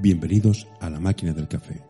Bienvenidos 0.00 0.68
a 0.80 0.88
La 0.88 1.00
Máquina 1.00 1.32
del 1.32 1.48
Café, 1.48 1.82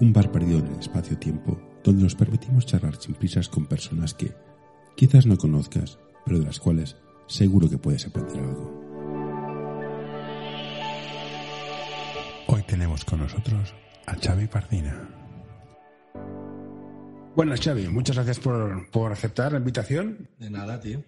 un 0.00 0.12
bar 0.12 0.30
perdido 0.30 0.58
en 0.58 0.66
el 0.66 0.80
espacio-tiempo 0.80 1.58
donde 1.82 2.02
nos 2.02 2.14
permitimos 2.14 2.66
charlar 2.66 2.96
sin 2.96 3.14
prisas 3.14 3.48
con 3.48 3.64
personas 3.64 4.12
que 4.12 4.34
quizás 4.94 5.24
no 5.24 5.38
conozcas, 5.38 5.98
pero 6.26 6.40
de 6.40 6.44
las 6.44 6.60
cuales 6.60 6.96
seguro 7.26 7.70
que 7.70 7.78
puedes 7.78 8.06
aprender 8.06 8.38
algo. 8.38 8.84
Hoy 12.48 12.62
tenemos 12.64 13.06
con 13.06 13.20
nosotros 13.20 13.72
a 14.04 14.14
Xavi 14.14 14.46
Pardina. 14.46 15.08
Buenas, 17.34 17.62
Xavi. 17.62 17.88
Muchas 17.88 18.16
gracias 18.16 18.40
por, 18.40 18.90
por 18.90 19.10
aceptar 19.10 19.52
la 19.52 19.58
invitación. 19.58 20.28
De 20.38 20.50
nada, 20.50 20.78
tío. 20.78 21.02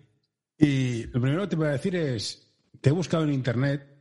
Y 0.56 1.04
lo 1.08 1.20
primero 1.20 1.42
que 1.42 1.48
te 1.48 1.56
voy 1.56 1.66
a 1.66 1.72
decir 1.72 1.94
es, 1.96 2.50
te 2.80 2.88
he 2.88 2.92
buscado 2.92 3.24
en 3.24 3.34
internet 3.34 3.99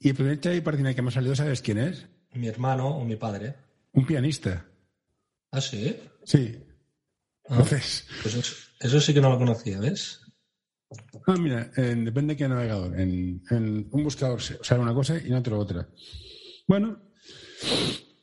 y 0.00 0.08
el 0.10 0.14
primer 0.14 0.40
Xavi 0.40 0.60
Pardina 0.60 0.94
que 0.94 1.02
me 1.02 1.08
ha 1.08 1.12
salido, 1.12 1.34
¿sabes 1.36 1.62
quién 1.62 1.78
es? 1.78 2.06
Mi 2.34 2.48
hermano 2.48 2.88
o 2.98 3.04
mi 3.04 3.16
padre. 3.16 3.54
Un 3.92 4.06
pianista. 4.06 4.66
¿Ah, 5.52 5.60
sí? 5.60 5.96
Sí. 6.24 6.58
Ah, 7.48 7.54
Entonces, 7.54 8.06
pues 8.22 8.34
eso, 8.34 8.54
eso 8.80 9.00
sí 9.00 9.14
que 9.14 9.20
no 9.20 9.30
lo 9.30 9.38
conocía, 9.38 9.78
¿ves? 9.80 10.20
ah, 11.26 11.36
mira, 11.38 11.70
en- 11.76 12.04
depende 12.04 12.34
de 12.34 12.38
qué 12.38 12.48
navegador. 12.48 12.98
En, 13.00 13.42
en 13.50 13.88
un 13.90 14.04
buscador 14.04 14.40
se- 14.42 14.58
sale 14.62 14.82
una 14.82 14.94
cosa 14.94 15.16
y 15.18 15.26
en 15.28 15.34
otro 15.34 15.58
otra. 15.58 15.88
Bueno, 16.66 17.00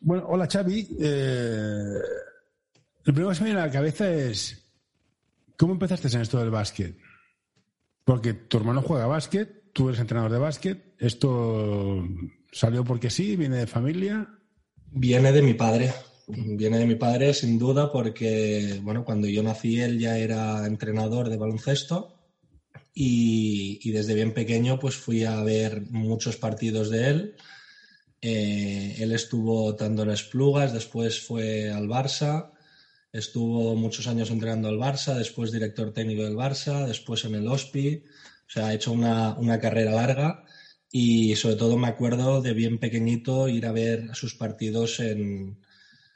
bueno, 0.02 0.26
hola 0.28 0.48
Xavi. 0.52 0.96
Eh, 1.00 2.00
lo 3.06 3.14
primero 3.14 3.30
que 3.30 3.36
se 3.36 3.42
me 3.44 3.50
viene 3.50 3.62
a 3.62 3.66
la 3.68 3.72
cabeza 3.72 4.10
es, 4.12 4.66
¿cómo 5.58 5.74
empezaste 5.74 6.08
en 6.10 6.22
esto 6.22 6.40
del 6.40 6.52
básquet? 6.52 6.98
Porque 8.06 8.34
tu 8.34 8.58
hermano 8.58 8.82
juega 8.82 9.08
básquet, 9.08 9.72
tú 9.74 9.88
eres 9.90 10.00
entrenador 10.02 10.32
de 10.32 10.38
básquet, 10.40 10.93
esto 11.04 12.08
salió 12.52 12.84
porque 12.84 13.10
sí, 13.10 13.36
viene 13.36 13.58
de 13.58 13.68
familia. 13.68 14.28
Viene 14.92 15.32
de 15.32 15.42
mi 15.42 15.54
padre. 15.54 15.94
Viene 16.28 16.78
de 16.80 16.86
mi 16.86 16.96
padre, 16.96 17.34
sin 17.34 17.60
duda, 17.60 17.92
porque, 17.92 18.80
bueno, 18.82 19.04
cuando 19.04 19.28
yo 19.28 19.44
nací 19.44 19.82
él 19.82 20.00
ya 20.00 20.18
era 20.18 20.66
entrenador 20.66 21.30
de 21.30 21.36
baloncesto 21.36 22.18
y, 22.94 23.80
y 23.84 23.92
desde 23.92 24.14
bien 24.14 24.34
pequeño 24.34 24.80
pues 24.80 24.96
fui 24.96 25.26
a 25.26 25.42
ver 25.44 25.82
muchos 25.90 26.38
partidos 26.38 26.90
de 26.90 27.10
él. 27.10 27.36
Eh, 28.22 28.96
él 29.00 29.12
estuvo 29.12 29.76
tanto 29.76 30.04
en 30.04 30.12
Esplugas, 30.12 30.72
después 30.72 31.20
fue 31.20 31.70
al 31.70 31.90
Barça, 31.90 32.52
estuvo 33.12 33.76
muchos 33.76 34.08
años 34.08 34.32
entrenando 34.32 34.70
al 34.70 34.78
Barça, 34.78 35.16
después 35.16 35.52
director 35.52 35.92
técnico 35.92 36.24
del 36.24 36.38
Barça, 36.38 36.86
después 36.86 37.26
en 37.26 37.36
el 37.36 37.48
OSPI, 37.50 38.04
o 38.48 38.50
sea, 38.50 38.68
ha 38.68 38.74
hecho 38.74 38.94
una, 38.94 39.34
una 39.38 39.60
carrera 39.60 39.92
larga 39.92 40.46
y 40.96 41.36
sobre 41.36 41.56
todo 41.56 41.76
me 41.76 41.88
acuerdo 41.88 42.40
de 42.44 42.54
bien 42.54 42.78
pequeñito 42.78 43.50
ir 43.50 43.66
a 43.66 43.72
ver 43.72 44.14
sus 44.14 44.36
partidos 44.36 45.00
en, 45.00 45.60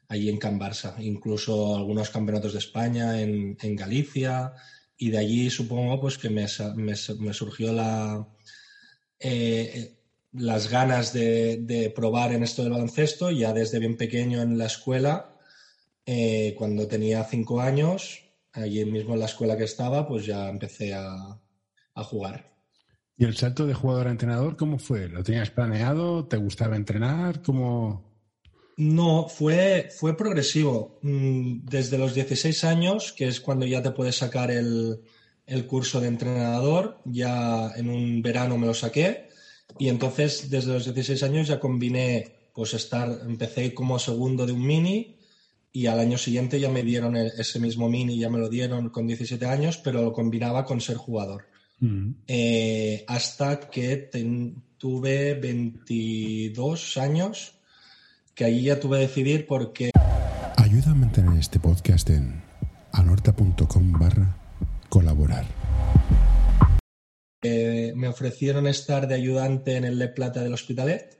allí 0.07 0.29
en 0.29 0.37
Can 0.37 0.59
Barça, 0.59 0.93
incluso 0.99 1.75
algunos 1.75 2.11
campeonatos 2.11 2.53
de 2.53 2.59
España 2.59 3.19
en, 3.19 3.57
en 3.59 3.75
Galicia 3.75 4.53
y 4.95 5.09
de 5.09 5.17
allí 5.17 5.49
supongo 5.49 5.99
pues 5.99 6.19
que 6.19 6.29
me, 6.29 6.45
me, 6.75 6.93
me 7.17 7.33
surgió 7.33 7.73
la, 7.73 8.27
eh, 9.19 9.97
las 10.33 10.69
ganas 10.69 11.11
de, 11.11 11.57
de 11.57 11.89
probar 11.89 12.33
en 12.33 12.43
esto 12.43 12.61
del 12.61 12.73
baloncesto, 12.73 13.31
ya 13.31 13.53
desde 13.53 13.79
bien 13.79 13.97
pequeño 13.97 14.43
en 14.43 14.59
la 14.59 14.67
escuela, 14.67 15.39
eh, 16.05 16.53
cuando 16.55 16.87
tenía 16.87 17.23
cinco 17.23 17.61
años, 17.61 18.29
allí 18.53 18.85
mismo 18.85 19.15
en 19.15 19.21
la 19.21 19.25
escuela 19.25 19.57
que 19.57 19.63
estaba, 19.63 20.07
pues 20.07 20.27
ya 20.27 20.47
empecé 20.49 20.93
a, 20.93 21.41
a 21.95 22.03
jugar. 22.03 22.56
¿Y 23.17 23.25
el 23.25 23.35
salto 23.35 23.65
de 23.65 23.73
jugador 23.73 24.07
a 24.07 24.11
entrenador 24.11 24.55
cómo 24.57 24.77
fue? 24.77 25.09
¿Lo 25.09 25.23
tenías 25.23 25.49
planeado? 25.49 26.25
¿Te 26.27 26.37
gustaba 26.37 26.75
entrenar? 26.75 27.41
¿Cómo...? 27.41 28.05
No, 28.77 29.27
fue, 29.27 29.89
fue 29.97 30.15
progresivo. 30.15 30.99
Mm, 31.01 31.65
Desde 31.65 31.97
los 31.97 32.13
16 32.13 32.63
años, 32.63 33.11
que 33.11 33.27
es 33.27 33.41
cuando 33.41 33.65
ya 33.65 33.81
te 33.81 33.89
puedes 33.89 34.17
sacar 34.17 34.51
el, 34.51 35.01
el 35.47 35.65
curso 35.65 35.99
de 35.99 36.09
entrenador, 36.09 36.99
ya 37.05 37.71
en 37.75 37.89
un 37.89 38.21
verano 38.21 38.57
me 38.59 38.67
lo 38.67 38.75
saqué. 38.75 39.29
Y 39.79 39.89
entonces, 39.89 40.51
desde 40.51 40.73
los 40.73 40.85
16 40.85 41.23
años 41.23 41.47
ya 41.47 41.59
combiné, 41.59 42.49
pues 42.53 42.75
estar, 42.75 43.09
empecé 43.25 43.73
como 43.73 43.97
segundo 43.97 44.45
de 44.45 44.53
un 44.53 44.65
mini 44.65 45.17
y 45.71 45.87
al 45.87 45.99
año 45.99 46.17
siguiente 46.17 46.59
ya 46.59 46.69
me 46.69 46.83
dieron 46.83 47.15
ese 47.15 47.59
mismo 47.59 47.89
mini, 47.89 48.17
ya 48.17 48.29
me 48.29 48.39
lo 48.39 48.49
dieron 48.49 48.89
con 48.89 49.07
17 49.07 49.45
años, 49.45 49.77
pero 49.77 50.01
lo 50.01 50.13
combinaba 50.13 50.65
con 50.65 50.81
ser 50.81 50.97
jugador. 50.97 51.45
Mm. 51.79 52.11
Eh, 52.27 53.05
hasta 53.07 53.59
que 53.69 53.97
ten- 53.97 54.63
tuve 54.77 55.33
22 55.35 56.97
años, 56.97 57.53
que 58.33 58.45
allí 58.45 58.63
ya 58.63 58.79
tuve 58.79 58.97
que 58.97 59.07
decidir 59.07 59.47
porque 59.47 59.91
Ayuda 60.57 60.91
a 60.91 60.95
mantener 60.95 61.39
este 61.39 61.59
podcast 61.59 62.09
en 62.09 62.41
anorta.com 62.91 63.91
barra 63.93 64.37
colaborar. 64.89 65.45
eh, 67.43 67.93
me 67.95 68.07
ofrecieron 68.07 68.67
estar 68.67 69.07
de 69.07 69.15
ayudante 69.15 69.75
en 69.77 69.85
el 69.85 69.97
Le 69.99 70.07
Plata 70.09 70.41
del 70.43 70.53
Hospitalet 70.53 71.17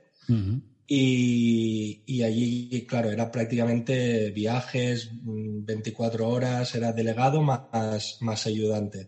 y, 0.86 2.02
y 2.06 2.22
allí, 2.22 2.86
claro, 2.88 3.10
era 3.10 3.30
prácticamente 3.30 4.30
viajes, 4.30 5.10
mm, 5.22 5.64
24 5.64 6.28
horas, 6.28 6.74
era 6.74 6.92
delegado 6.92 7.40
más, 7.42 8.18
más 8.20 8.46
ayudante. 8.46 9.06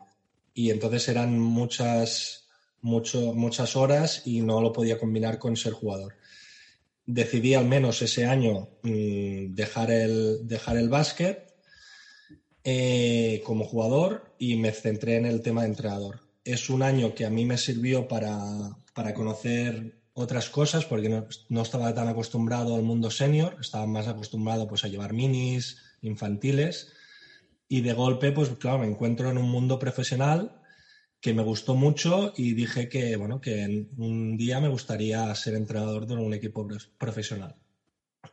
Y 0.61 0.71
entonces 0.71 1.09
eran 1.09 1.39
muchas, 1.39 2.45
mucho, 2.83 3.33
muchas 3.33 3.77
horas 3.77 4.21
y 4.27 4.43
no 4.43 4.61
lo 4.61 4.75
podía 4.75 4.99
combinar 4.99 5.39
con 5.39 5.57
ser 5.57 5.73
jugador. 5.73 6.17
Decidí 7.07 7.55
al 7.55 7.65
menos 7.65 8.03
ese 8.03 8.27
año 8.27 8.69
mm, 8.83 9.55
dejar, 9.55 9.91
el, 9.91 10.47
dejar 10.47 10.77
el 10.77 10.91
básquet 10.91 11.55
eh, 12.63 13.41
como 13.47 13.65
jugador 13.65 14.35
y 14.39 14.57
me 14.57 14.73
centré 14.73 15.17
en 15.17 15.25
el 15.25 15.41
tema 15.41 15.63
de 15.63 15.69
entrenador. 15.69 16.21
Es 16.45 16.69
un 16.69 16.83
año 16.83 17.15
que 17.15 17.25
a 17.25 17.31
mí 17.31 17.47
me 17.47 17.57
sirvió 17.57 18.07
para, 18.07 18.39
para 18.93 19.15
conocer 19.15 19.99
otras 20.13 20.51
cosas 20.51 20.85
porque 20.85 21.09
no, 21.09 21.27
no 21.49 21.63
estaba 21.63 21.95
tan 21.95 22.09
acostumbrado 22.09 22.77
al 22.77 22.83
mundo 22.83 23.11
senior, 23.11 23.57
estaba 23.63 23.87
más 23.87 24.09
acostumbrado 24.09 24.69
pues, 24.69 24.85
a 24.85 24.89
llevar 24.89 25.15
minis, 25.15 25.79
infantiles 26.03 26.93
y 27.71 27.83
de 27.83 27.95
golpe, 27.95 28.33
pues 28.33 28.51
claro, 28.59 28.81
me 28.81 28.89
encuentro 28.89 29.31
en 29.31 29.39
un 29.39 29.51
mundo 29.51 29.79
profesional 29.81 30.53
que 31.21 31.35
me 31.35 31.43
gustó 31.43 31.75
mucho 31.77 32.33
y 32.37 32.55
dije 32.55 32.89
que, 32.89 33.17
bueno, 33.17 33.41
que 33.41 33.87
un 33.97 34.37
día 34.39 34.61
me 34.61 34.69
gustaría 34.69 35.35
ser 35.35 35.55
entrenador 35.55 36.07
de 36.07 36.15
un 36.17 36.35
equipo 36.35 36.67
prof- 36.67 36.87
profesional. 36.99 37.55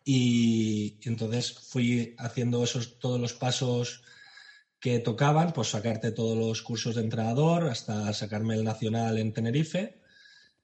Y, 0.05 0.97
entonces 1.03 1.53
fui 1.71 2.13
haciendo 2.17 2.63
esos, 2.63 2.97
todos 2.99 3.19
los 3.19 3.33
pasos 3.33 4.01
que 4.79 4.99
tocaban, 4.99 5.51
pues 5.53 5.69
sacarte 5.69 6.11
todos 6.11 6.37
los 6.37 6.61
cursos 6.61 6.95
de 6.95 7.01
entrenador 7.01 7.65
hasta 7.65 8.13
sacarme 8.13 8.55
el 8.55 8.63
nacional 8.63 9.17
en 9.17 9.33
Tenerife 9.33 9.95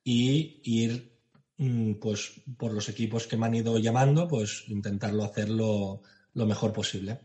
y 0.03 0.59
ir 0.63 1.11
mm, 1.57 1.95
pues 1.95 2.31
por 2.57 2.73
los 2.73 2.90
equipos 2.90 3.28
que 3.28 3.38
me 3.38 3.47
han 3.47 3.55
ido 3.55 3.78
llamando, 3.79 4.28
pues 4.28 4.63
intentarlo 4.67 5.23
hacerlo 5.25 6.01
lo 6.34 6.45
mejor 6.47 6.73
posible. 6.73 7.19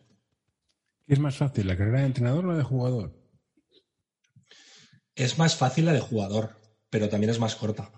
¿Qué 1.08 1.14
es 1.14 1.20
más 1.20 1.38
fácil, 1.38 1.66
la 1.66 1.76
carrera 1.76 2.00
de 2.00 2.06
entrenador 2.06 2.44
o 2.44 2.52
la 2.52 2.58
de 2.58 2.62
jugador? 2.62 3.18
Es 5.14 5.38
más 5.38 5.56
fácil 5.56 5.86
la 5.86 5.94
de 5.94 6.00
jugador, 6.00 6.60
pero 6.90 7.08
también 7.08 7.30
es 7.30 7.38
más 7.38 7.56
corta. 7.56 7.90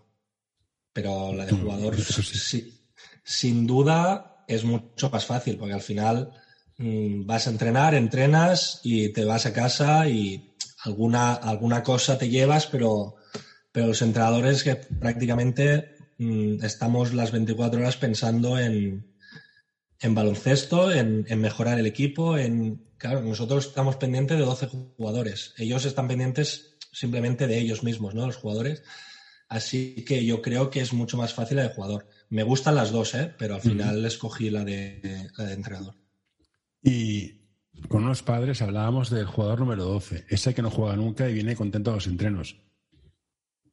Pero 0.93 1.35
la 1.35 1.45
de 1.45 1.51
jugador, 1.51 2.01
sí, 2.01 2.89
sin 3.25 3.67
duda, 3.67 4.45
es 4.47 4.63
mucho 4.63 5.11
más 5.11 5.27
fácil, 5.27 5.59
porque 5.59 5.75
al 5.75 5.81
final 5.81 6.31
mm, 6.79 7.27
vas 7.27 7.49
a 7.49 7.51
entrenar, 7.51 7.97
entrenas 7.97 8.81
y 8.85 9.09
te 9.13 9.25
vas 9.25 9.45
a 9.45 9.53
casa 9.53 10.09
y 10.09 10.55
alguna, 10.85 11.35
alguna 11.35 11.83
cosa 11.83 12.17
te 12.17 12.29
llevas, 12.29 12.69
pero, 12.69 13.17
pero 13.73 13.89
los 13.89 14.03
entrenadores 14.03 14.63
que 14.63 14.77
prácticamente 14.77 15.97
mm, 16.19 16.65
estamos 16.65 17.13
las 17.13 17.33
24 17.33 17.81
horas 17.81 17.97
pensando 17.97 18.57
en, 18.57 19.10
en 20.01 20.15
baloncesto, 20.15 20.93
en, 20.93 21.27
en 21.29 21.41
mejorar 21.41 21.79
el 21.79 21.87
equipo, 21.87 22.39
en... 22.39 22.89
Claro, 22.97 23.23
nosotros 23.23 23.67
estamos 23.67 23.97
pendientes 23.97 24.39
de 24.39 24.45
12 24.45 24.67
jugadores. 24.67 25.55
Ellos 25.57 25.85
están 25.87 26.09
pendientes 26.09 26.77
simplemente 26.93 27.47
de 27.47 27.59
ellos 27.59 27.83
mismos, 27.83 28.15
¿no? 28.15 28.27
Los 28.27 28.37
jugadores. 28.37 28.83
Así 29.49 30.05
que 30.07 30.25
yo 30.25 30.43
creo 30.43 30.71
que 30.71 30.81
es 30.81 30.93
mucho 30.93 31.17
más 31.17 31.35
fácil 31.35 31.57
la 31.57 31.65
de 31.65 31.75
jugador. 31.75 32.07
Me 32.29 32.43
gustan 32.43 32.75
las 32.77 32.93
dos, 32.93 33.15
¿eh? 33.15 33.35
Pero 33.39 33.55
al 33.55 33.61
final 33.61 34.05
escogí 34.05 34.51
la 34.51 34.65
de, 34.65 35.31
la 35.37 35.45
de 35.45 35.55
entrenador. 35.55 35.95
Y 36.83 37.41
con 37.89 38.05
unos 38.05 38.23
padres 38.23 38.63
hablábamos 38.63 39.11
del 39.11 39.27
jugador 39.27 39.61
número 39.61 39.85
12, 39.85 40.27
ese 40.29 40.55
que 40.55 40.63
no 40.63 40.71
juega 40.71 40.95
nunca 40.97 41.29
y 41.29 41.35
viene 41.35 41.57
contento 41.57 41.91
a 41.91 41.95
los 41.95 42.07
entrenos. 42.07 42.57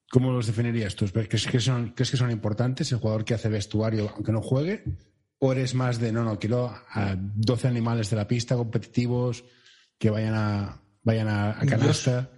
¿Cómo 0.09 0.31
los 0.31 0.47
definirías 0.47 0.95
tú? 0.95 1.05
¿Crees 1.07 1.45
que 1.47 1.59
son, 1.59 1.89
crees 1.91 2.11
que 2.11 2.17
son 2.17 2.31
importantes 2.31 2.91
el 2.91 2.99
jugador 2.99 3.25
que 3.25 3.33
hace 3.33 3.49
vestuario 3.49 4.09
aunque 4.15 4.31
no 4.31 4.41
juegue? 4.41 4.83
¿O 5.39 5.51
eres 5.51 5.75
más 5.75 5.99
de, 5.99 6.11
no, 6.11 6.23
no, 6.23 6.39
quiero 6.39 6.67
a 6.67 7.15
12 7.15 7.67
animales 7.67 8.09
de 8.09 8.15
la 8.15 8.27
pista 8.27 8.55
competitivos 8.55 9.43
que 9.97 10.09
vayan 10.09 10.33
a, 10.33 10.81
vayan 11.03 11.27
a, 11.27 11.51
a 11.51 11.65
canasta? 11.65 12.29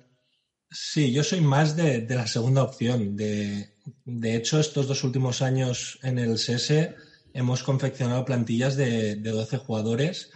Sí, 0.70 1.12
yo 1.12 1.24
soy 1.24 1.42
más 1.42 1.76
de, 1.76 2.02
de 2.02 2.16
la 2.16 2.28
segunda 2.28 2.62
opción, 2.62 3.16
de, 3.16 3.74
de 4.06 4.36
hecho, 4.36 4.60
estos 4.60 4.88
dos 4.88 5.04
últimos 5.04 5.42
años 5.42 6.00
en 6.04 6.20
el 6.20 6.38
CS 6.38 6.96
hemos 7.34 7.64
confeccionado 7.64 8.26
plantillas 8.26 8.76
de, 8.76 9.16
12 9.16 9.58
jugadores 9.58 10.32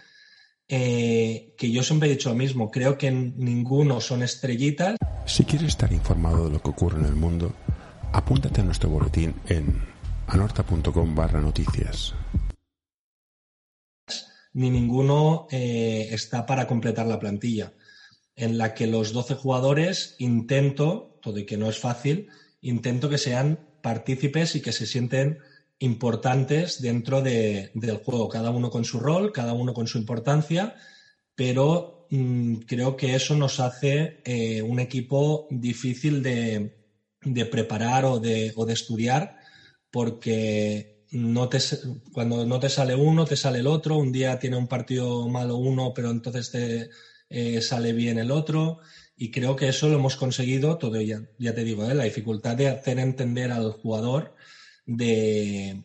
eh, 0.68 1.54
que 1.58 1.72
yo 1.72 1.84
siempre 1.84 2.10
he 2.10 2.12
dicho 2.12 2.30
lo 2.30 2.36
mismo, 2.36 2.72
creo 2.72 2.98
que 2.98 3.12
ninguno 3.12 4.00
son 4.00 4.24
estrellitas. 4.24 4.96
Si 5.26 5.44
quieres 5.44 5.70
estar 5.70 5.92
informado 5.92 6.46
de 6.46 6.52
lo 6.52 6.62
que 6.62 6.70
ocurre 6.70 7.00
en 7.00 7.06
el 7.06 7.16
mundo, 7.16 7.54
apúntate 8.12 8.62
a 8.62 8.64
nuestro 8.64 8.90
boletín 8.90 9.36
en 9.48 9.82
anorta.com 10.28 11.16
barra 11.16 11.42
noticias. 11.42 12.14
Ni 14.54 14.70
ninguno 14.70 15.48
eh, 15.52 16.08
está 16.12 16.46
para 16.46 16.68
completar 16.68 17.06
la 17.08 17.20
plantilla, 17.20 17.74
en 18.36 18.58
la 18.58 18.74
que 18.74 18.88
los 18.88 19.12
12 19.12 19.36
jugadores 19.36 20.16
intento, 20.20 21.18
todo 21.22 21.40
y 21.40 21.46
que 21.46 21.58
no 21.58 21.70
es 21.70 21.80
fácil, 21.80 22.28
intento 22.62 23.10
que 23.10 23.18
sean 23.18 23.60
partícipes 23.82 24.56
y 24.56 24.62
que 24.62 24.72
se 24.72 24.86
sienten 24.86 25.38
importantes 25.80 26.82
dentro 26.82 27.22
del 27.22 27.98
juego, 28.04 28.30
cada 28.30 28.52
uno 28.52 28.70
con 28.70 28.86
su 28.86 29.00
rol, 29.00 29.32
cada 29.34 29.54
uno 29.54 29.74
con 29.74 29.88
su 29.88 29.98
importancia, 29.98 30.74
pero 31.36 32.06
mm, 32.10 32.58
creo 32.68 32.96
que 32.96 33.16
eso 33.16 33.36
nos 33.36 33.60
hace 33.60 34.22
eh, 34.24 34.62
un 34.62 34.80
equipo 34.80 35.46
difícil 35.50 36.24
de, 36.24 36.72
preparar 37.52 38.06
o 38.06 38.20
de, 38.20 38.54
estudiar, 38.70 39.36
porque 39.92 40.93
no 41.14 41.48
te, 41.48 41.60
cuando 42.12 42.46
no 42.46 42.60
te 42.60 42.70
sale 42.70 42.96
uno, 42.96 43.26
te 43.26 43.36
sale 43.36 43.60
el 43.60 43.68
otro, 43.68 43.98
un 43.98 44.12
día 44.12 44.40
tiene 44.40 44.58
un 44.58 44.68
partido 44.68 45.28
malo 45.30 45.58
uno, 45.58 45.94
pero 45.94 46.10
entonces 46.10 46.50
te 46.52 46.90
eh, 47.30 47.62
sale 47.62 47.94
bien 47.94 48.18
el 48.18 48.32
otro. 48.32 48.80
Y 49.16 49.30
creo 49.30 49.56
que 49.56 49.70
eso 49.70 49.88
lo 49.90 49.96
hemos 49.96 50.16
conseguido, 50.16 50.78
todo 50.80 51.00
ya, 51.00 51.22
ya 51.38 51.54
te 51.54 51.64
digo, 51.64 51.90
¿eh? 51.90 51.94
la 51.94 52.06
dificultad 52.06 52.58
de 52.58 52.68
hacer 52.68 52.98
entender 52.98 53.52
al 53.52 53.72
jugador 53.74 54.36
de, 54.88 55.84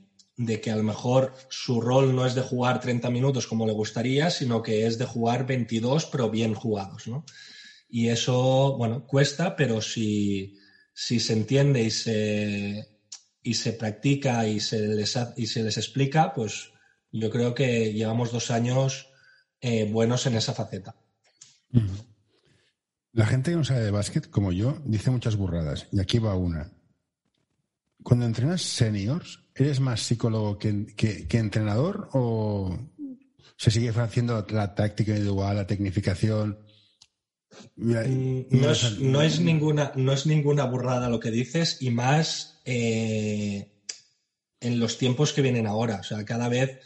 que 0.63 0.71
a 0.71 0.77
lo 0.77 0.83
mejor 0.83 1.35
su 1.51 1.81
rol 1.83 2.17
no 2.17 2.25
es 2.25 2.35
de 2.35 2.41
jugar 2.41 2.81
30 2.81 3.11
minutos 3.11 3.47
como 3.47 3.67
le 3.67 3.73
gustaría, 3.75 4.31
sino 4.31 4.63
que 4.63 4.87
es 4.87 4.97
de 4.97 5.05
jugar 5.05 5.47
22, 5.47 6.07
pero 6.07 6.31
bien 6.31 6.55
jugados. 6.55 7.07
¿no? 7.07 7.27
Y 7.91 8.09
eso, 8.09 8.77
bueno, 8.79 9.07
cuesta, 9.07 9.57
pero 9.57 9.83
si, 9.83 10.57
si 10.95 11.21
se 11.21 11.35
entiende 11.35 11.83
y 11.83 11.91
se, 11.91 12.98
y 13.49 13.55
se 13.55 13.73
practica 13.73 14.47
y 14.47 14.61
se, 14.61 14.87
les, 14.89 15.19
y 15.37 15.47
se 15.47 15.63
les 15.63 15.79
explica, 15.79 16.35
pues 16.35 16.71
yo 17.11 17.31
creo 17.31 17.55
que 17.55 17.95
llevamos 17.95 18.31
dos 18.31 18.51
años 18.51 19.09
eh, 19.63 19.91
buenos 19.91 20.27
en 20.27 20.37
esa 20.37 20.53
faceta. 20.53 20.95
La 23.13 23.25
gente 23.25 23.51
que 23.51 23.57
no 23.57 23.65
sabe 23.65 23.85
de 23.85 23.91
básquet, 23.91 24.29
como 24.29 24.53
yo, 24.53 24.83
dice 24.85 25.11
muchas 25.11 25.37
burradas. 25.37 25.87
Y 25.93 25.99
aquí 25.99 26.19
va 26.19 26.37
una. 26.37 26.71
Cuando 28.03 28.27
entrenas 28.27 28.61
seniors, 28.61 29.41
¿eres 29.55 29.81
más 29.81 30.03
psicólogo 30.03 30.59
que, 30.59 31.27
entrenador 31.31 32.11
o 32.13 32.79
se 33.57 33.71
sigue 33.71 33.89
haciendo 33.89 34.47
la 34.51 34.75
táctica 34.75 35.13
individual, 35.13 35.57
la 35.57 35.67
tecnificación? 35.67 36.59
Mm, 37.77 38.43
no 38.51 39.23
es, 39.23 39.41
ninguna, 39.41 39.93
no 39.97 40.13
es 40.13 40.27
ninguna 40.27 40.65
burrada 40.67 41.09
lo 41.09 41.19
que 41.19 41.31
dices 41.31 41.79
y 41.81 41.91
más 41.91 42.58
eh, 42.71 43.73
en 44.61 44.79
los 44.79 44.99
tiempos 44.99 45.33
que 45.33 45.41
vienen 45.41 45.67
ahora. 45.67 46.01
O 46.01 46.03
sea, 46.03 46.23
cada 46.27 46.51
vez 46.51 46.79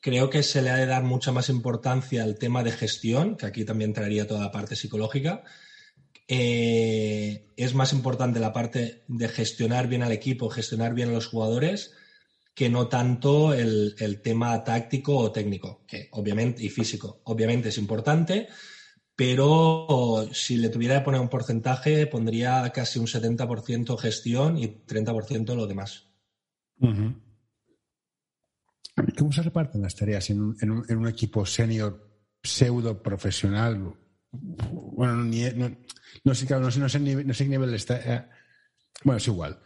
creo 0.00 0.28
que 0.28 0.42
se 0.42 0.60
le 0.60 0.70
ha 0.70 0.76
de 0.76 0.86
dar 0.86 1.04
mucha 1.04 1.30
más 1.30 1.48
importancia 1.48 2.24
al 2.24 2.36
tema 2.36 2.64
de 2.64 2.72
gestión, 2.72 3.36
que 3.36 3.46
aquí 3.46 3.64
también 3.64 3.92
traería 3.92 4.26
toda 4.26 4.40
la 4.40 4.50
parte 4.50 4.74
psicológica, 4.74 5.44
eh, 6.26 7.46
es 7.56 7.74
más 7.74 7.92
importante 7.92 8.40
la 8.40 8.52
parte 8.52 9.04
de 9.06 9.28
gestionar 9.28 9.86
bien 9.86 10.02
al 10.02 10.10
equipo, 10.10 10.50
gestionar 10.50 10.94
bien 10.94 11.10
a 11.10 11.12
los 11.12 11.28
jugadores, 11.28 11.92
que 12.54 12.68
no 12.68 12.88
tanto 12.88 13.54
el, 13.54 13.94
tema 14.24 14.64
táctico 14.64 15.16
o 15.16 15.30
técnico, 15.30 15.84
que 15.86 16.08
obviamente, 16.10 16.64
y 16.64 16.70
físico, 16.70 17.20
obviamente 17.24 17.68
es 17.68 17.78
importante, 17.78 18.48
pero 19.20 20.26
si 20.32 20.56
le 20.56 20.70
tuviera 20.70 20.98
que 20.98 21.04
poner 21.04 21.20
un 21.20 21.28
porcentaje, 21.28 22.06
pondría 22.06 22.70
casi 22.70 22.98
un 22.98 23.04
70% 23.06 23.98
gestión 23.98 24.56
y 24.56 24.66
30% 24.66 25.54
lo 25.54 25.66
demás. 25.66 26.06
¿Cómo 29.18 29.30
se 29.30 29.42
reparten 29.42 29.82
las 29.82 29.94
tareas 29.94 30.30
en 30.30 30.40
un, 30.40 31.06
equipo 31.06 31.44
senior 31.44 32.02
pseudo 32.42 33.02
profesional? 33.02 33.94
Bueno, 34.32 35.16
no, 35.16 35.76
no 36.24 36.34
sé, 36.34 36.46
no 36.58 36.70
sé, 36.70 36.80
no 36.80 36.88
sé, 36.88 37.44
qué 37.44 37.50
nivel 37.50 37.74
está. 37.74 37.98
Eh, 37.98 38.26
bueno, 39.04 39.18
es 39.18 39.26
igual. 39.26 39.60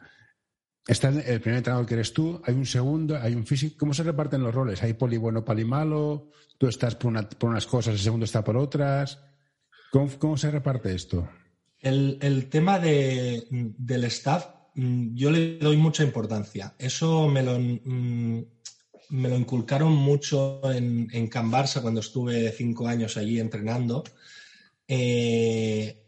Está 0.84 1.10
el 1.10 1.40
primer 1.40 1.58
entrenador 1.58 1.86
que 1.86 1.94
eres 1.94 2.12
tú, 2.12 2.42
hay 2.44 2.54
un 2.54 2.66
segundo, 2.66 3.16
hay 3.16 3.36
un 3.36 3.46
físico. 3.46 3.76
¿Cómo 3.78 3.94
se 3.94 4.02
reparten 4.02 4.42
los 4.42 4.52
roles? 4.52 4.82
¿Hay 4.82 4.94
poli 4.94 5.16
bueno, 5.16 5.44
poli 5.44 5.64
malo? 5.64 6.32
¿Tú 6.58 6.66
estás 6.66 6.96
por, 6.96 7.12
unas 7.42 7.66
cosas, 7.66 7.94
el 7.94 8.00
segundo 8.00 8.24
está 8.24 8.42
por 8.42 8.56
otras? 8.56 9.20
¿Cómo, 10.18 10.36
se 10.36 10.50
reparte 10.50 10.92
esto? 10.92 11.28
El, 11.78 12.48
tema 12.50 12.80
del 12.80 14.04
staff, 14.04 14.46
mm, 14.74 15.14
yo 15.14 15.30
le 15.30 15.58
doy 15.58 15.76
mucha 15.76 16.02
importancia. 16.02 16.74
Eso 16.76 17.28
me 17.28 17.44
lo, 17.44 17.60
mm, 17.60 18.44
me 19.10 19.28
lo 19.28 19.38
inculcaron 19.38 19.94
mucho 19.94 20.60
en, 20.64 21.08
en 21.12 21.28
Can 21.28 21.48
Barça 21.48 21.80
cuando 21.80 22.00
estuve 22.00 22.50
cinco 22.50 22.88
años 22.88 23.16
allí 23.16 23.38
entrenando. 23.38 24.02
Eh, 24.88 26.02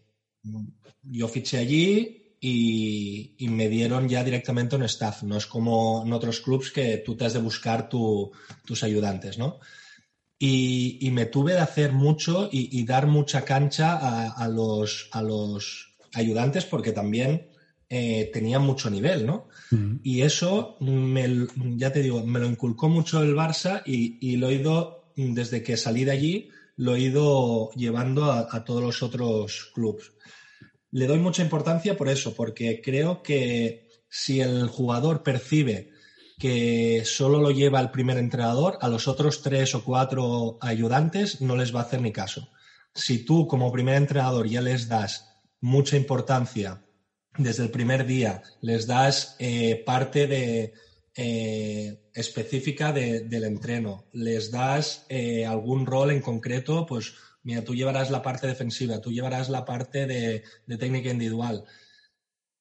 yo 1.03 1.29
fiché 1.29 1.59
allí 1.59 2.37
y, 2.41 3.37
me 3.49 3.69
dieron 3.69 4.09
ya 4.09 4.25
directamente 4.25 4.75
un 4.75 4.83
staff. 4.83 5.23
No 5.23 5.37
es 5.37 5.47
como 5.47 6.03
en 6.05 6.13
otros 6.13 6.41
clubs 6.41 6.73
que 6.73 6.97
tú 6.99 7.17
te 7.17 7.27
has 7.27 7.35
de 7.35 7.41
buscar 7.41 7.89
tus 7.89 8.83
ayudantes, 8.83 9.39
¿no? 9.39 9.61
Y, 10.39 11.09
me 11.13 11.27
tuve 11.27 11.53
de 11.53 11.61
hacer 11.61 11.93
mucho 11.93 12.49
y, 12.53 12.85
dar 12.85 13.07
mucha 13.07 13.45
cancha 13.45 14.29
a, 14.29 14.49
los, 14.49 15.09
a 15.13 15.23
los 15.23 15.97
ayudantes 16.13 16.65
porque 16.67 16.93
también 16.93 17.51
eh, 17.89 18.31
tenían 18.33 18.63
mucho 18.63 18.91
nivel, 18.91 19.25
¿no? 19.27 19.49
Y 20.03 20.23
eso, 20.23 20.77
me, 20.81 21.47
ya 21.77 21.93
te 21.93 22.03
digo, 22.03 22.25
me 22.27 22.41
lo 22.41 22.47
inculcó 22.47 22.89
mucho 22.89 23.23
el 23.23 23.35
Barça 23.35 23.83
y, 23.87 24.37
lo 24.37 24.49
he 24.49 24.55
ido, 24.55 25.13
desde 25.15 25.63
que 25.63 25.77
salí 25.77 26.05
de 26.05 26.11
allí, 26.11 26.51
lo 26.77 26.97
he 26.97 27.01
ido 27.01 27.71
llevando 27.73 28.33
a, 28.33 28.65
todos 28.65 28.83
los 28.83 29.03
otros 29.03 29.71
clubes. 29.73 30.13
Le 30.91 31.07
doy 31.07 31.19
mucha 31.19 31.43
importancia 31.43 31.97
por 31.97 32.09
eso, 32.09 32.35
porque 32.35 32.81
creo 32.83 33.23
que 33.23 33.89
si 34.09 34.41
el 34.41 34.67
jugador 34.67 35.23
percibe 35.23 35.91
que 36.39 37.03
solo 37.05 37.39
lo 37.39 37.51
lleva 37.51 37.81
el 37.81 37.91
primer 37.91 38.19
entrenador, 38.19 38.79
a 38.81 38.89
los 38.89 39.09
otros 39.09 39.43
tres 39.43 39.75
o 39.75 39.85
cuatro 39.85 40.59
ayudantes 40.61 41.41
no 41.41 41.57
les 41.57 41.75
va 41.75 41.81
a 41.81 41.85
hacer 41.85 42.01
ni 42.01 42.13
caso. 42.13 42.49
Si 42.95 43.25
tú 43.25 43.47
como 43.47 43.73
primer 43.73 43.97
entrenador 43.97 44.49
ya 44.49 44.61
les 44.61 44.89
das 44.89 45.37
mucha 45.61 45.97
importancia 45.97 46.83
desde 47.37 47.65
el 47.65 47.71
primer 47.71 48.07
día, 48.07 48.43
les 48.61 48.87
das 48.87 49.37
eh, 49.39 49.83
parte 49.85 50.27
de, 50.27 50.73
eh, 51.19 52.11
específica 52.13 52.93
del 52.93 53.45
entreno, 53.45 54.05
les 54.13 54.51
das 54.51 55.07
eh, 55.09 55.47
algún 55.47 55.87
rol 55.87 56.11
en 56.11 56.21
concreto, 56.21 56.85
pues 56.87 57.15
mira, 57.43 57.65
tú 57.65 57.75
llevarás 57.75 58.11
la 58.11 58.23
parte 58.23 58.47
defensiva, 58.47 59.01
tú 59.01 59.11
llevarás 59.13 59.49
la 59.49 59.65
parte 59.65 60.07
de, 60.07 60.43
técnica 60.79 61.11
individual. 61.11 61.65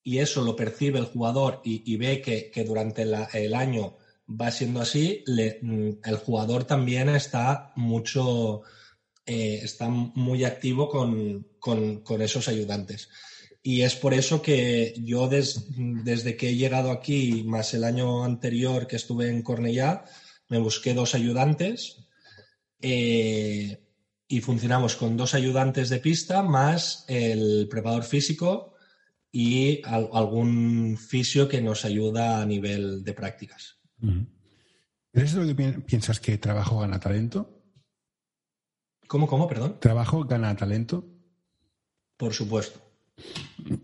Y 0.08 0.20
eso 0.20 0.44
lo 0.44 0.56
percibe 0.56 1.00
el 1.00 1.06
jugador 1.06 1.62
y, 1.64 1.98
ve 1.98 2.22
que, 2.22 2.64
durante 2.64 3.02
el 3.02 3.56
año 3.56 3.98
va 4.30 4.52
siendo 4.52 4.80
así, 4.82 5.24
mm, 5.28 5.90
el 6.04 6.18
jugador 6.18 6.64
también 6.66 7.10
está 7.10 7.74
mucho, 7.76 8.62
eh, 9.26 9.62
está 9.64 9.90
muy 9.90 10.44
activo 10.44 10.90
con, 10.90 12.22
esos 12.22 12.48
ayudantes. 12.48 13.10
Y 13.64 13.82
es 13.82 13.96
por 13.96 14.14
eso 14.14 14.44
que 14.44 14.94
yo 15.04 15.28
desde 15.28 16.38
que 16.38 16.50
he 16.50 16.56
llegado 16.56 16.92
aquí, 16.92 17.44
más 17.44 17.74
el 17.74 17.84
año 17.84 18.24
anterior 18.24 18.86
que 18.86 18.98
estuve 18.98 19.30
en 19.30 19.42
Cornellá, 19.42 20.06
me 20.50 20.60
busqué 20.60 20.94
dos 20.94 21.16
ayudantes. 21.16 22.06
Eh, 22.80 23.82
y 24.28 24.42
funcionamos 24.42 24.96
con 24.96 25.18
dos 25.18 25.34
ayudantes 25.34 25.90
de 25.90 25.98
pista 25.98 26.44
más 26.44 27.06
el 27.08 27.68
preparador 27.68 28.04
físico 28.04 28.75
y 29.38 29.82
algún 29.84 30.98
fisio 30.98 31.50
que 31.50 31.62
nos 31.62 31.84
ayuda 31.84 32.42
a 32.42 32.46
nivel 32.46 33.04
de 33.04 33.14
prácticas. 33.14 33.82
¿Eres 35.12 35.34
lo 35.34 35.46
que 35.46 35.74
piensas 35.82 36.22
que 36.22 36.38
trabajo 36.38 36.80
gana 36.80 37.02
talento? 37.02 37.62
¿Cómo, 39.08 39.28
cómo, 39.28 39.46
perdón? 39.50 39.78
¿Trabajo 39.82 40.24
gana 40.24 40.56
talento? 40.56 41.04
Por 42.16 42.34
supuesto. 42.34 42.80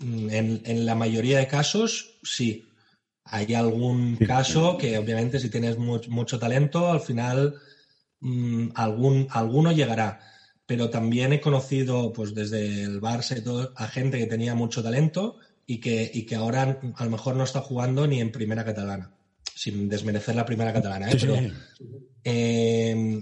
En, 0.02 0.86
la 0.86 0.96
mayoría 0.96 1.40
de 1.40 1.48
casos, 1.48 2.18
sí. 2.24 2.66
Hay 3.26 3.54
algún 3.54 4.16
caso 4.16 4.78
que 4.78 4.98
obviamente 4.98 5.38
si 5.38 5.50
tienes 5.50 5.78
mucho 5.78 6.40
talento, 6.40 6.90
al 6.90 7.02
final 7.02 7.56
mm, 8.22 8.70
algún, 8.76 9.28
alguno 9.32 9.74
llegará 9.74 10.22
pero 10.72 10.90
también 10.90 11.34
he 11.34 11.42
conocido, 11.42 12.14
pues 12.14 12.34
desde 12.34 12.84
el 12.84 13.02
Barça 13.02 13.38
y 13.38 13.44
todo, 13.44 13.74
a 13.76 13.90
gente 13.90 14.18
que 14.18 14.26
tenía 14.26 14.56
mucho 14.56 14.82
talento, 14.82 15.38
y 15.66 15.82
que, 15.82 16.10
y 16.14 16.26
que 16.26 16.36
ahora 16.36 16.80
a 16.96 17.04
lo 17.04 17.12
mejor 17.12 17.36
no 17.36 17.44
está 17.44 17.60
jugando 17.60 18.08
ni 18.08 18.22
en 18.22 18.32
primera 18.32 18.64
catalana, 18.64 19.14
sin 19.54 19.90
desmerecer 19.90 20.34
la 20.34 20.46
primera 20.46 20.72
catalana. 20.72 21.12
¿eh? 21.12 21.18
Pero, 21.20 21.36
eh, 22.24 23.22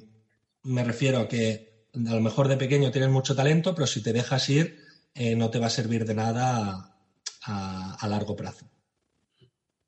me 0.61 0.83
refiero 0.83 1.21
a 1.21 1.27
que 1.27 1.87
a 1.95 2.13
lo 2.13 2.21
mejor 2.21 2.49
de 2.49 2.57
pequeño 2.57 2.91
tienes 2.91 3.09
mucho 3.09 3.35
talento, 3.35 3.73
pero 3.73 3.87
si 3.87 4.03
te 4.03 4.13
dejas 4.13 4.47
ir, 4.49 4.77
eh, 5.15 5.35
no 5.35 5.49
te 5.49 5.57
va 5.57 5.65
a 5.65 5.71
servir 5.71 6.05
de 6.05 6.13
nada 6.13 6.99
a, 7.45 7.95
a, 7.95 8.07
largo 8.07 8.35
plazo. 8.35 8.69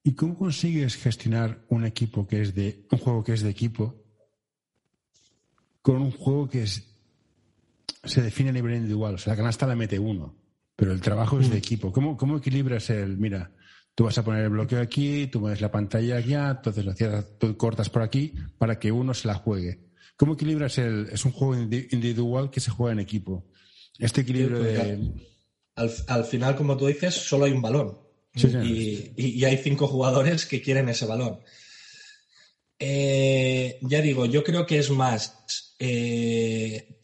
¿Y 0.02 0.16
cómo 0.16 0.36
consigues 0.36 0.96
gestionar 0.96 1.64
un 1.70 1.86
equipo 1.86 2.26
que 2.26 2.42
es 2.42 2.56
de 2.56 2.88
un 2.92 2.98
juego 2.98 3.24
que 3.24 3.34
es 3.34 3.44
de 3.44 3.52
equipo 3.52 4.02
con 5.84 6.02
un 6.02 6.12
juego 6.12 6.50
que 6.50 6.64
es 6.64 6.91
se 8.04 8.22
define 8.22 8.50
a 8.50 8.54
nivel 8.54 8.76
individual? 8.76 9.16
O 9.16 9.18
sea, 9.18 9.34
la 9.34 9.38
canasta 9.38 9.68
la 9.68 9.76
mete 9.76 10.00
uno, 10.00 10.38
pero 10.76 10.92
el 10.92 11.02
trabajo 11.02 11.40
es 11.40 11.50
de 11.50 11.56
mm. 11.56 11.58
equipo. 11.58 11.92
¿Cómo, 11.92 12.18
cómo 12.18 12.38
equilibras 12.38 12.90
el, 12.90 13.18
mira, 13.18 13.52
tú 13.96 14.06
vas 14.06 14.18
a 14.18 14.24
poner 14.24 14.44
el 14.44 14.50
bloqueo 14.50 14.82
aquí, 14.82 15.28
tú 15.28 15.40
mueves 15.40 15.62
la 15.62 15.72
pantalla 15.72 16.18
aquí, 16.18 16.34
entonces 16.34 16.86
lo 16.86 16.94
cierras, 16.94 17.26
tú 17.40 17.56
cortas 17.58 17.90
por 17.90 18.02
aquí 18.02 18.34
para 18.58 18.80
que 18.80 18.92
uno 18.92 19.14
se 19.14 19.28
la 19.28 19.36
juegue? 19.36 19.92
¿Cómo 20.22 20.34
equilibras 20.34 20.78
el.? 20.78 21.10
Es 21.12 21.26
un 21.26 21.32
juego 21.32 21.56
individual 21.56 22.52
que 22.52 22.60
se 22.60 22.70
juega 22.70 22.94
en 22.94 23.00
equipo. 23.00 23.48
Este 23.98 24.22
equilibrio 24.22 24.60
de. 24.60 25.12
Al, 25.76 26.26
final, 26.26 26.56
como 26.56 26.78
tú 26.78 26.86
dices, 26.86 27.16
solo 27.16 27.46
hay 27.46 27.52
un 27.54 27.62
balón. 27.64 27.98
y, 28.36 29.44
hay 29.44 29.58
cinco 29.58 29.88
jugadores 29.88 30.46
que 30.46 30.62
quieren 30.62 30.90
ese 30.90 31.08
balón. 31.08 31.40
Eh, 32.78 33.80
ya 33.82 34.02
digo, 34.02 34.28
yo 34.28 34.44
creo 34.44 34.68
que 34.68 34.78
es 34.78 34.92
más 34.92 35.76
eh, 35.80 37.00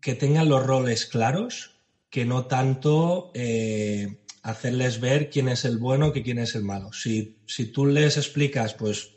que 0.00 0.14
tengan 0.14 0.48
los 0.48 0.64
roles 0.64 1.06
claros 1.06 1.72
que 2.10 2.24
no 2.24 2.46
tanto 2.46 3.30
eh, 3.34 4.18
hacerles 4.42 5.00
ver 5.00 5.30
quién 5.30 5.48
es 5.48 5.64
el 5.64 5.78
bueno 5.78 6.12
que 6.12 6.22
quién 6.22 6.38
es 6.38 6.54
el 6.54 6.62
malo. 6.62 6.92
Si, 6.92 7.38
si 7.46 7.66
tú 7.66 7.86
les 7.86 8.16
explicas, 8.16 8.74
pues 8.74 9.10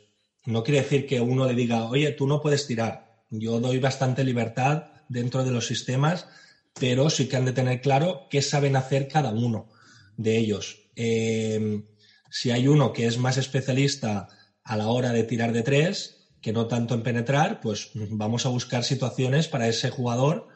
no 0.46 0.62
quiere 0.62 0.82
decir 0.82 1.06
que 1.06 1.20
uno 1.20 1.46
le 1.46 1.54
diga, 1.54 1.84
oye, 1.84 2.12
tú 2.12 2.26
no 2.26 2.40
puedes 2.40 2.66
tirar 2.66 3.10
yo 3.30 3.60
doy 3.60 3.78
bastante 3.78 4.24
libertad 4.24 4.84
dentro 5.08 5.44
de 5.44 5.52
los 5.52 5.66
sistemas, 5.66 6.26
pero 6.78 7.10
sí 7.10 7.28
que 7.28 7.36
han 7.36 7.44
de 7.44 7.52
tener 7.52 7.80
claro 7.80 8.26
qué 8.28 8.42
saben 8.42 8.76
hacer 8.76 9.08
cada 9.08 9.30
uno 9.30 9.68
de 10.16 10.36
ellos. 10.36 10.90
Em, 10.96 11.86
si 12.30 12.50
hay 12.50 12.68
uno 12.68 12.92
que 12.92 13.06
es 13.06 13.18
más 13.18 13.36
especialista 13.36 14.28
a 14.64 14.76
la 14.76 14.88
hora 14.88 15.12
de 15.12 15.24
tirar 15.24 15.52
de 15.52 15.62
tres, 15.62 16.28
que 16.40 16.52
no 16.52 16.66
tanto 16.66 16.94
en 16.94 17.02
penetrar, 17.02 17.60
pues 17.60 17.90
vamos 17.94 18.46
a 18.46 18.50
buscar 18.50 18.82
situaciones 18.82 19.46
para 19.46 19.68
ese 19.68 19.90
jugador 19.90 20.48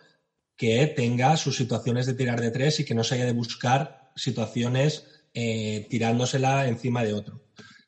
que 0.56 0.86
tenga 0.86 1.36
sus 1.36 1.56
situaciones 1.56 2.06
de 2.06 2.14
tirar 2.14 2.40
de 2.40 2.50
tres 2.50 2.80
y 2.80 2.84
que 2.84 2.94
no 2.94 3.04
se 3.04 3.16
haya 3.16 3.26
de 3.26 3.32
buscar 3.32 4.10
situaciones 4.16 5.04
eh, 5.34 5.86
tirándosela 5.90 6.68
encima 6.68 7.02
de 7.02 7.12
otro. 7.12 7.42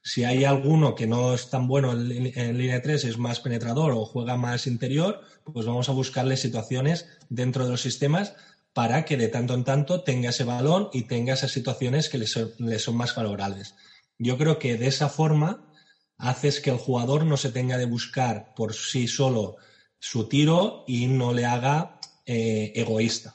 Si 0.08 0.23
hay 0.23 0.44
alguno 0.44 0.94
que 0.94 1.08
no 1.08 1.35
es 1.35 1.50
tan 1.50 1.66
bueno 1.66 1.90
en, 1.90 2.58
línea 2.58 2.80
3, 2.80 3.04
es 3.04 3.18
más 3.18 3.40
penetrador 3.40 3.90
o 3.90 4.04
juega 4.04 4.37
más 4.37 4.68
interior, 4.68 5.20
pues 5.52 5.66
vamos 5.66 5.88
a 5.88 5.92
buscarle 5.92 6.37
situaciones 6.37 7.06
dentro 7.28 7.64
de 7.64 7.73
los 7.73 7.80
sistemas 7.80 8.35
para 8.73 9.04
que 9.04 9.16
de 9.16 9.26
tanto 9.26 9.54
en 9.54 9.64
tanto 9.64 10.04
tenga 10.04 10.30
ese 10.30 10.44
balón 10.44 10.90
y 10.92 11.08
tenga 11.08 11.35
esas 11.35 11.50
situaciones 11.50 12.08
que 12.08 12.18
le 12.18 12.26
son, 12.26 12.96
más 12.96 13.14
favorables. 13.14 13.75
Yo 14.16 14.38
creo 14.38 14.61
que 14.61 14.76
de 14.76 14.87
esa 14.87 15.08
forma 15.08 15.73
haces 16.18 16.61
que 16.61 16.70
el 16.70 16.78
jugador 16.78 17.25
no 17.25 17.37
se 17.37 17.50
tenga 17.50 17.76
de 17.76 17.87
buscar 17.87 18.54
por 18.54 18.75
sí 18.75 19.08
solo 19.08 19.56
su 19.99 20.28
tiro 20.28 20.85
y 20.87 21.08
no 21.08 21.32
le 21.32 21.46
haga 21.46 21.96
eh, 22.26 22.73
egoísta. 22.75 23.35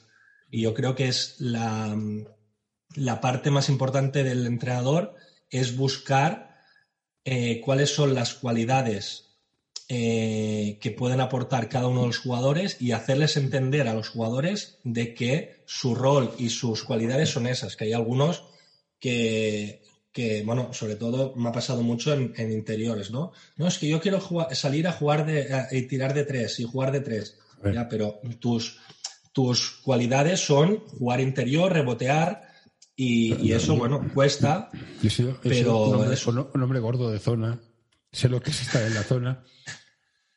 Y 0.50 0.62
yo 0.62 0.74
creo 0.74 0.94
que 0.94 1.08
es 1.08 1.36
la, 1.38 1.96
la 2.94 3.20
parte 3.20 3.50
más 3.50 3.68
importante 3.68 4.22
del 4.22 4.46
entrenador 4.46 5.14
es 5.50 5.76
buscar 5.76 6.52
eh, 7.24 7.60
cuáles 7.60 7.94
son 7.94 8.14
las 8.14 8.34
cualidades 8.34 9.32
eh, 9.88 10.78
que 10.80 10.90
pueden 10.90 11.20
aportar 11.20 11.68
cada 11.68 11.86
uno 11.86 12.00
de 12.00 12.06
los 12.06 12.18
jugadores 12.18 12.80
y 12.80 12.92
hacerles 12.92 13.36
entender 13.36 13.88
a 13.88 13.94
los 13.94 14.08
jugadores 14.08 14.78
de 14.84 15.14
que 15.14 15.62
su 15.66 15.94
rol 15.94 16.32
y 16.38 16.48
sus 16.48 16.82
cualidades 16.82 17.28
son 17.28 17.46
esas, 17.46 17.76
que 17.76 17.84
hay 17.84 17.92
algunos 17.92 18.44
que, 18.98 19.82
bueno, 20.44 20.72
sobre 20.72 20.96
todo 20.96 21.34
me 21.36 21.48
ha 21.48 21.52
pasado 21.52 21.82
mucho 21.82 22.12
en, 22.14 22.32
interiores, 22.52 23.10
¿no? 23.10 23.32
No, 23.56 23.66
es 23.66 23.78
que 23.78 23.88
yo 23.88 24.00
quiero 24.00 24.20
salir 24.52 24.86
a 24.86 24.92
jugar 24.92 25.26
de, 25.26 25.66
y 25.72 25.82
tirar 25.82 26.14
de 26.14 26.24
tres 26.24 26.58
y 26.60 26.64
jugar 26.64 26.92
de 26.92 27.00
tres, 27.00 27.36
ya, 27.72 27.88
pero 27.88 28.20
tus, 28.40 28.78
tus 29.32 29.80
cualidades 29.82 30.40
son 30.40 30.78
jugar 30.78 31.20
interior, 31.20 31.72
rebotear, 31.72 32.52
y, 32.94 33.52
eso, 33.52 33.76
bueno, 33.76 34.06
cuesta. 34.12 34.70
pero 35.42 35.88
un 35.88 36.62
hombre, 36.62 36.80
gordo 36.80 37.10
de 37.10 37.18
zona. 37.18 37.58
Sé 38.10 38.28
lo 38.28 38.40
que 38.40 38.50
es 38.50 38.60
estar 38.62 38.82
en 38.82 38.94
la 38.94 39.02
zona. 39.02 39.42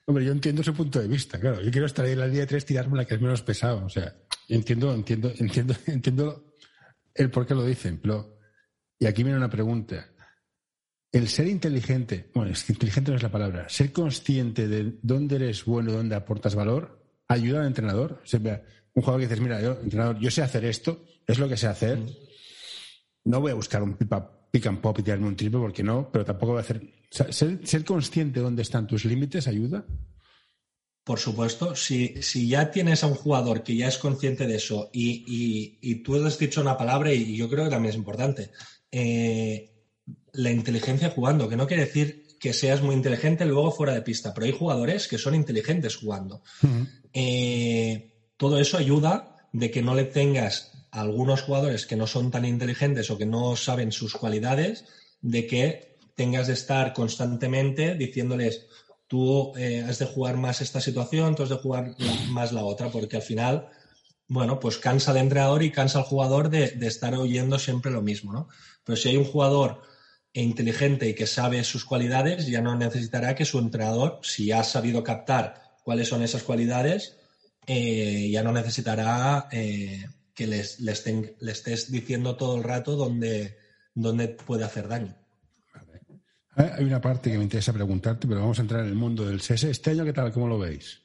Hombre, 0.06 0.24
yo 0.24 0.32
entiendo 0.32 0.62
ese 0.62 0.72
punto 0.72 1.00
de 1.00 1.08
vista, 1.08 1.40
claro. 1.40 1.62
Yo 1.62 1.70
quiero 1.72 1.86
estar 1.86 2.06
ahí 2.06 2.14
en 2.14 2.20
la 2.20 2.28
línea 2.28 2.42
de 2.42 2.48
tres, 2.48 2.66
tirarme 2.66 2.98
la 2.98 3.06
que 3.06 3.16
es 3.16 3.22
menos 3.22 3.42
pesado. 3.42 3.86
O 3.86 3.90
sea, 3.90 4.16
entiendo, 4.48 4.94
entiendo, 4.94 5.32
entiendo, 5.38 5.76
entiendo 5.86 6.54
el 7.14 7.30
por 7.30 7.46
qué 7.46 7.54
lo 7.54 7.66
dicen. 7.66 8.00
Pero, 8.02 8.40
y 8.98 9.06
aquí 9.06 9.24
viene 9.24 9.38
una 9.38 9.50
pregunta. 9.50 10.10
El 11.12 11.28
ser 11.28 11.48
inteligente, 11.48 12.32
bueno, 12.34 12.52
es 12.52 12.64
que 12.64 12.74
inteligente 12.74 13.12
no 13.12 13.18
es 13.18 13.24
la 13.24 13.32
palabra, 13.32 13.70
ser 13.70 13.92
consciente 13.92 14.68
de 14.68 14.98
dónde 15.02 15.38
eres 15.38 15.64
bueno, 15.66 15.94
dónde 15.94 16.16
aportas 16.16 16.56
valor, 16.56 17.05
ayuda 17.28 17.62
al 17.62 17.68
entrenador. 17.68 18.22
O 18.24 18.28
sea, 18.28 18.40
un 18.40 19.04
jugador 19.04 19.22
que 19.22 19.28
dices, 19.28 19.42
mira, 19.42 19.62
yo, 19.62 19.80
entrenador, 19.82 20.20
yo 20.20 20.32
sé 20.32 20.42
hacer 20.42 20.66
esto, 20.66 21.04
es 21.28 21.40
lo 21.40 21.50
que 21.50 21.58
sé 21.58 21.68
hacer. 21.68 22.00
Mm 22.00 22.26
no 23.26 23.42
voy 23.42 23.52
a 23.52 23.56
buscar 23.56 23.84
un 23.84 23.98
pick 23.98 24.68
and 24.68 24.80
pop 24.80 24.98
y 25.00 25.04
tirarme 25.04 25.28
un 25.28 25.36
triple 25.36 25.60
porque 25.60 25.84
no, 25.84 26.10
pero 26.12 26.24
tampoco 26.24 26.54
voy 26.54 26.60
a 26.60 26.62
hacer. 26.62 26.82
ser, 27.10 27.84
consciente 27.84 28.40
de 28.40 28.44
dónde 28.44 28.62
están 28.62 28.88
tus 28.88 29.04
límites 29.04 29.48
ayuda. 29.48 29.86
Por 31.04 31.20
supuesto, 31.20 31.76
si, 31.76 32.22
si, 32.22 32.48
ya 32.48 32.72
tienes 32.72 33.04
a 33.04 33.08
un 33.08 33.14
jugador 33.14 33.62
que 33.62 33.76
ya 33.76 33.88
es 33.88 33.98
consciente 33.98 34.48
de 34.48 34.56
eso 34.56 34.90
y, 34.92 35.78
y, 35.80 35.96
tú 36.02 36.16
has 36.26 36.40
dicho 36.40 36.62
una 36.62 36.78
palabra 36.78 37.14
y 37.14 37.36
yo 37.36 37.48
creo 37.48 37.66
que 37.66 37.70
también 37.70 37.92
es 37.92 37.98
importante, 37.98 38.50
eh, 38.92 39.72
la 40.34 40.50
inteligencia 40.50 41.12
jugando, 41.12 41.48
que 41.48 41.58
no 41.58 41.68
quiere 41.68 41.86
decir 41.86 42.26
que 42.40 42.54
seas 42.54 42.82
muy 42.82 42.96
inteligente 42.96 43.46
luego 43.46 43.72
fuera 43.72 43.94
de 43.94 44.02
pista, 44.02 44.34
pero 44.34 44.48
hay 44.48 44.52
jugadores 44.52 45.08
que 45.08 45.20
son 45.20 45.36
inteligentes 45.36 45.96
jugando. 45.96 46.42
Eh, 47.18 48.12
todo 48.36 48.60
eso 48.60 48.78
ayuda 48.78 49.48
de 49.54 49.72
que 49.72 49.82
no 49.82 49.96
le 49.96 50.04
tengas 50.04 50.86
algunos 50.92 51.44
jugadores 51.44 51.86
que 51.86 51.96
no 51.96 52.08
son 52.08 52.30
tan 52.30 52.44
inteligentes 52.44 53.10
o 53.10 53.18
que 53.18 53.26
no 53.26 53.56
saben 53.56 53.94
sus 53.94 54.14
cualidades, 54.14 54.84
de 55.22 55.48
que 55.48 55.98
tengas 56.14 56.48
de 56.48 56.54
estar 56.54 56.92
constantemente 56.92 57.96
diciéndoles, 57.96 58.68
tú 59.08 59.54
eh, 59.56 59.86
has 59.88 59.98
de 60.00 60.06
jugar 60.06 60.36
más 60.36 60.60
esta 60.60 60.82
situación, 60.82 61.36
tú 61.36 61.44
has 61.44 61.50
de 61.50 61.56
jugar 61.56 61.96
más 62.30 62.52
la 62.52 62.66
otra, 62.66 62.90
porque 62.90 63.16
al 63.16 63.22
final, 63.22 63.70
bueno, 64.28 64.60
pues 64.60 64.78
cansa 64.78 65.12
al 65.12 65.18
entrenador 65.18 65.64
y 65.64 65.72
cansa 65.72 66.00
al 66.00 66.06
jugador 66.06 66.50
de, 66.50 66.72
de 66.72 66.88
estar 66.88 67.16
oyendo 67.16 67.60
siempre 67.60 67.92
lo 67.92 68.02
mismo, 68.02 68.34
¿no? 68.34 68.50
Pero 68.84 68.98
si 68.98 69.08
hay 69.08 69.18
un 69.18 69.26
jugador 69.26 69.82
inteligente 70.34 71.08
y 71.08 71.16
que 71.16 71.28
sabe 71.28 71.64
sus 71.64 71.86
cualidades, 71.86 72.46
ya 72.48 72.62
no 72.62 72.76
necesitará 72.76 73.36
que 73.36 73.46
su 73.46 73.58
entrenador, 73.60 74.20
si 74.22 74.52
ha 74.52 74.66
sabido 74.66 75.02
captar 75.02 75.65
cuáles 75.86 76.08
son 76.08 76.24
esas 76.24 76.42
cualidades, 76.42 77.16
eh, 77.68 78.28
ya 78.32 78.42
no 78.42 78.52
necesitará 78.52 79.48
eh, 79.52 80.04
que 80.34 80.48
les, 80.48 80.80
estés 80.82 81.92
diciendo 81.92 82.36
todo 82.36 82.58
el 82.58 82.64
rato 82.64 82.96
dónde, 82.96 83.56
dónde 83.94 84.30
puede 84.30 84.64
hacer 84.64 84.88
daño. 84.88 85.16
Hay 86.56 86.86
una 86.86 87.02
parte 87.02 87.30
que 87.30 87.38
me 87.38 87.44
interesa 87.44 87.72
preguntarte, 87.72 88.28
pero 88.28 88.40
vamos 88.40 88.58
a 88.58 88.64
entrar 88.64 88.82
en 88.82 88.88
el 88.88 88.96
mundo 88.96 89.26
del 89.28 89.42
CS. 89.42 89.66
¿Este 89.66 89.92
año 89.92 90.06
qué 90.06 90.14
tal? 90.14 90.32
¿Cómo 90.32 90.48
lo 90.48 90.58
veis? 90.58 91.02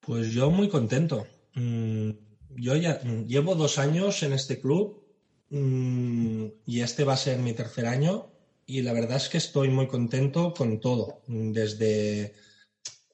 Pues 0.00 0.32
yo 0.32 0.50
muy 0.50 0.68
contento. 0.68 1.26
Mm, 1.54 2.10
yo 2.56 2.76
ya 2.76 3.02
llevo 3.26 3.56
dos 3.56 3.78
años 3.78 4.22
en 4.22 4.32
este 4.32 4.58
club 4.58 5.04
mm, 5.50 6.46
y 6.64 6.80
este 6.80 7.04
va 7.04 7.12
a 7.12 7.18
ser 7.18 7.40
mi 7.40 7.52
tercer 7.52 7.86
año 7.86 8.30
y 8.64 8.80
la 8.80 8.94
verdad 8.94 9.18
es 9.18 9.28
que 9.28 9.38
estoy 9.38 9.68
muy 9.68 9.86
contento 9.86 10.54
con 10.54 10.80
todo, 10.80 11.22
desde, 11.26 12.34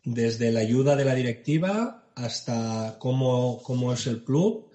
desde 0.05 0.51
la 0.53 0.61
ayuda 0.61 0.97
de 0.97 1.05
la 1.05 1.15
directiva 1.15 2.11
hasta 2.15 2.97
cómo, 2.99 3.63
cómo 3.63 3.93
es 3.93 4.07
el 4.07 4.25
club 4.25 4.71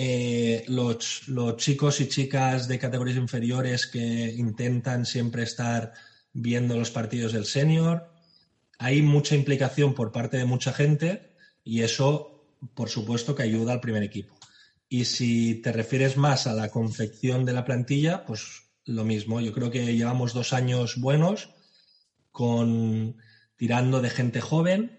eh, 0.00 0.64
los, 0.68 1.24
chicos 1.56 2.00
y 2.00 2.08
chicas 2.08 2.68
de 2.68 2.78
categorías 2.78 3.16
inferiores 3.16 3.88
que 3.88 4.32
intentan 4.32 5.04
siempre 5.04 5.42
estar 5.42 5.92
viendo 6.32 6.78
los 6.78 6.92
partidos 6.92 7.32
del 7.32 7.46
senior. 7.46 8.08
Hay 8.78 9.02
mucha 9.02 9.34
implicación 9.34 9.94
por 9.94 10.12
parte 10.12 10.36
de 10.36 10.44
mucha 10.44 10.72
gente 10.72 11.34
y 11.64 11.82
eso, 11.82 12.44
por 12.74 12.90
supuesto, 12.90 13.34
que 13.34 13.42
ayuda 13.42 13.72
al 13.72 13.80
primer 13.80 14.04
equipo. 14.04 14.38
Y 14.88 15.04
si 15.06 15.56
te 15.56 15.72
refieres 15.72 16.16
más 16.16 16.46
a 16.46 16.54
la 16.54 16.68
confección 16.68 17.44
de 17.44 17.54
la 17.54 17.64
plantilla, 17.64 18.24
pues 18.24 18.68
lo 18.84 19.04
mismo. 19.04 19.40
Yo 19.40 19.52
creo 19.52 19.72
que 19.72 19.96
llevamos 19.96 20.32
dos 20.32 20.52
años 20.52 21.00
buenos 21.00 21.50
con 22.30 23.16
tirando 23.58 24.00
de 24.00 24.08
gente 24.08 24.40
joven 24.40 24.98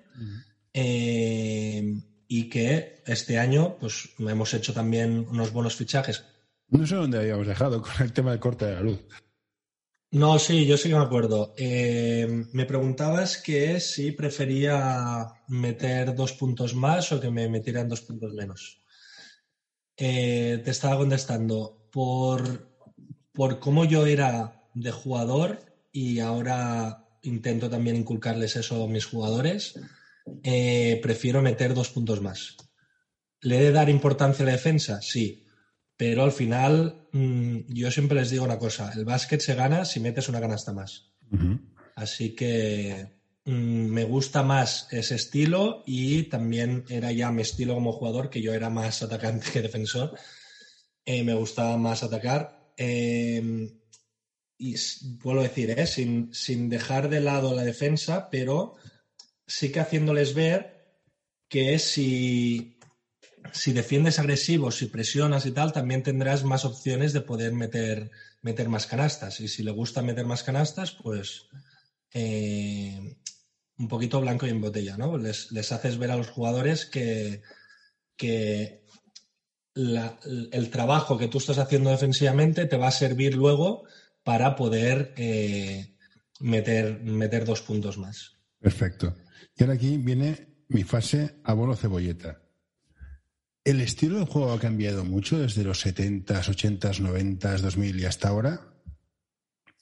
y 0.71 2.49
que 2.49 3.01
este 3.07 3.39
año 3.39 3.77
pues 3.79 4.09
hemos 4.19 4.53
hecho 4.53 4.71
también 4.71 5.25
unos 5.27 5.51
buenos 5.51 5.75
fichajes 5.75 6.23
No 6.67 6.85
sé 6.85 6.95
dónde 6.95 7.17
habíamos 7.17 7.47
dejado 7.47 7.81
con 7.81 7.93
el 8.01 8.13
tema 8.13 8.31
del 8.31 8.39
corte 8.39 8.65
de 8.65 8.75
la 8.75 8.81
luz. 8.81 8.99
No, 10.11 10.39
sí, 10.39 10.65
yo 10.65 10.75
sí 10.75 10.89
que 10.89 10.95
me 10.95 11.03
acuerdo. 11.03 11.53
Eh, 11.55 12.45
me 12.51 12.65
preguntabas 12.65 13.37
que 13.37 13.79
si 13.79 14.11
prefería 14.11 15.27
meter 15.47 16.15
dos 16.15 16.33
puntos 16.33 16.73
más 16.73 17.11
o 17.11 17.19
que 17.19 17.29
me 17.29 17.47
metieran 17.47 17.89
dos 17.89 18.01
puntos 18.01 18.33
menos. 18.33 18.81
Eh, 19.97 20.61
te 20.63 20.71
estaba 20.71 20.97
contestando 20.97 21.87
por, 21.91 22.69
por 23.33 23.59
cómo 23.59 23.85
yo 23.85 24.07
era 24.07 24.63
de 24.73 24.91
jugador 24.91 25.59
y 25.91 26.19
ahora 26.19 27.08
intento 27.23 27.69
también 27.69 27.95
inculcarles 27.95 28.55
eso 28.55 28.83
a 28.83 28.87
mis 28.87 29.05
jugadores. 29.05 29.79
Eh, 30.43 30.99
prefiero 31.01 31.41
meter 31.41 31.73
dos 31.73 31.89
puntos 31.89 32.21
más. 32.21 32.57
¿Le 33.41 33.57
he 33.57 33.63
de 33.63 33.71
dar 33.71 33.89
importancia 33.89 34.43
a 34.43 34.47
la 34.47 34.51
defensa? 34.51 35.01
Sí. 35.01 35.45
Pero 35.97 36.23
al 36.23 36.31
final, 36.31 37.07
mm, 37.11 37.59
yo 37.67 37.91
siempre 37.91 38.19
les 38.19 38.29
digo 38.29 38.45
una 38.45 38.57
cosa, 38.57 38.91
el 38.95 39.05
básquet 39.05 39.41
se 39.41 39.55
gana 39.55 39.85
si 39.85 39.99
metes 39.99 40.29
una 40.29 40.39
canasta 40.39 40.71
más. 40.71 41.11
Así 41.95 42.35
que 42.35 43.19
mm, 43.45 43.51
me 43.51 44.03
gusta 44.05 44.41
más 44.41 44.87
ese 44.91 45.15
estilo 45.15 45.83
y 45.85 46.23
también 46.23 46.85
era 46.89 47.11
ya 47.11 47.31
mi 47.31 47.41
estilo 47.41 47.73
como 47.75 47.91
jugador, 47.91 48.29
que 48.29 48.41
yo 48.41 48.53
era 48.53 48.69
más 48.69 49.03
atacante 49.03 49.51
que 49.51 49.61
defensor. 49.61 50.17
Eh, 51.05 51.23
me 51.23 51.33
gustaba 51.33 51.77
más 51.77 52.03
atacar. 52.03 52.71
Em, 52.77 53.78
y 54.59 54.75
puedo 55.23 55.41
decir, 55.41 55.71
¿eh? 55.71 55.87
sin, 55.87 56.33
sin 56.33 56.69
dejar 56.69 57.09
de 57.09 57.21
lado 57.21 57.55
la 57.55 57.63
defensa, 57.63 58.29
pero 58.29 58.75
sí 59.47 59.71
que 59.71 59.79
haciéndoles 59.79 60.35
ver 60.35 60.77
que 61.47 61.79
si 61.79 62.79
si 63.53 63.73
defiendes 63.73 64.19
agresivo, 64.19 64.71
si 64.71 64.87
presionas 64.87 65.45
y 65.45 65.51
tal, 65.51 65.71
también 65.71 66.03
tendrás 66.03 66.43
más 66.43 66.65
opciones 66.65 67.13
de 67.13 67.21
poder 67.21 67.53
meter, 67.53 68.11
meter 68.41 68.69
más 68.69 68.85
canastas. 68.85 69.39
Y 69.39 69.47
si 69.47 69.63
le 69.63 69.71
gusta 69.71 70.01
meter 70.01 70.25
más 70.25 70.43
canastas, 70.43 70.91
pues 70.91 71.47
eh, 72.13 73.17
un 73.77 73.87
poquito 73.87 74.21
blanco 74.21 74.45
y 74.45 74.49
en 74.49 74.61
botella, 74.61 74.97
¿no? 74.97 75.17
Les, 75.17 75.71
haces 75.71 75.97
ver 75.97 76.11
a 76.11 76.17
los 76.17 76.29
jugadores 76.29 76.85
que, 76.85 77.41
que 78.15 78.83
el 79.75 80.69
trabajo 80.69 81.17
que 81.17 81.27
tú 81.27 81.37
estás 81.37 81.57
haciendo 81.57 81.89
defensivamente 81.89 82.65
te 82.65 82.77
va 82.77 82.87
a 82.87 82.91
servir 82.91 83.35
luego 83.35 83.85
para 84.23 84.55
poder 84.55 85.13
eh, 85.17 85.97
meter, 86.39 87.01
meter 87.03 87.45
dos 87.45 87.61
puntos 87.61 87.97
más. 87.97 88.37
Perfecto. 88.59 89.15
Y 89.55 89.63
ahora 89.63 89.75
aquí 89.75 89.97
viene 89.97 90.63
mi 90.69 90.83
fase 90.83 91.39
abono 91.43 91.75
cebolleta. 91.75 92.41
¿El 93.63 93.81
estilo 93.81 94.17
del 94.17 94.27
juego 94.27 94.51
ha 94.51 94.59
cambiado 94.59 95.03
mucho 95.03 95.37
desde 95.39 95.63
los 95.63 95.85
70s, 95.85 96.25
80s, 96.25 97.01
90s, 97.01 97.59
2000 97.59 97.99
y 97.99 98.05
hasta 98.05 98.29
ahora? 98.29 98.65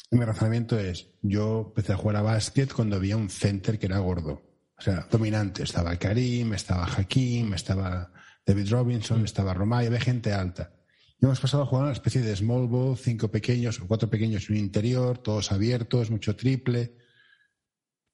mi 0.10 0.24
razonamiento 0.24 0.79
es, 0.79 1.10
yo 1.22 1.65
empecé 1.67 1.94
a 1.94 1.98
jugar 1.98 2.15
a 2.17 2.22
básquet 2.22 2.72
cuando 2.72 2.96
había 2.96 3.17
un 3.17 3.29
center 3.29 3.77
que 3.77 3.88
era 3.88 4.00
gordo. 4.00 4.41
O 4.77 4.82
sea, 4.82 5.08
dominante. 5.12 5.63
Estaba 5.63 5.96
Karim, 5.98 6.53
estaba 6.53 6.86
Hakim, 6.86 7.53
estaba 7.53 8.12
David 8.46 8.70
Robinson, 8.70 9.25
estaba 9.25 9.53
Romay, 9.53 9.88
había 9.88 10.00
gente 10.00 10.32
alta. 10.32 10.72
Y 11.20 11.26
hemos 11.26 11.40
pasado 11.40 11.64
a 11.64 11.66
jugar 11.66 11.86
una 11.86 11.94
especie 11.94 12.22
de 12.22 12.36
small 12.36 12.68
ball, 12.68 12.98
cinco 12.98 13.30
pequeños 13.30 13.80
o 13.80 13.88
cuatro 13.88 14.10
pequeños 14.10 14.50
en 14.50 14.56
un 14.56 14.62
interior, 14.62 15.18
todos 15.18 15.52
abiertos, 15.52 16.12
mucho 16.12 16.36
triple. 16.36 16.96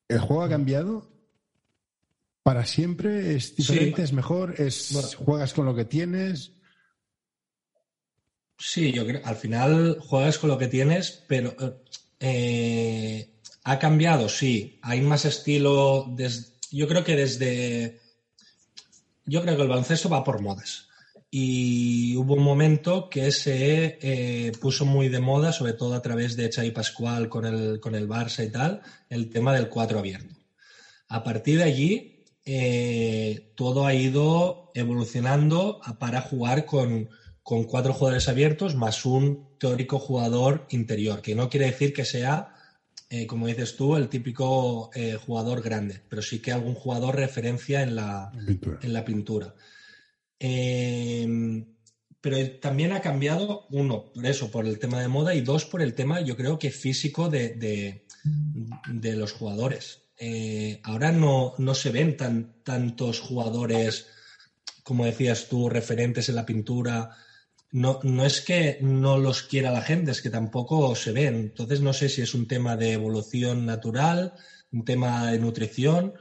¿El 0.07 0.19
juego 0.19 0.43
ha 0.43 0.49
cambiado? 0.49 1.13
para 2.43 2.65
siempre 2.65 3.35
es 3.35 3.55
diferente, 3.55 4.03
es 4.03 4.11
mejor, 4.11 4.59
es 4.59 5.15
juegas 5.17 5.53
con 5.53 5.65
lo 5.65 5.73
que 5.73 5.85
tienes. 5.85 6.51
Sí, 8.57 8.91
yo 8.91 9.07
creo, 9.07 9.21
al 9.25 9.37
final 9.37 9.97
juegas 9.99 10.37
con 10.37 10.49
lo 10.49 10.57
que 10.57 10.67
tienes, 10.67 11.23
pero 11.27 11.55
eh, 12.19 13.39
ha 13.63 13.79
cambiado, 13.79 14.27
sí. 14.27 14.77
Hay 14.83 15.01
más 15.01 15.23
estilo. 15.25 16.13
yo 16.69 16.87
creo 16.87 17.03
que 17.03 17.15
desde. 17.15 18.01
Yo 19.25 19.41
creo 19.41 19.55
que 19.55 19.61
el 19.61 19.69
baloncesto 19.69 20.09
va 20.09 20.23
por 20.23 20.41
modas. 20.41 20.89
Y 21.35 22.15
hubo 22.15 22.35
un 22.35 22.43
momento 22.43 23.09
que 23.09 23.31
se 23.31 23.97
eh, 24.03 24.51
puso 24.61 24.85
muy 24.85 25.09
de 25.09 25.19
moda, 25.19 25.51
sobre 25.51 25.73
todo 25.73 25.95
a 25.95 26.01
través 26.03 26.35
de 26.35 26.51
Xavi 26.51 26.69
Pascual 26.69 27.27
con 27.27 27.47
el, 27.47 27.79
con 27.79 27.95
el 27.95 28.07
Barça 28.07 28.45
y 28.45 28.51
tal, 28.51 28.83
el 29.09 29.31
tema 29.31 29.51
del 29.51 29.67
cuatro 29.67 29.97
abierto. 29.97 30.35
A 31.07 31.23
partir 31.23 31.57
de 31.57 31.63
allí 31.63 32.23
eh, 32.45 33.51
todo 33.55 33.87
ha 33.87 33.95
ido 33.95 34.69
evolucionando 34.75 35.81
para 35.97 36.21
jugar 36.21 36.67
con, 36.67 37.09
cuatro 37.41 37.93
jugadores 37.93 38.29
abiertos 38.29 38.75
más 38.75 39.03
un 39.03 39.57
teórico 39.57 39.97
jugador 39.97 40.67
interior, 40.69 41.23
que 41.23 41.33
no 41.33 41.49
quiere 41.49 41.65
decir 41.65 41.93
que 41.93 42.05
sea, 42.05 42.53
eh, 43.09 43.25
como 43.25 43.47
dices 43.47 43.75
tú, 43.75 43.95
el 43.95 44.07
típico 44.07 44.91
jugador 45.25 45.63
grande, 45.63 45.99
pero 46.09 46.21
sí 46.21 46.43
que 46.43 46.51
algún 46.51 46.75
jugador 46.75 47.15
referencia 47.15 47.81
en 47.81 47.95
la 47.95 48.31
pintura. 48.45 48.79
En 48.83 48.93
la 48.93 49.03
pintura. 49.03 49.55
Pero 52.21 52.51
también 52.59 52.91
ha 52.91 53.01
cambiado, 53.01 53.67
uno, 53.69 54.11
por 54.13 54.25
eso, 54.25 54.51
por 54.51 54.65
el 54.65 54.79
tema 54.79 55.01
de 55.01 55.07
moda, 55.07 55.35
y 55.35 55.41
dos, 55.41 55.65
por 55.65 55.81
el 55.81 55.93
tema, 55.93 56.21
yo 56.21 56.35
creo 56.35 56.59
que 56.59 56.71
físico 56.71 57.29
de 57.29 58.05
los 58.87 59.31
jugadores. 59.31 60.03
Eh, 60.25 60.79
ahora 60.83 61.11
no, 61.11 61.53
no, 61.57 61.73
se 61.75 61.89
ven 61.89 62.15
tan, 62.15 62.63
tantos 62.63 63.19
jugadores, 63.19 64.07
como 64.83 65.05
decías 65.05 65.47
tú, 65.49 65.69
referentes 65.69 66.29
en 66.29 66.35
la 66.35 66.45
pintura. 66.45 67.09
No, 67.71 67.99
no 68.03 68.25
es 68.25 68.41
que 68.41 68.77
no 68.81 69.17
los 69.17 69.43
quiera 69.43 69.71
la 69.71 69.81
gente, 69.81 70.11
es 70.11 70.21
que 70.21 70.29
tampoco 70.29 70.95
se 70.95 71.11
ven. 71.11 71.35
Entonces 71.35 71.81
no 71.81 71.93
sé 71.93 72.09
si 72.09 72.21
es 72.21 72.33
un 72.33 72.47
tema 72.47 72.77
de 72.77 72.93
evolución 72.93 73.65
natural, 73.65 74.33
un 74.71 74.85
tema 74.85 75.31
de 75.31 75.39
nutrición, 75.39 76.13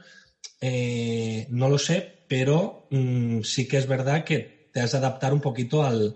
eh, 0.65 1.45
no 1.49 1.67
lo 1.67 1.77
sé, 1.77 2.23
pero 2.25 2.87
mm, 2.89 3.41
sí 3.41 3.67
que 3.67 3.75
es 3.75 3.85
verdad 3.85 4.23
que 4.23 4.69
te 4.71 4.79
has 4.79 4.93
de 4.93 4.97
adaptar 4.97 5.33
un 5.33 5.41
poquito 5.41 5.83
al, 5.83 6.15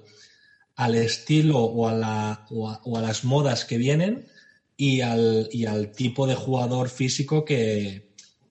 al 0.75 0.95
estilo 0.95 1.59
o 1.59 1.85
a, 1.85 1.93
la, 1.93 2.45
o 2.49 2.97
a 2.97 3.01
las 3.01 3.25
modas 3.25 3.65
que 3.65 3.77
vienen 3.77 4.25
y 4.77 5.01
al, 5.01 5.49
y 5.51 5.65
al 5.65 5.91
tipo 5.91 6.25
de 6.27 6.35
jugador 6.35 6.87
físico 6.87 7.43
que, 7.43 8.05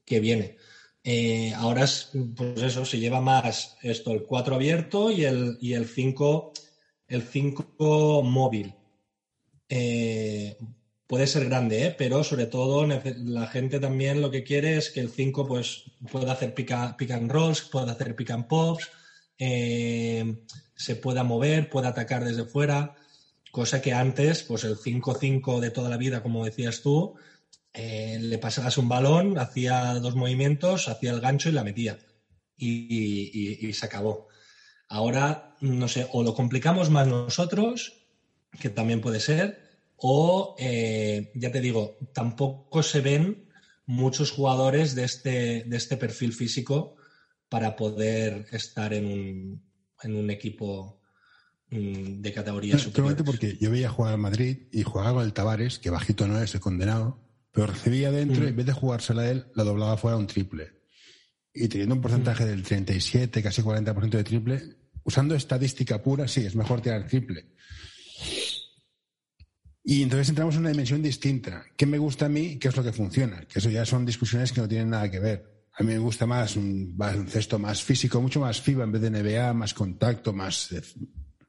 viene. 0.07 0.57
Eh, 1.03 1.55
ahora 1.55 1.85
es, 1.85 2.11
pues 2.35 2.63
eso, 2.63 2.85
se 2.85 2.99
lleva 2.99 3.23
más 3.23 3.77
esto, 3.81 4.13
el 4.13 4.25
4 4.25 4.57
abierto 4.57 5.11
y 5.11 5.25
el, 5.25 5.57
y 5.63 5.73
el 5.73 5.87
5 5.87 6.53
el 7.09 7.23
5 7.23 8.23
móvil. 8.23 8.75
Eh, 9.67 10.59
puede 11.07 11.27
ser 11.27 11.45
grande, 11.47 11.87
¿eh? 11.87 11.95
pero 11.97 12.25
sobre 12.25 12.47
todo 12.47 12.87
la 12.87 13.47
gente 13.47 13.81
también 13.81 14.21
lo 14.21 14.31
que 14.31 14.45
quiere 14.45 14.77
es 14.77 14.91
que 14.91 15.01
el 15.01 15.11
5 15.11 15.47
pues, 15.47 15.85
pueda 16.11 16.33
hacer 16.33 16.55
pick, 16.55 16.73
and 16.73 17.31
rolls, 17.31 17.63
pueda 17.63 17.93
hacer 17.93 18.17
pick 18.17 18.31
and 18.31 18.47
pops, 18.47 18.91
se 19.39 20.97
pueda 20.97 21.23
mover, 21.23 21.71
pueda 21.71 21.89
atacar 21.89 22.25
desde 22.25 22.45
fuera 22.45 22.97
cosa 23.57 23.81
que 23.81 23.95
antes, 23.95 24.43
pues 24.43 24.65
el 24.65 24.77
5-5 24.77 25.61
de 25.61 25.71
toda 25.71 25.89
la 25.89 25.97
vida, 25.97 26.23
como 26.23 26.45
decías 26.45 26.83
tú, 26.83 27.15
eh, 27.73 28.19
le 28.21 28.37
pasabas 28.37 28.77
un 28.77 28.87
balón, 28.87 29.39
hacía 29.39 29.95
dos 29.95 30.15
movimientos, 30.15 30.89
hacía 30.89 31.13
el 31.13 31.23
gancho 31.23 31.49
y 31.49 31.53
la 31.53 31.65
metía. 31.65 31.99
Y, 32.59 33.73
se 33.73 33.87
acabó. 33.87 34.29
Ahora, 34.91 35.57
no 35.63 35.89
sé, 35.89 36.07
o 36.13 36.23
lo 36.23 36.35
complicamos 36.35 36.91
más 36.91 37.07
nosotros, 37.07 37.95
que 38.61 38.69
también 38.69 39.01
puede 39.01 39.21
ser, 39.21 39.66
o, 39.97 40.55
eh, 40.59 41.33
ya 41.35 41.51
te 41.51 41.61
digo, 41.61 41.99
tampoco 42.13 42.83
se 42.83 43.01
ven 43.01 43.49
muchos 43.87 44.31
jugadores 44.31 44.95
de 44.95 45.05
este, 45.05 45.65
de 45.65 45.77
este 45.77 45.97
perfil 45.97 46.33
físico 46.33 46.97
para 47.49 47.77
poder 47.77 48.47
estar 48.51 48.93
en 48.93 49.07
un, 49.07 49.63
en 50.03 50.17
un 50.17 50.31
equipo 50.31 51.01
Mm, 51.71 52.23
de 52.23 52.33
categoría 52.33 52.79
superior. 52.79 53.25
porque 53.25 53.59
yo 53.61 53.73
veía 53.73 53.91
jugar 53.91 54.13
al 54.13 54.21
Madrid 54.21 54.69
y 54.71 54.85
jugaba 54.85 55.15
con 55.15 55.25
el 55.25 55.33
Tavares, 55.33 55.81
que 55.81 55.91
bajito 55.91 56.29
no 56.29 56.41
es, 56.41 56.55
el 56.55 56.61
condenado, 56.61 57.19
pero 57.51 57.67
recibía 57.67 58.13
dentro 58.13 58.45
y 58.45 58.49
en 58.49 58.55
mm. 58.55 58.57
vez 58.57 58.67
de 58.67 58.73
jugársela 58.73 59.23
a 59.23 59.31
él, 59.31 59.47
la 59.55 59.65
doblaba 59.65 59.97
fuera 59.97 60.17
un 60.17 60.29
triple. 60.29 60.71
Y 61.53 61.67
teniendo 61.67 61.97
un 61.97 62.01
porcentaje 62.01 62.45
mm. 62.45 62.49
del 62.49 62.63
37, 62.63 63.43
casi 63.43 63.63
40% 63.63 64.11
de 64.11 64.23
triple, 64.23 64.63
usando 65.03 65.35
estadística 65.35 66.01
pura, 66.01 66.29
sí, 66.29 66.47
es 66.47 66.55
mejor 66.55 66.81
tirar 66.81 67.09
triple. 67.09 67.47
Y 69.87 70.03
entonces 70.03 70.29
entramos 70.29 70.57
en 70.57 70.61
una 70.61 70.71
dimensión 70.71 71.01
distinta. 71.01 71.65
¿Qué 71.77 71.87
me 71.87 71.97
gusta 71.97 72.27
a 72.27 72.29
mí? 72.29 72.59
¿Qué 72.59 72.69
es 72.69 72.77
lo 72.77 72.83
que 72.83 72.93
funciona? 72.93 73.41
Que 73.43 73.61
eso 73.61 73.71
ya 73.71 73.87
son 73.87 74.05
discusiones 74.05 74.53
que 74.53 74.61
no 74.61 74.69
tienen 74.69 74.91
nada 74.91 75.11
que 75.11 75.21
ver. 75.21 75.69
A 75.73 75.83
mí 75.83 75.93
me 75.93 75.99
gusta 75.99 76.27
más 76.27 76.57
un 76.57 76.97
baloncesto 76.97 77.59
más 77.59 77.83
físico, 77.83 78.21
mucho 78.21 78.41
más 78.41 78.61
FIBA 78.61 78.85
en 78.85 78.93
vez 78.93 79.03
de 79.03 79.11
NBA, 79.11 79.55
más 79.55 79.73
contacto, 79.73 80.33
más 80.33 80.73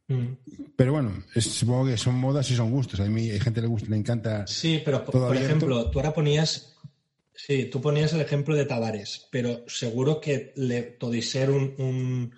Mm. 0.07 0.37
Pero 0.75 0.93
bueno, 0.93 1.23
supongo 1.35 1.87
que 1.87 1.97
son 1.97 2.15
modas 2.15 2.49
y 2.51 2.55
son 2.55 2.71
gustos. 2.71 2.99
A 2.99 3.05
mí 3.05 3.29
hay 3.29 3.39
gente 3.39 3.55
que 3.55 3.61
le 3.61 3.67
gusta, 3.67 3.89
le 3.89 3.97
encanta. 3.97 4.47
Sí, 4.47 4.81
pero 4.83 5.03
por, 5.03 5.35
ejemplo, 5.35 5.89
tú 5.89 5.99
ahora 5.99 6.13
ponías. 6.13 6.75
Sí, 7.33 7.65
tú 7.65 7.81
ponías 7.81 8.13
el 8.13 8.21
ejemplo 8.21 8.55
de 8.55 8.65
Tavares, 8.65 9.27
pero 9.31 9.63
seguro 9.67 10.19
que 10.19 10.53
le, 10.55 10.81
todo 10.81 11.13
y 11.13 11.21
ser 11.21 11.51
un, 11.51 12.33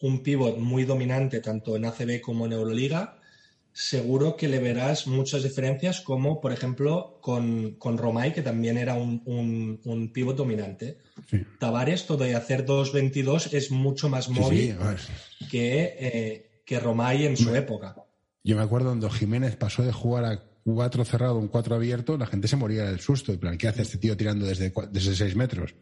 un, 0.00 0.22
pivot 0.22 0.58
muy 0.58 0.84
dominante 0.84 1.40
tanto 1.40 1.76
en 1.76 1.84
ACB 1.84 2.20
como 2.20 2.46
en 2.46 2.54
Euroliga, 2.54 3.19
seguro 3.72 4.36
que 4.36 4.48
le 4.48 4.58
verás 4.58 5.06
muchas 5.06 5.42
diferencias, 5.42 6.00
como 6.00 6.40
por 6.40 6.52
ejemplo 6.52 7.18
con, 7.20 7.76
con 7.78 7.98
Romay, 7.98 8.32
que 8.32 8.42
también 8.42 8.78
era 8.78 8.94
un, 8.94 9.22
un, 9.84 10.12
pivot 10.12 10.36
dominante. 10.36 10.98
Tavares, 11.58 12.06
todo 12.06 12.24
de 12.24 12.34
hacer 12.34 12.66
2.22 12.66 13.52
es 13.52 13.70
mucho 13.70 14.08
más 14.08 14.28
móvil 14.28 14.76
que, 15.50 15.96
eh, 15.98 16.62
que 16.64 16.80
Romay 16.80 17.26
en 17.26 17.36
su 17.36 17.54
época. 17.54 17.96
Yo 18.42 18.56
me 18.56 18.62
acuerdo 18.62 18.88
cuando 18.88 19.10
Jiménez 19.10 19.56
pasó 19.56 19.82
de 19.82 19.92
jugar 19.92 20.24
a 20.24 20.42
cuatro 20.64 21.04
cerrado, 21.04 21.38
un 21.38 21.48
cuatro 21.48 21.74
abierto, 21.74 22.16
la 22.16 22.26
gente 22.26 22.48
se 22.48 22.56
moría 22.56 22.84
del 22.84 23.00
susto. 23.00 23.32
En 23.32 23.38
plan, 23.38 23.58
¿qué 23.58 23.68
hace 23.68 23.82
este 23.82 23.98
tío 23.98 24.16
tirando 24.16 24.46
desde, 24.46 24.72
desde 24.90 25.14
seis 25.14 25.36
metros? 25.36 25.74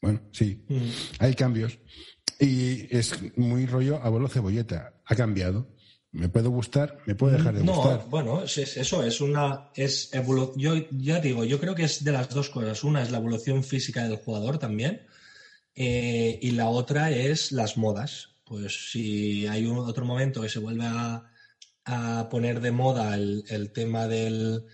Bueno, 0.00 0.20
sí, 0.32 0.64
mm. 0.68 0.88
hay 1.18 1.34
cambios. 1.34 1.78
Y 2.40 2.94
es 2.96 3.14
muy 3.36 3.66
rollo 3.66 4.00
abuelo 4.02 4.28
cebolleta. 4.28 4.94
Ha 5.04 5.16
cambiado. 5.16 5.66
Me 6.10 6.28
puede 6.28 6.48
gustar, 6.48 6.98
me 7.06 7.14
puede 7.14 7.36
dejar 7.36 7.54
de 7.54 7.60
gustar. 7.60 8.00
No, 8.00 8.06
bueno, 8.06 8.42
es, 8.42 8.56
eso 8.58 9.02
es 9.02 9.20
una. 9.20 9.70
Es 9.74 10.10
yo 10.56 10.74
ya 10.90 11.20
digo, 11.20 11.44
yo 11.44 11.60
creo 11.60 11.74
que 11.74 11.84
es 11.84 12.02
de 12.02 12.12
las 12.12 12.30
dos 12.30 12.48
cosas. 12.48 12.82
Una 12.82 13.02
es 13.02 13.10
la 13.10 13.18
evolución 13.18 13.62
física 13.62 14.04
del 14.04 14.16
jugador 14.16 14.58
también. 14.58 15.06
Eh, 15.74 16.38
y 16.40 16.52
la 16.52 16.68
otra 16.68 17.10
es 17.10 17.52
las 17.52 17.76
modas. 17.76 18.30
Pues 18.44 18.90
si 18.90 19.46
hay 19.46 19.66
un, 19.66 19.78
otro 19.78 20.06
momento 20.06 20.40
que 20.40 20.48
se 20.48 20.58
vuelve 20.58 20.86
a, 20.86 21.30
a 21.84 22.28
poner 22.30 22.60
de 22.60 22.72
moda 22.72 23.14
el, 23.14 23.44
el 23.48 23.70
tema 23.70 24.08
del, 24.08 24.64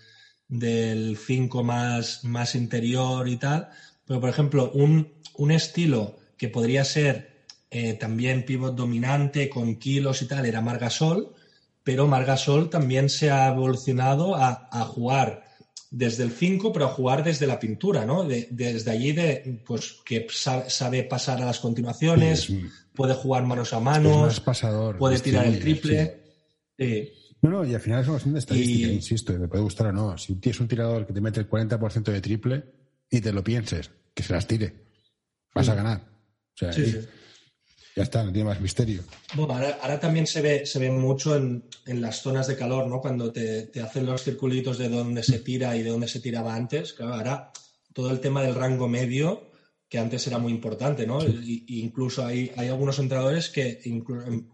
del 0.47 1.17
5 1.17 1.63
más, 1.63 2.23
más 2.23 2.55
interior 2.55 3.27
y 3.27 3.35
tal. 3.35 3.69
Pero, 4.05 4.21
por 4.21 4.29
ejemplo, 4.29 4.71
un, 4.71 5.13
un 5.35 5.51
estilo 5.51 6.17
que 6.37 6.49
podría 6.49 6.85
ser 6.85 7.34
eh, 7.77 7.95
también 7.95 8.45
pivot 8.45 8.73
dominante 8.73 9.49
con 9.49 9.75
kilos 9.75 10.21
y 10.21 10.27
tal 10.27 10.45
era 10.45 10.61
Margasol, 10.61 11.33
pero 11.83 12.07
Margasol 12.07 12.69
también 12.69 13.09
se 13.09 13.31
ha 13.31 13.49
evolucionado 13.49 14.33
a, 14.33 14.69
a 14.71 14.85
jugar 14.85 15.43
desde 15.91 16.23
el 16.23 16.31
5, 16.31 16.71
pero 16.71 16.85
a 16.85 16.93
jugar 16.93 17.21
desde 17.25 17.45
la 17.47 17.59
pintura, 17.59 18.05
¿no? 18.05 18.23
desde 18.23 18.89
allí, 18.89 19.11
de, 19.11 19.61
pues 19.65 19.97
que 20.05 20.25
sabe, 20.29 21.03
pasar 21.03 21.41
a 21.41 21.45
las 21.47 21.59
continuaciones, 21.59 22.49
puede 22.93 23.13
jugar 23.13 23.43
manos 23.43 23.73
a 23.73 23.81
manos, 23.81 24.41
puede 24.97 25.19
tirar 25.19 25.45
el 25.45 25.59
triple. 25.59 26.23
No, 27.41 27.49
no, 27.49 27.65
y 27.65 27.73
al 27.75 27.81
final 27.81 27.99
es 27.99 28.07
una 28.07 28.13
cuestión 28.13 28.35
de 28.35 28.39
estadística, 28.39 28.87
insisto, 28.87 29.33
y 29.33 29.37
me 29.37 29.49
puede 29.49 29.63
gustar 29.63 29.87
o 29.87 29.91
no. 29.91 30.17
Si 30.17 30.35
tienes 30.35 30.61
un 30.61 30.69
tirador 30.69 31.05
que 31.05 31.11
te 31.11 31.19
mete 31.19 31.41
el 31.41 31.49
40% 31.49 32.03
de 32.05 32.21
triple 32.21 32.63
y 33.09 33.19
te 33.19 33.33
lo 33.33 33.43
pienses, 33.43 33.91
que 34.13 34.23
se 34.23 34.31
las 34.31 34.47
tire, 34.47 34.73
vas 35.53 35.67
a 35.67 35.75
ganar. 35.75 36.01
O 36.55 36.57
sea, 36.57 36.71
ya 37.95 38.03
está, 38.03 38.23
no 38.23 38.31
tiene 38.31 38.49
más 38.49 38.59
misterio. 38.59 39.03
Bueno, 39.35 39.53
ahora, 39.53 39.99
también 39.99 40.27
se 40.27 40.41
ve, 40.41 40.65
se 40.65 40.79
ve 40.79 40.91
mucho 40.91 41.35
en, 41.35 41.63
las 41.85 42.21
zonas 42.21 42.47
de 42.47 42.57
calor, 42.57 42.87
¿no? 42.87 42.99
Cuando 42.99 43.31
te, 43.31 43.67
te, 43.67 43.81
hacen 43.81 44.05
los 44.05 44.23
circulitos 44.23 44.77
de 44.77 44.89
dónde 44.89 45.23
se 45.23 45.39
tira 45.39 45.75
y 45.77 45.83
de 45.83 45.91
dónde 45.91 46.07
se 46.07 46.19
tiraba 46.19 46.55
antes. 46.55 46.93
Claro, 46.93 47.13
ahora 47.13 47.51
todo 47.93 48.11
el 48.11 48.19
tema 48.19 48.43
del 48.43 48.55
rango 48.55 48.89
medio 48.89 49.51
que 49.87 49.99
antes 49.99 50.25
era 50.27 50.39
muy 50.39 50.51
importante, 50.51 51.05
¿no? 51.05 51.19
incluso 51.23 52.25
hay, 52.25 52.51
hay 52.57 52.67
algunos 52.67 52.97
entrenadores 52.99 53.49
que 53.49 53.81
en 53.85 54.01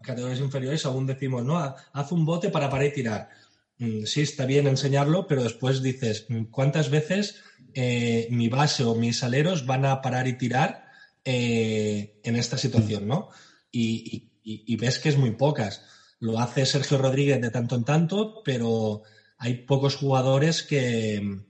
categorías 0.02 0.40
inferiores 0.40 0.84
aún 0.84 1.06
decimos, 1.06 1.42
no, 1.42 1.58
haz 1.58 2.12
un 2.12 2.24
bote 2.24 2.50
para 2.50 2.68
parar 2.68 2.86
y 2.86 2.92
tirar. 2.92 3.30
Mm, 3.78 4.04
sí, 4.04 4.20
está 4.20 4.44
bien 4.44 4.66
enseñarlo, 4.66 5.26
pero 5.26 5.42
después 5.42 5.82
dices, 5.82 6.26
mm, 6.28 6.44
¿cuántas 6.44 6.90
veces 6.90 7.36
eh, 7.74 8.28
mi 8.30 8.48
base 8.48 8.84
o 8.84 8.94
mis 8.94 9.22
aleros 9.22 9.66
van 9.66 9.86
a 9.86 10.02
parar 10.02 10.28
y 10.28 10.36
tirar 10.36 10.81
eh, 11.24 12.20
en 12.24 12.36
esta 12.36 12.58
situación, 12.58 13.06
¿no? 13.06 13.28
Y, 13.70 14.32
y, 14.44 14.76
ves 14.76 14.98
que 14.98 15.08
es 15.08 15.16
muy 15.16 15.32
pocas. 15.32 15.84
Lo 16.18 16.38
hace 16.38 16.66
Sergio 16.66 16.98
Rodríguez 16.98 17.40
de 17.40 17.50
tanto 17.50 17.76
en 17.76 17.84
tanto, 17.84 18.42
pero 18.44 19.02
hay 19.38 19.64
pocos 19.64 19.96
jugadores 19.96 20.62
que, 20.62 21.40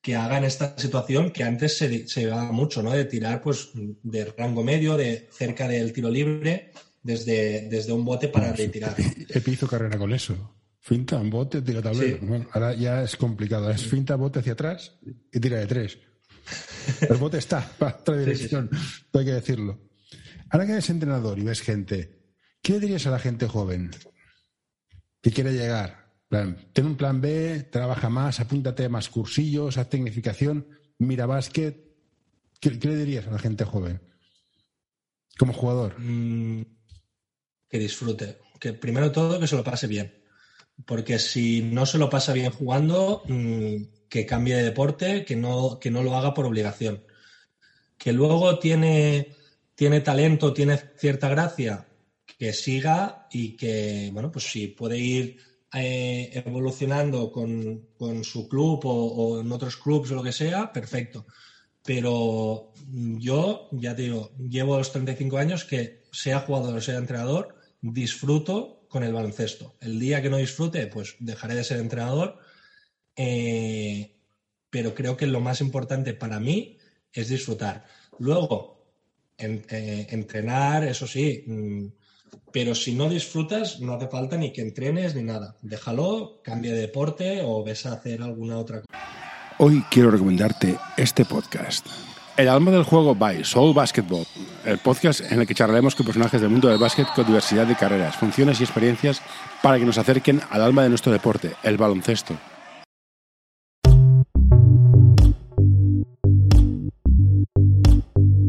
que 0.00 0.16
hagan 0.16 0.44
esta 0.44 0.76
situación 0.76 1.30
que 1.30 1.44
antes 1.44 1.78
se, 1.78 2.06
se 2.08 2.22
llevaba 2.22 2.52
mucho, 2.52 2.82
¿no? 2.82 2.90
De 2.90 3.04
tirar 3.04 3.40
pues 3.40 3.70
de 3.74 4.24
rango 4.24 4.62
medio, 4.62 4.96
de 4.96 5.28
cerca 5.32 5.66
del 5.66 5.92
tiro 5.92 6.10
libre, 6.10 6.72
desde, 7.02 7.68
desde 7.68 7.92
un 7.92 8.04
bote 8.04 8.28
para 8.28 8.52
retirar. 8.52 8.94
Epi 9.28 9.52
hizo 9.52 9.66
carrera 9.66 9.98
con 9.98 10.12
eso. 10.12 10.56
Finta, 10.78 11.16
un 11.16 11.30
bote, 11.30 11.62
tira 11.62 11.80
tablero. 11.80 12.18
Bueno, 12.22 12.48
ahora 12.52 12.74
ya 12.74 13.04
es 13.04 13.16
complicado. 13.16 13.70
Es 13.70 13.86
finta, 13.86 14.16
bote 14.16 14.40
hacia 14.40 14.54
atrás 14.54 14.98
y 15.32 15.38
tira 15.38 15.58
de 15.58 15.66
tres. 15.66 15.98
El 17.08 17.16
bote 17.16 17.38
está 17.38 17.60
para 17.78 17.96
otra 17.96 18.16
dirección, 18.16 18.70
hay 19.12 19.24
que 19.24 19.32
decirlo. 19.32 19.80
Ahora 20.50 20.66
que 20.66 20.72
eres 20.72 20.90
entrenador 20.90 21.38
y 21.38 21.44
ves 21.44 21.62
gente, 21.62 22.34
¿qué 22.62 22.74
le 22.74 22.80
dirías 22.80 23.06
a 23.06 23.10
la 23.10 23.18
gente 23.18 23.46
joven 23.46 23.90
que 25.20 25.30
quiere 25.30 25.52
llegar? 25.52 26.02
ten 26.72 26.86
un 26.86 26.96
plan 26.96 27.20
B, 27.20 27.68
trabaja 27.70 28.08
más, 28.08 28.40
apúntate 28.40 28.86
a 28.86 28.88
más 28.88 29.08
cursillos, 29.10 29.76
haz 29.76 29.90
tecnificación, 29.90 30.66
mira 30.98 31.26
básquet. 31.26 31.92
¿Qué, 32.58 32.70
le 32.70 32.96
dirías 32.96 33.26
a 33.26 33.32
la 33.32 33.38
gente 33.38 33.64
joven? 33.64 34.00
Como 35.36 35.52
jugador. 35.52 35.98
Mm, 35.98 36.62
que 37.68 37.78
disfrute. 37.78 38.38
Que 38.60 38.72
primero 38.72 39.10
todo 39.10 39.40
que 39.40 39.46
se 39.46 39.56
lo 39.56 39.64
pase 39.64 39.86
bien. 39.86 40.21
Porque 40.86 41.18
si 41.18 41.62
no 41.62 41.86
se 41.86 41.98
lo 41.98 42.10
pasa 42.10 42.32
bien 42.32 42.50
jugando, 42.50 43.22
mm, 43.26 43.84
que 44.08 44.26
cambie 44.26 44.56
de 44.56 44.64
deporte, 44.64 45.24
que 45.24 45.36
no, 45.36 45.78
que 45.80 45.90
no 45.90 46.02
lo 46.02 46.16
haga 46.16 46.34
por 46.34 46.46
obligación. 46.46 47.04
Que 47.96 48.12
luego 48.12 48.58
tiene, 48.58 49.34
tiene 49.74 50.00
talento, 50.00 50.52
tiene 50.52 50.78
cierta 50.96 51.28
gracia, 51.28 51.88
que 52.38 52.52
siga 52.52 53.26
y 53.30 53.56
que, 53.56 54.10
bueno, 54.12 54.30
pues 54.30 54.50
si 54.50 54.68
puede 54.68 54.98
ir 54.98 55.38
eh, 55.74 56.30
evolucionando 56.44 57.32
con, 57.32 57.88
su 58.24 58.48
club 58.48 58.80
o, 58.84 59.40
en 59.40 59.50
otros 59.50 59.76
clubes 59.76 60.10
o 60.10 60.16
lo 60.16 60.22
que 60.22 60.32
sea, 60.32 60.70
perfecto. 60.72 61.24
Pero 61.82 62.72
yo, 62.86 63.68
ya 63.72 63.96
te 63.96 64.02
digo, 64.02 64.32
llevo 64.36 64.76
los 64.76 64.92
35 64.92 65.38
años 65.38 65.64
que 65.64 66.02
sea 66.12 66.40
jugador 66.40 66.76
o 66.76 66.80
sea 66.80 66.98
entrenador, 66.98 67.54
disfruto 67.80 68.81
con 68.92 69.02
el 69.02 69.12
baloncesto. 69.12 69.74
El 69.80 69.98
día 69.98 70.20
que 70.20 70.28
no 70.28 70.36
disfrute, 70.36 70.86
pues 70.86 71.16
dejaré 71.18 71.54
de 71.54 71.64
ser 71.64 71.80
entrenador. 71.80 72.38
Eh, 73.16 74.18
pero 74.68 74.94
creo 74.94 75.16
que 75.16 75.26
lo 75.26 75.40
más 75.40 75.62
importante 75.62 76.12
para 76.12 76.38
mí 76.38 76.78
es 77.12 77.28
disfrutar. 77.28 77.86
Luego, 78.18 78.84
eh, 79.38 80.06
entrenar, 80.10 80.84
eso 80.84 81.06
sí, 81.06 81.42
mm, 81.46 81.86
pero 82.52 82.74
si 82.74 82.94
no 82.94 83.08
disfrutas, 83.08 83.80
no 83.80 83.94
hace 83.94 84.08
falta 84.08 84.36
ni 84.36 84.52
que 84.52 84.60
entrenes 84.60 85.14
ni 85.14 85.22
nada. 85.22 85.56
Déjalo, 85.62 86.42
cambia 86.44 86.72
de 86.72 86.80
deporte 86.82 87.40
o 87.42 87.64
ves 87.64 87.86
a 87.86 87.94
hacer 87.94 88.22
alguna 88.22 88.58
otra 88.58 88.82
cosa. 88.82 89.56
Hoy 89.58 89.82
quiero 89.90 90.10
recomendarte 90.10 90.76
este 90.96 91.24
podcast. 91.24 91.86
El 92.34 92.48
alma 92.48 92.70
del 92.70 92.84
juego 92.84 93.14
by 93.14 93.44
Soul 93.44 93.74
Basketball, 93.74 94.24
el 94.64 94.78
podcast 94.78 95.20
en 95.30 95.40
el 95.40 95.46
que 95.46 95.54
charlaremos 95.54 95.94
con 95.94 96.06
personajes 96.06 96.40
del 96.40 96.48
mundo 96.48 96.68
del 96.68 96.78
básquet 96.78 97.06
con 97.14 97.26
diversidad 97.26 97.66
de 97.66 97.76
carreras, 97.76 98.16
funciones 98.16 98.58
y 98.58 98.64
experiencias 98.64 99.20
para 99.62 99.78
que 99.78 99.84
nos 99.84 99.98
acerquen 99.98 100.40
al 100.48 100.62
alma 100.62 100.82
de 100.82 100.88
nuestro 100.88 101.12
deporte, 101.12 101.52
el 101.62 101.76
baloncesto. 101.76 102.34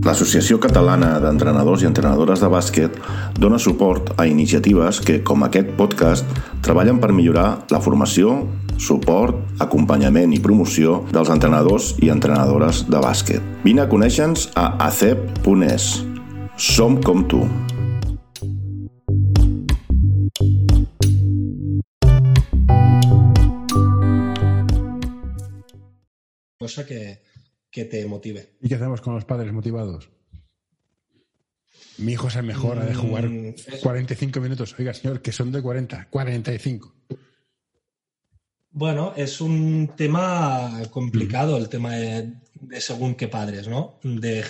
L'Associació 0.04 0.62
Catalana 0.64 1.18
d'Entrenadors 1.20 1.84
i 1.84 1.88
Entrenadores 1.88 2.40
de 2.40 2.48
Bàsquet 2.52 2.96
dona 3.40 3.60
suport 3.60 4.14
a 4.20 4.28
iniciatives 4.28 5.00
que, 5.04 5.22
com 5.28 5.44
aquest 5.44 5.76
podcast, 5.76 6.28
treballen 6.64 7.00
per 7.04 7.12
millorar 7.12 7.66
la 7.72 7.80
formació, 7.84 8.46
suport, 8.78 9.38
acompanyament 9.64 10.34
i 10.34 10.40
promoció 10.44 11.02
dels 11.14 11.32
entrenadors 11.34 11.94
i 12.02 12.10
entrenadores 12.14 12.84
de 12.90 13.02
bàsquet. 13.04 13.44
Vine 13.64 13.84
a 13.86 13.90
conèixer-nos 13.92 14.50
a 14.56 14.70
acep.es. 14.88 15.90
Som 16.58 17.00
com 17.02 17.24
tu. 17.28 17.44
Cosa 26.60 26.86
que, 26.86 27.20
que 27.70 27.86
te 27.86 28.06
motive. 28.08 28.56
¿Y 28.62 28.70
qué 28.70 28.76
hacemos 28.76 29.02
con 29.02 29.16
los 29.16 29.26
padres 29.26 29.52
motivados? 29.52 30.10
Mi 31.98 32.14
hijo 32.14 32.30
se 32.30 32.42
mejora 32.42 32.86
de 32.86 32.96
jugar 32.96 33.30
45 33.82 34.40
mm, 34.40 34.44
minutos. 34.44 34.76
Oiga, 34.80 34.94
señor, 34.94 35.22
que 35.22 35.32
son 35.32 35.52
de 35.52 35.62
40, 35.62 36.08
45. 36.10 36.94
Bueno, 38.76 39.14
es 39.16 39.40
un 39.40 39.92
tema 39.96 40.82
complicado 40.90 41.58
el 41.58 41.70
tema 41.70 41.96
de, 41.96 42.34
según 42.80 43.14
qué 43.14 43.28
padres, 43.28 43.68
¿no? 43.68 44.00
De, 44.02 44.44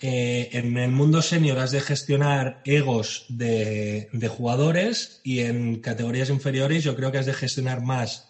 eh, 0.00 0.48
en 0.52 0.78
el 0.78 0.90
mundo 0.90 1.20
senior 1.20 1.58
has 1.58 1.70
de 1.70 1.82
gestionar 1.82 2.62
egos 2.64 3.26
de, 3.28 4.08
de, 4.14 4.28
jugadores 4.28 5.20
y 5.24 5.40
en 5.40 5.80
categorías 5.80 6.30
inferiores 6.30 6.82
yo 6.84 6.96
creo 6.96 7.12
que 7.12 7.18
has 7.18 7.26
de 7.26 7.34
gestionar 7.34 7.82
más 7.82 8.28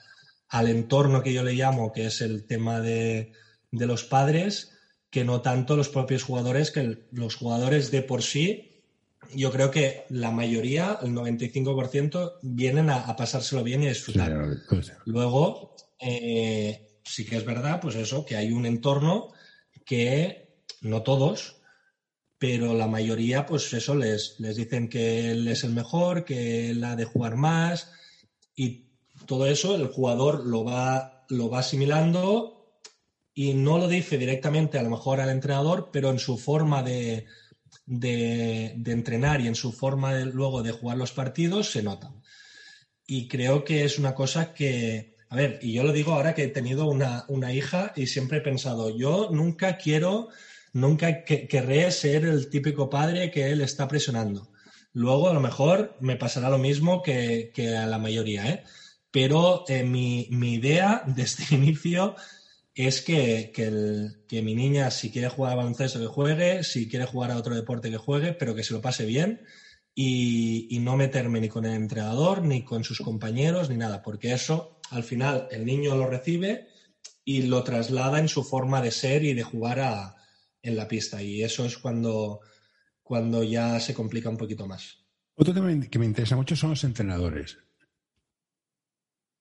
al 0.49 0.69
entorno 0.69 1.23
que 1.23 1.33
yo 1.33 1.45
le 1.45 1.55
llamo, 1.55 1.93
que 1.93 2.07
es 2.07 2.21
el 2.21 2.45
tema 2.45 2.81
de, 2.81 3.31
de 3.71 3.87
los 3.87 4.03
padres 4.03 4.73
que 5.11 5.25
no 5.25 5.43
tanto 5.43 5.77
los 5.77 5.91
propios 5.91 6.25
jugadores, 6.25 6.73
que 6.73 7.07
los 7.13 7.37
jugadores 7.37 7.93
de 7.93 8.03
por 8.03 8.25
sí 8.25 8.74
yo 9.35 9.51
creo 9.51 9.71
que 9.71 10.05
la 10.11 10.31
mayoría, 10.31 10.99
el 11.03 11.13
95%, 11.13 12.39
vienen 12.43 12.91
a, 12.91 13.15
pasárselo 13.17 13.63
bien 13.63 13.83
y 13.83 13.87
a 13.87 13.91
disfrutar. 13.91 14.33
Luego, 15.07 15.75
eh, 16.01 16.99
sí 17.05 17.25
que 17.25 17.37
es 17.37 17.45
verdad, 17.45 17.81
pues 17.81 17.95
eso, 17.97 18.25
que 18.25 18.37
hay 18.37 18.53
un 18.53 18.67
entorno 18.67 19.33
que 19.85 20.59
no 20.81 21.03
todos, 21.03 21.61
pero 22.39 22.75
la 22.75 22.87
mayoría, 22.87 23.47
pues 23.47 23.73
eso, 23.73 23.95
les, 23.95 24.37
les 24.39 24.57
dicen 24.57 24.89
que 24.89 25.31
él 25.31 25.49
es 25.49 25.65
el 25.65 25.73
mejor, 25.73 26.25
que 26.25 26.71
él 26.71 26.85
ha 26.85 26.97
de 26.97 27.05
jugar 27.05 27.37
más 27.37 27.91
y 28.55 28.91
todo 29.27 29.47
eso 29.47 29.75
el 29.75 29.87
jugador 29.89 30.45
lo 30.45 30.65
va, 30.65 31.25
lo 31.29 31.49
va 31.49 31.61
asimilando 31.61 32.81
y 33.35 33.55
no 33.55 33.79
lo 33.79 33.89
dice 33.89 34.19
directamente 34.19 34.79
a 34.79 34.83
lo 34.83 34.91
mejor 34.91 35.21
al 35.21 35.31
entrenador, 35.31 35.91
pero 35.93 36.11
en 36.11 36.19
su 36.19 36.39
forma 36.39 36.83
de, 36.83 37.27
de, 37.87 38.77
entrenar 38.87 39.41
y 39.41 39.49
en 39.49 39.55
su 39.55 39.73
forma 39.73 40.15
luego 40.21 40.63
de 40.63 40.73
jugar 40.73 40.99
los 40.99 41.13
partidos 41.13 41.71
se 41.71 41.83
nota. 41.83 42.13
Y 43.07 43.29
creo 43.29 43.65
que 43.65 43.85
es 43.85 43.99
una 43.99 44.15
cosa 44.15 44.55
que, 44.55 45.17
a 45.29 45.37
ver, 45.37 45.59
y 45.63 45.73
yo 45.75 45.83
lo 45.85 45.93
digo 45.93 46.13
ahora 46.13 46.35
que 46.35 46.45
he 46.45 46.49
tenido 46.49 46.87
una, 46.87 47.25
una 47.29 47.53
hija 47.53 47.93
y 47.97 48.07
siempre 48.07 48.39
he 48.39 48.43
pensado, 48.43 48.97
yo 48.97 49.29
nunca 49.31 49.77
quiero, 49.77 50.29
nunca 50.73 51.25
querré 51.25 51.91
ser 51.91 52.25
el 52.25 52.49
típico 52.49 52.89
padre 52.89 53.31
que 53.31 53.51
él 53.51 53.61
está 53.61 53.89
presionando. 53.89 54.51
Luego, 54.95 55.29
a 55.29 55.35
lo 55.35 55.41
mejor, 55.41 55.97
me 56.01 56.17
pasará 56.17 56.49
lo 56.49 56.59
mismo 56.59 57.03
que, 57.03 57.51
que 57.53 57.77
a 57.77 57.87
la 57.87 57.99
mayoría, 57.99 58.49
¿eh? 58.49 58.65
Pero 59.11 59.65
eh, 59.69 59.83
mi, 59.83 60.29
mi, 60.31 60.55
idea 60.55 61.03
desde 61.07 61.55
inicio 61.55 62.15
es 62.75 63.03
que, 63.03 63.53
que, 63.55 64.43
mi 64.43 64.55
niña, 64.55 64.91
si 64.91 65.11
quiere 65.11 65.29
jugar 65.29 65.53
a 65.53 65.57
baloncesto, 65.57 66.01
que 66.01 66.07
juegue, 66.07 66.65
si 66.65 66.89
quiere 66.89 67.07
jugar 67.07 67.31
a 67.31 67.37
otro 67.37 67.55
deporte, 67.55 67.91
que 67.91 67.97
juegue, 67.97 68.33
pero 68.33 68.55
que 68.55 68.65
se 68.65 68.75
lo 68.75 68.81
pase 68.81 69.07
bien 69.07 69.43
y, 69.95 70.79
no 70.81 70.97
meterme 70.97 71.41
ni 71.41 71.49
con 71.49 71.65
el 71.65 71.75
entrenador, 71.75 72.43
ni 72.43 72.65
con 72.65 72.83
sus 72.83 73.01
compañeros, 73.01 73.71
ni 73.71 73.77
nada, 73.77 74.03
porque 74.03 74.33
eso 74.33 74.81
al 74.91 75.05
final 75.05 75.49
el 75.53 75.65
niño 75.65 75.95
lo 75.95 76.09
recibe 76.09 76.69
y 77.25 77.43
lo 77.43 77.63
traslada 77.63 78.19
en 78.19 78.29
su 78.29 78.43
forma 78.43 78.83
de 78.83 78.91
ser 78.91 79.23
y 79.23 79.35
de 79.35 79.45
jugar 79.45 80.17
en 80.61 80.77
la 80.77 80.89
pista. 80.89 81.23
Y 81.23 81.43
eso 81.43 81.65
es 81.65 81.79
cuando, 81.79 82.41
cuando 83.03 83.45
ya 83.45 83.79
se 83.79 83.95
complica 83.95 84.29
un 84.29 84.37
poquito 84.37 84.67
más. 84.67 84.99
Otro 85.37 85.55
tema 85.55 85.73
que 85.89 85.99
me 85.99 86.07
interesa 86.07 86.37
mucho 86.37 86.57
son 86.57 86.71
los 86.71 86.85
entrenadores. 86.85 87.59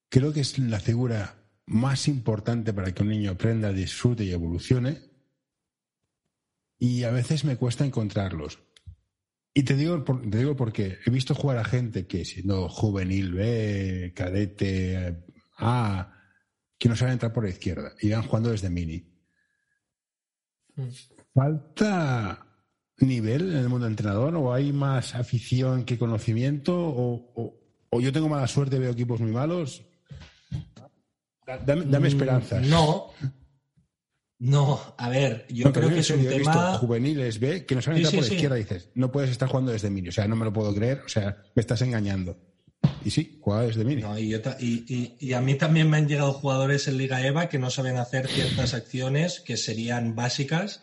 Creo 0.09 0.31
que 0.31 0.41
es 0.41 0.59
la 0.59 0.79
figura 0.79 1.42
más 1.65 2.07
importante 2.07 2.73
para 2.73 2.93
que 2.93 3.03
un 3.03 3.09
niño 3.09 3.31
aprenda, 3.31 3.71
disfrute 3.71 4.23
y 4.23 4.31
evolucione. 4.31 4.99
Y 6.77 7.03
a 7.03 7.11
veces 7.11 7.45
me 7.45 7.57
cuesta 7.57 7.85
encontrarlos. 7.85 8.59
Y 9.53 9.63
te 9.63 9.75
digo, 9.75 10.03
te 10.03 10.37
digo 10.37 10.55
porque 10.55 10.97
he 11.05 11.11
visto 11.11 11.35
jugar 11.35 11.57
a 11.59 11.63
gente 11.63 12.07
que 12.07 12.25
siendo 12.25 12.67
juvenil 12.67 13.33
B, 13.33 14.13
cadete 14.15 15.23
A, 15.57 16.13
que 16.77 16.89
no 16.89 16.95
saben 16.95 17.13
entrar 17.13 17.31
por 17.31 17.43
la 17.43 17.51
izquierda 17.51 17.93
y 18.01 18.09
van 18.09 18.23
jugando 18.23 18.49
desde 18.49 18.69
mini. 18.69 19.07
¿Falta 21.33 22.47
nivel 22.97 23.51
en 23.51 23.57
el 23.57 23.69
mundo 23.69 23.85
entrenador 23.85 24.35
o 24.35 24.53
hay 24.53 24.73
más 24.73 25.13
afición 25.13 25.85
que 25.85 25.99
conocimiento 25.99 26.75
o, 26.75 27.59
o 27.89 28.01
yo 28.01 28.11
tengo 28.11 28.27
mala 28.27 28.47
suerte, 28.47 28.79
veo 28.79 28.91
equipos 28.91 29.21
muy 29.21 29.31
malos? 29.31 29.85
Dame, 31.45 31.85
dame 31.85 32.07
mm, 32.07 32.11
esperanzas. 32.11 32.67
No. 32.67 33.11
No, 34.39 34.95
a 34.97 35.07
ver, 35.07 35.45
yo 35.47 35.71
creo 35.71 35.87
que 35.87 35.99
es 35.99 36.09
un 36.09 36.27
tema. 36.27 36.37
Visto 36.37 36.77
juveniles 36.79 37.39
B 37.39 37.65
que 37.65 37.75
no 37.75 37.81
saben 37.81 37.99
entrar 37.99 38.19
por 38.19 38.27
la 38.27 38.33
izquierda, 38.33 38.55
dices, 38.57 38.89
no 38.93 39.09
puedes 39.09 39.29
estar 39.29 39.47
jugando 39.47 39.71
desde 39.71 39.89
mini. 39.89 40.09
O 40.09 40.11
sea, 40.11 40.27
no 40.27 40.35
me 40.35 40.43
lo 40.43 40.51
puedo 40.51 40.75
creer, 40.75 41.01
o 41.05 41.07
sea, 41.07 41.37
me 41.55 41.61
estás 41.61 41.81
engañando. 41.81 42.37
Y 43.05 43.11
sí, 43.11 43.39
juega 43.41 43.61
desde 43.61 43.85
mini. 43.85 44.03
y, 44.59 45.33
a 45.33 45.39
mí 45.39 45.55
también 45.55 45.89
me 45.89 45.95
han 45.95 46.09
llegado 46.09 46.33
jugadores 46.33 46.89
en 46.89 46.97
Liga 46.97 47.25
EVA 47.25 47.47
que 47.47 47.57
no 47.57 47.69
saben 47.69 47.95
hacer 47.95 48.27
ciertas 48.27 48.73
acciones 48.73 49.39
que 49.39 49.55
serían 49.55 50.13
básicas, 50.13 50.81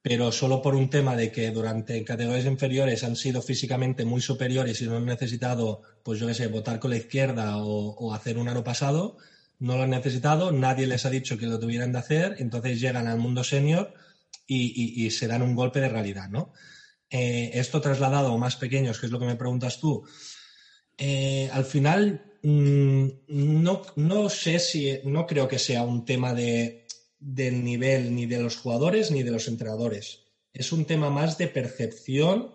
pero 0.00 0.30
solo 0.30 0.62
por 0.62 0.76
un 0.76 0.88
tema 0.88 1.16
de 1.16 1.32
que 1.32 1.50
durante 1.50 2.04
categorías 2.04 2.46
inferiores 2.46 3.02
han 3.02 3.16
sido 3.16 3.42
físicamente 3.42 4.04
muy 4.04 4.20
superiores 4.20 4.80
y 4.80 4.86
no 4.86 4.96
han 4.96 5.06
necesitado, 5.06 5.82
pues 6.04 6.20
yo 6.20 6.28
qué 6.28 6.34
sé, 6.34 6.46
votar 6.46 6.78
con 6.78 6.92
la 6.92 6.98
izquierda 6.98 7.56
o, 7.56 7.96
o 7.96 8.14
hacer 8.14 8.38
un 8.38 8.48
aro 8.48 8.62
pasado 8.62 9.16
no 9.58 9.76
lo 9.76 9.84
han 9.84 9.90
necesitado, 9.90 10.52
nadie 10.52 10.86
les 10.86 11.06
ha 11.06 11.10
dicho 11.10 11.38
que 11.38 11.46
lo 11.46 11.58
tuvieran 11.58 11.92
de 11.92 11.98
hacer, 11.98 12.36
entonces 12.38 12.80
llegan 12.80 13.06
al 13.06 13.18
mundo 13.18 13.42
senior 13.42 13.94
y, 14.46 15.10
se 15.10 15.26
dan 15.26 15.42
un 15.42 15.56
golpe 15.56 15.80
de 15.80 15.88
realidad, 15.88 16.28
¿no? 16.28 16.52
Eh, 17.10 17.50
esto 17.54 17.80
trasladado 17.80 18.32
a 18.32 18.38
más 18.38 18.56
pequeños, 18.56 18.98
que 18.98 19.06
es 19.06 19.12
lo 19.12 19.18
que 19.18 19.26
me 19.26 19.36
preguntas 19.36 19.80
tú, 19.80 20.04
eh, 20.98 21.48
al 21.52 21.64
final 21.64 22.38
mm, 22.42 23.06
no, 23.28 23.82
no, 23.96 24.28
sé 24.28 24.58
si, 24.58 25.00
no 25.04 25.26
creo 25.26 25.48
que 25.48 25.58
sea 25.58 25.82
un 25.82 26.04
tema 26.04 26.32
de, 26.34 26.86
del 27.18 27.64
nivel 27.64 28.14
ni 28.14 28.26
de 28.26 28.40
los 28.40 28.56
jugadores 28.56 29.10
ni 29.10 29.22
de 29.22 29.30
los 29.30 29.48
entrenadores. 29.48 30.24
Es 30.52 30.72
un 30.72 30.84
tema 30.84 31.10
más 31.10 31.38
de 31.38 31.48
percepción 31.48 32.54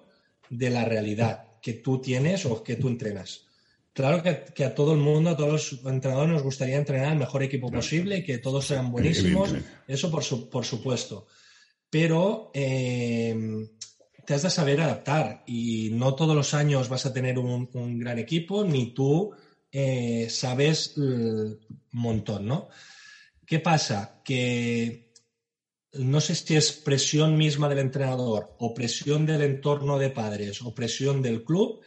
de 0.50 0.70
la 0.70 0.86
realidad 0.86 1.60
que 1.62 1.74
tú 1.74 2.02
tienes 2.02 2.46
o 2.46 2.64
que 2.64 2.76
tú 2.76 2.88
entrenas. 2.88 3.46
Claro 3.94 4.24
que, 4.24 4.64
a 4.64 4.74
todo 4.74 4.94
el 4.94 5.00
mundo, 5.00 5.32
a 5.32 5.38
todos 5.38 5.74
los 5.74 5.86
entrenadores 5.86 6.32
nos 6.32 6.44
gustaría 6.44 6.78
entrenar 6.78 7.12
el 7.12 7.20
mejor 7.20 7.44
equipo 7.44 7.70
posible 7.70 8.18
y 8.18 8.24
que 8.24 8.38
todos 8.38 8.66
sean 8.66 8.90
buenísimos. 8.90 9.54
Eso 9.88 10.10
por, 10.10 10.24
por 10.50 10.64
supuesto. 10.64 11.28
Pero 11.90 12.52
eh, 12.54 13.36
te 14.26 14.34
has 14.34 14.44
de 14.44 14.50
saber 14.50 14.80
adaptar 14.80 15.44
y 15.46 15.90
no 15.92 16.16
todos 16.16 16.36
los 16.36 16.54
años 16.54 16.88
vas 16.88 17.06
a 17.06 17.12
tener 17.12 17.38
un, 17.38 18.00
gran 18.00 18.18
equipo, 18.18 18.64
ni 18.64 18.94
tú 18.94 19.32
eh, 19.72 20.28
sabes 20.30 20.96
un 20.96 21.60
montón, 21.92 22.46
¿no? 22.46 22.70
¿Qué 23.46 23.60
pasa? 23.60 24.22
Que 24.24 25.12
no 25.94 26.22
sé 26.22 26.36
si 26.36 26.56
es 26.56 26.72
presión 26.72 27.38
misma 27.38 27.68
del 27.68 27.80
entrenador 27.80 28.56
o 28.60 28.74
presión 28.74 29.26
del 29.26 29.42
entorno 29.42 30.00
de 30.00 30.12
padres 30.12 30.62
o 30.62 30.74
presión 30.74 31.22
del 31.22 31.44
club 31.44 31.82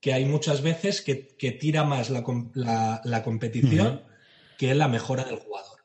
que 0.00 0.12
hay 0.12 0.24
muchas 0.24 0.62
veces 0.62 1.00
que, 1.02 1.14
tira 1.52 1.84
más 1.84 2.10
la, 2.10 2.22
competición 3.24 4.02
que 4.56 4.74
la 4.74 4.88
mejora 4.88 5.24
del 5.24 5.36
jugador. 5.38 5.80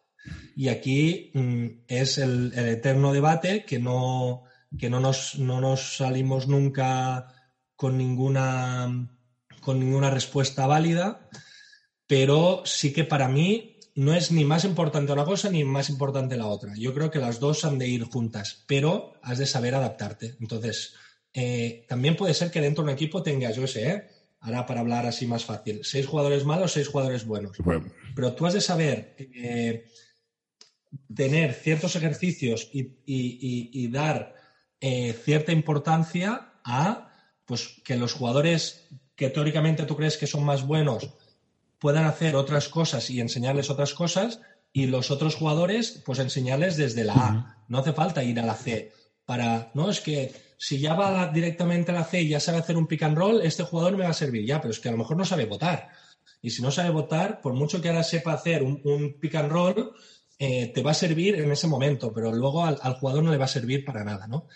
Y 0.55 0.69
aquí 0.69 1.31
mm, 1.33 1.65
es 1.87 2.17
el, 2.17 2.53
eterno 2.55 3.11
debate 3.11 3.65
que 3.65 3.79
no, 3.79 4.43
que 4.77 4.89
no 4.89 4.99
nos, 4.99 5.39
no 5.39 5.61
nos 5.61 5.97
salimos 5.97 6.47
nunca 6.47 7.33
con 7.75 7.97
ninguna, 7.97 9.09
con 9.61 9.79
ninguna 9.79 10.09
respuesta 10.09 10.67
válida, 10.67 11.27
pero 12.07 12.61
sí 12.65 12.93
que 12.93 13.03
para 13.03 13.27
mí 13.27 13.79
no 13.95 14.13
es 14.13 14.31
ni 14.31 14.45
más 14.45 14.65
importante 14.65 15.11
una 15.11 15.25
cosa 15.25 15.49
ni 15.49 15.63
más 15.63 15.89
importante 15.89 16.37
la 16.37 16.47
otra. 16.47 16.73
Yo 16.75 16.93
creo 16.93 17.11
que 17.11 17.19
las 17.19 17.39
dos 17.39 17.65
han 17.65 17.77
de 17.79 17.87
ir 17.87 18.03
juntas, 18.03 18.63
pero 18.67 19.13
has 19.21 19.37
de 19.37 19.45
saber 19.45 19.75
adaptarte. 19.75 20.35
Entonces, 20.39 20.93
eh, 21.33 21.85
también 21.87 22.15
puede 22.15 22.33
ser 22.33 22.51
que 22.51 22.61
dentro 22.61 22.83
de 22.83 22.91
un 22.91 22.95
equipo 22.95 23.23
tengas, 23.23 23.55
yo 23.55 23.67
sé, 23.67 23.89
¿eh? 23.89 24.07
ahora 24.39 24.65
para 24.65 24.81
hablar 24.81 25.05
así 25.05 25.25
más 25.25 25.45
fácil, 25.45 25.81
seis 25.83 26.05
jugadores 26.05 26.45
malos, 26.45 26.73
seis 26.73 26.87
jugadores 26.87 27.25
buenos. 27.25 27.57
Pero 28.15 28.33
tú 28.33 28.45
has 28.45 28.53
de 28.53 28.61
saber 28.61 29.15
eh, 29.17 29.85
tener 31.13 31.53
ciertos 31.53 31.95
ejercicios 31.95 32.69
y, 32.71 33.87
dar 33.87 34.35
cierta 35.23 35.53
importancia 35.53 36.53
a 36.63 37.09
pues, 37.45 37.81
que 37.85 37.95
los 37.95 38.13
jugadores 38.13 38.89
que 39.15 39.29
teóricamente 39.29 39.83
tú 39.85 39.95
crees 39.95 40.17
que 40.17 40.27
son 40.27 40.43
más 40.43 40.65
buenos 40.65 41.09
puedan 41.79 42.05
hacer 42.05 42.35
otras 42.35 42.69
cosas 42.69 43.09
y 43.09 43.21
enseñarles 43.21 43.69
otras 43.69 43.93
cosas 43.93 44.39
y 44.71 44.87
los 44.87 45.11
otros 45.11 45.35
jugadores 45.35 46.01
pues 46.05 46.19
enseñarles 46.19 46.77
desde 46.77 47.03
la 47.03 47.13
A. 47.13 47.65
No 47.67 47.77
hace 47.77 47.93
falta 47.93 48.23
ir 48.23 48.39
a 48.39 48.45
la 48.45 48.55
C 48.55 48.91
para, 49.25 49.71
no, 49.73 49.89
es 49.89 50.01
que 50.01 50.33
si 50.63 50.79
ya 50.79 50.93
va 50.93 51.27
directamente 51.27 51.91
a 51.91 51.93
la 51.93 52.05
C 52.05 52.21
y 52.21 52.29
ya 52.29 52.39
sabe 52.39 52.59
hacer 52.59 52.77
un 52.77 52.87
pick 52.87 53.03
and 53.03 53.17
roll, 53.17 53.41
este 53.41 53.63
jugador 53.63 53.97
me 53.97 54.05
va 54.05 54.11
a 54.11 54.13
servir 54.13 54.45
ya, 54.45 54.61
pero 54.61 54.71
es 54.71 54.79
que 54.79 54.87
a 54.87 54.93
lo 54.93 54.97
mejor 54.97 55.17
no 55.17 55.25
sabe 55.25 55.43
votar. 55.45 55.89
Y 56.41 56.51
si 56.51 56.61
no 56.61 56.71
sabe 56.71 56.89
votar, 56.89 57.41
por 57.41 57.53
mucho 57.53 57.81
que 57.81 57.89
ahora 57.89 58.01
sepa 58.01 58.31
hacer 58.31 58.63
un, 58.63 59.17
pick 59.19 59.35
and 59.35 59.51
roll, 59.51 59.91
eh, 60.39 60.71
te 60.73 60.81
va 60.81 60.91
a 60.91 60.93
servir 60.93 61.35
en 61.35 61.51
ese 61.51 61.67
momento, 61.67 62.13
pero 62.13 62.31
luego 62.31 62.63
al, 62.63 62.77
jugador 62.93 63.25
no 63.25 63.31
le 63.31 63.37
va 63.37 63.43
a 63.43 63.49
servir 63.49 63.83
para 63.83 64.05
nada, 64.05 64.25
¿no? 64.25 64.47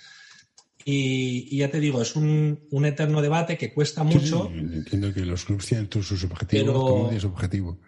Y, 0.86 1.58
ya 1.58 1.70
te 1.70 1.82
digo, 1.82 2.02
es 2.02 2.16
un, 2.16 2.58
eterno 2.86 3.22
debate 3.22 3.58
que 3.58 3.74
cuesta 3.74 4.06
mucho. 4.06 4.50
Sí, 4.50 4.60
entiendo 4.60 5.14
que 5.14 5.26
los 5.26 5.44
clubes 5.44 5.66
tienen 5.66 5.90
sus 5.92 6.24
objetivos, 6.24 7.12
pero... 7.12 7.28
objetivo. 7.28 7.82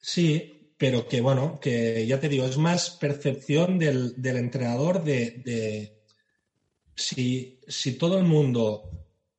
Sí, 0.00 0.74
pero 0.76 1.06
que 1.06 1.20
bueno, 1.20 1.60
que 1.62 2.04
ya 2.04 2.18
te 2.18 2.28
digo, 2.28 2.46
es 2.46 2.58
más 2.58 2.90
percepción 2.90 3.78
del, 3.78 4.16
entrenador 4.24 5.04
de, 5.04 5.99
si, 7.00 7.60
si 7.66 7.94
todo 7.94 8.18
el 8.18 8.24
mundo 8.24 8.90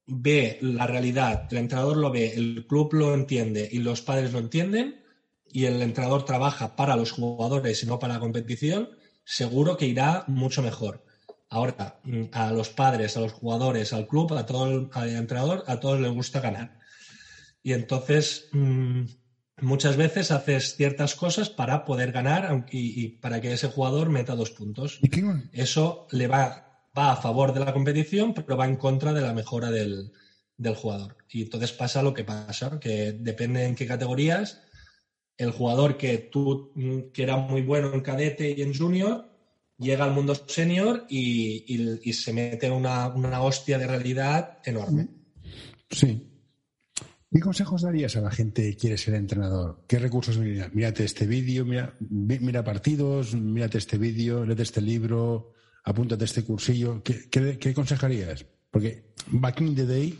ve 0.08 0.58
la 0.62 0.88
realidad, 0.88 1.47
el 1.52 1.60
entrenador 1.60 1.97
lo 1.97 2.12
ve, 2.12 2.34
el 2.34 2.65
club 2.67 2.93
lo 2.93 3.13
entiende 3.13 3.67
y 3.71 3.80
los 3.80 4.02
padres 4.02 4.34
lo 4.34 4.39
entienden, 4.39 5.02
y 5.54 5.65
el 5.65 5.82
entrenador 5.82 6.26
trabaja 6.26 6.76
para 6.76 6.95
los 6.95 7.12
jugadores 7.12 7.84
y 7.84 7.86
no 7.86 8.00
para 8.00 8.15
la 8.15 8.19
competición, 8.19 8.89
seguro 9.24 9.78
que 9.78 9.86
irá 9.86 10.24
mucho 10.28 10.62
mejor. 10.62 11.06
Ahora, 11.50 12.00
mm, 12.04 12.24
a 12.32 12.52
los 12.52 12.69
padres, 12.69 13.17
a 13.17 13.21
los 13.21 13.34
jugadores, 13.34 13.91
al 13.93 14.08
club, 14.08 14.34
a 14.34 14.45
todo 14.45 14.69
el 14.69 14.89
al 14.93 15.10
entrenador, 15.10 15.63
a 15.67 15.80
todos 15.80 16.00
les 16.00 16.12
gusta 16.12 16.39
ganar. 16.39 16.80
Y 17.62 17.74
entonces, 17.74 18.47
mm, 18.54 19.04
muchas 19.62 19.97
veces 19.97 20.32
haces 20.32 20.76
ciertas 20.76 21.15
cosas 21.15 21.50
para 21.50 21.84
poder 21.86 22.12
ganar 22.12 22.65
y, 22.71 23.10
para 23.19 23.41
que 23.41 23.54
ese 23.54 23.67
jugador 23.67 24.10
meta 24.10 24.36
dos 24.36 24.52
puntos. 24.52 25.00
Eso 25.52 26.08
le 26.12 26.28
va, 26.28 26.70
va 26.97 27.12
a 27.13 27.15
favor 27.15 27.54
de 27.54 27.62
la 27.62 27.73
competición, 27.73 28.34
pero 28.34 28.58
va 28.58 28.65
en 28.67 28.75
contra 28.75 29.13
de 29.13 29.21
la 29.21 29.34
mejora 29.34 29.71
del, 29.71 30.12
del 30.58 30.75
jugador. 30.75 31.17
Y 31.30 31.43
entonces 31.43 31.71
pasa 31.71 32.04
lo 32.04 32.13
que 32.13 32.23
pasa, 32.23 32.80
que 32.80 33.13
depende 33.13 33.65
en 33.65 33.75
qué 33.75 33.88
categorías, 33.88 34.62
el 35.38 35.51
jugador 35.51 35.97
que 35.97 36.17
tú 36.17 36.71
mm, 36.75 37.12
que 37.13 37.23
era 37.23 37.38
muy 37.38 37.62
bueno 37.62 37.93
en 37.93 38.01
cadete 38.01 38.54
y 38.56 38.62
en 38.62 38.73
junior 38.73 39.30
llega 39.77 40.06
al 40.06 40.12
mundo 40.12 40.36
senior 40.36 41.06
y, 41.10 42.13
se 42.13 42.34
mete 42.34 42.69
una, 42.69 43.08
una 43.08 43.41
hostia 43.41 43.80
de 43.80 43.88
realidad 43.88 44.60
enorme. 44.63 45.08
Sí, 45.89 46.32
¿Qué 47.34 47.39
consejos 47.39 47.84
darías 47.84 48.17
a 48.17 48.21
la 48.21 48.30
gente 48.30 48.62
que 48.62 48.75
quiere 48.75 48.97
ser 48.97 49.13
entrenador? 49.13 49.86
¿Qué 49.88 49.97
recursos 49.99 50.38
mira? 50.38 50.69
Mírate 50.73 51.06
este 51.06 51.25
vídeo, 51.25 51.65
mira, 51.65 51.95
mira 52.10 52.62
partidos, 52.62 53.34
mírate 53.36 53.77
este 53.77 53.97
vídeo, 53.97 54.45
léete 54.45 54.63
este 54.63 54.82
libro, 54.82 55.54
apúntate 55.84 56.26
este 56.26 56.44
cursillo. 56.44 57.02
¿Qué, 57.04 57.30
qué, 57.30 57.70
aconsejarías? 57.70 58.46
Porque 58.70 59.13
back 59.28 59.62
in 59.62 59.76
the 59.76 59.86
day 59.86 60.20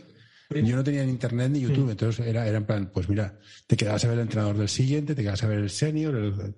yo 0.50 0.76
no 0.76 0.84
tenía 0.84 1.04
ni 1.04 1.10
internet 1.10 1.50
ni 1.50 1.60
YouTube, 1.60 1.90
entonces 1.90 2.26
era, 2.26 2.46
era 2.46 2.58
en 2.58 2.66
plan, 2.66 2.90
pues 2.92 3.08
mira, 3.08 3.38
te 3.66 3.76
quedabas 3.76 4.04
a 4.04 4.08
ver 4.08 4.18
el 4.18 4.22
entrenador 4.22 4.58
del 4.58 4.68
siguiente, 4.68 5.14
te 5.14 5.22
quedabas 5.22 5.42
a 5.44 5.48
ver 5.48 5.58
el 5.58 5.70
senior. 5.70 6.54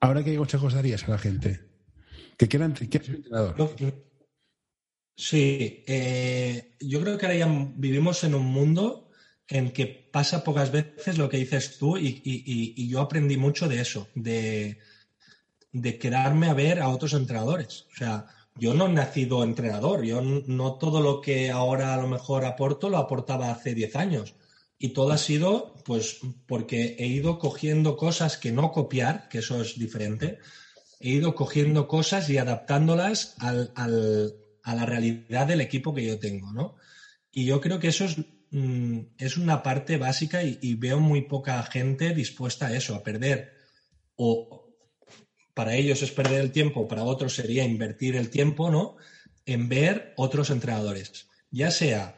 Ahora, 0.00 0.22
¿qué 0.22 0.36
consejos 0.36 0.74
darías 0.74 1.04
a 1.04 1.12
la 1.12 1.18
gente? 1.18 1.60
Que 2.36 2.48
quieran, 2.48 2.76
ser 2.76 2.88
entrenador. 2.92 3.54
Sí, 5.16 5.84
eh, 5.86 6.76
yo 6.80 7.00
creo 7.00 7.16
que 7.16 7.26
ahora 7.26 7.38
ya 7.38 7.72
vivimos 7.76 8.24
en 8.24 8.34
un 8.34 8.46
mundo 8.46 9.10
en 9.48 9.70
que 9.70 9.86
pasa 9.86 10.42
pocas 10.42 10.72
veces 10.72 11.18
lo 11.18 11.28
que 11.28 11.36
dices 11.36 11.78
tú 11.78 11.96
y, 11.96 12.88
yo 12.88 13.00
aprendí 13.00 13.36
mucho 13.36 13.68
de 13.68 13.80
eso, 13.80 14.08
de, 14.14 14.78
quedarme 15.98 16.48
a 16.48 16.54
ver 16.54 16.80
a 16.80 16.88
otros 16.88 17.12
entrenadores. 17.12 17.86
O 17.92 17.96
sea, 17.96 18.26
yo 18.56 18.74
no 18.74 18.86
he 18.86 18.92
nacido 18.92 19.42
entrenador, 19.42 20.04
yo 20.04 20.20
no 20.20 20.74
todo 20.74 21.00
lo 21.00 21.20
que 21.20 21.50
ahora 21.50 21.94
a 21.94 21.96
lo 21.96 22.06
mejor 22.06 22.44
aporto 22.44 22.88
lo 22.88 22.98
aportaba 22.98 23.50
hace 23.50 23.74
10 23.74 23.96
años. 23.96 24.34
Y 24.78 24.90
todo 24.90 25.12
ha 25.12 25.18
sido, 25.18 25.74
pues, 25.84 26.20
porque 26.46 26.96
he 26.98 27.06
ido 27.06 27.38
cogiendo 27.38 27.96
cosas 27.96 28.36
que 28.36 28.52
no 28.52 28.72
copiar, 28.72 29.28
que 29.28 29.38
eso 29.38 29.60
es 29.60 29.78
diferente. 29.78 30.38
He 31.00 31.10
ido 31.10 31.34
cogiendo 31.34 31.88
cosas 31.88 32.28
y 32.28 32.38
adaptándolas 32.38 33.34
al, 33.38 33.72
a 33.74 34.74
la 34.74 34.86
realidad 34.86 35.46
del 35.46 35.60
equipo 35.60 35.94
que 35.94 36.06
yo 36.06 36.18
tengo, 36.18 36.52
¿no? 36.52 36.74
Y 37.30 37.46
yo 37.46 37.60
creo 37.60 37.78
que 37.78 37.88
eso 37.88 38.04
es 38.04 38.16
Mm, 38.54 39.16
es 39.18 39.36
una 39.36 39.64
parte 39.64 39.96
básica 39.96 40.44
y, 40.44 40.74
veo 40.76 41.00
muy 41.00 41.22
poca 41.22 41.60
gente 41.64 42.14
dispuesta 42.14 42.68
a 42.68 42.76
eso, 42.76 42.94
a 42.94 43.02
perder. 43.02 43.52
Para 45.54 45.74
ellos 45.76 46.02
es 46.02 46.10
perder 46.10 46.40
el 46.40 46.52
tiempo, 46.52 46.88
para 46.88 47.04
otros 47.04 47.34
sería 47.34 47.64
invertir 47.64 48.16
el 48.16 48.28
tiempo, 48.28 48.70
¿no? 48.70 48.96
En 49.46 49.68
ver 49.68 50.12
otros 50.16 50.50
entrenadores. 50.50 51.28
Ya 51.50 51.70
sea 51.70 52.16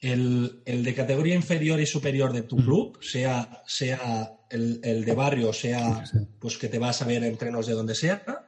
el, 0.00 0.62
de 0.64 0.94
categoría 0.94 1.34
inferior 1.34 1.80
y 1.80 1.86
superior 1.86 2.32
de 2.32 2.42
tu 2.42 2.58
mm. 2.58 2.64
club, 2.64 2.98
sea, 3.02 3.62
sea 3.66 4.32
el, 4.50 4.80
de 4.80 5.14
barrio, 5.14 5.52
sea 5.52 6.04
pues 6.38 6.58
que 6.58 6.68
te 6.68 6.78
vas 6.78 7.02
a 7.02 7.06
ver 7.06 7.24
entrenos 7.24 7.66
de 7.66 7.74
donde 7.74 7.94
sea, 7.94 8.46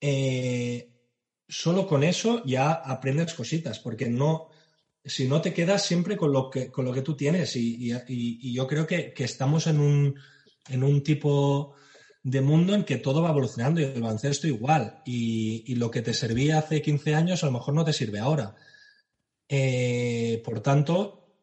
eh, 0.00 0.90
solo 1.48 1.86
con 1.86 2.04
eso 2.04 2.42
ya 2.44 2.72
aprendes 2.72 3.34
cositas, 3.34 3.78
porque 3.78 4.08
no, 4.08 4.48
si 5.04 5.28
no 5.28 5.40
te 5.40 5.52
quedas 5.52 5.84
siempre 5.84 6.16
con 6.16 6.32
lo 6.32 6.50
que, 6.50 6.70
con 6.70 6.84
lo 6.84 6.92
que 6.92 7.02
tú 7.02 7.16
tienes. 7.16 7.56
Y, 7.56 7.92
yo 8.52 8.66
creo 8.66 8.86
que, 8.86 9.12
estamos 9.18 9.66
en 9.66 9.80
un, 9.80 10.14
en 10.68 10.82
un, 10.82 11.02
tipo 11.02 11.74
de 12.22 12.40
mundo 12.40 12.74
en 12.74 12.84
que 12.84 12.96
todo 12.96 13.22
va 13.22 13.30
evolucionando 13.30 13.80
y 13.80 13.84
el 13.84 14.02
baloncesto 14.02 14.46
igual. 14.46 15.02
Y, 15.04 15.74
lo 15.76 15.90
que 15.90 16.02
te 16.02 16.14
servía 16.14 16.58
hace 16.58 16.82
15 16.82 17.14
años 17.14 17.42
a 17.42 17.46
lo 17.46 17.52
mejor 17.52 17.74
no 17.74 17.84
te 17.84 17.92
sirve 17.92 18.18
ahora. 18.18 18.56
Eh, 19.48 20.42
por 20.44 20.60
tanto, 20.60 21.34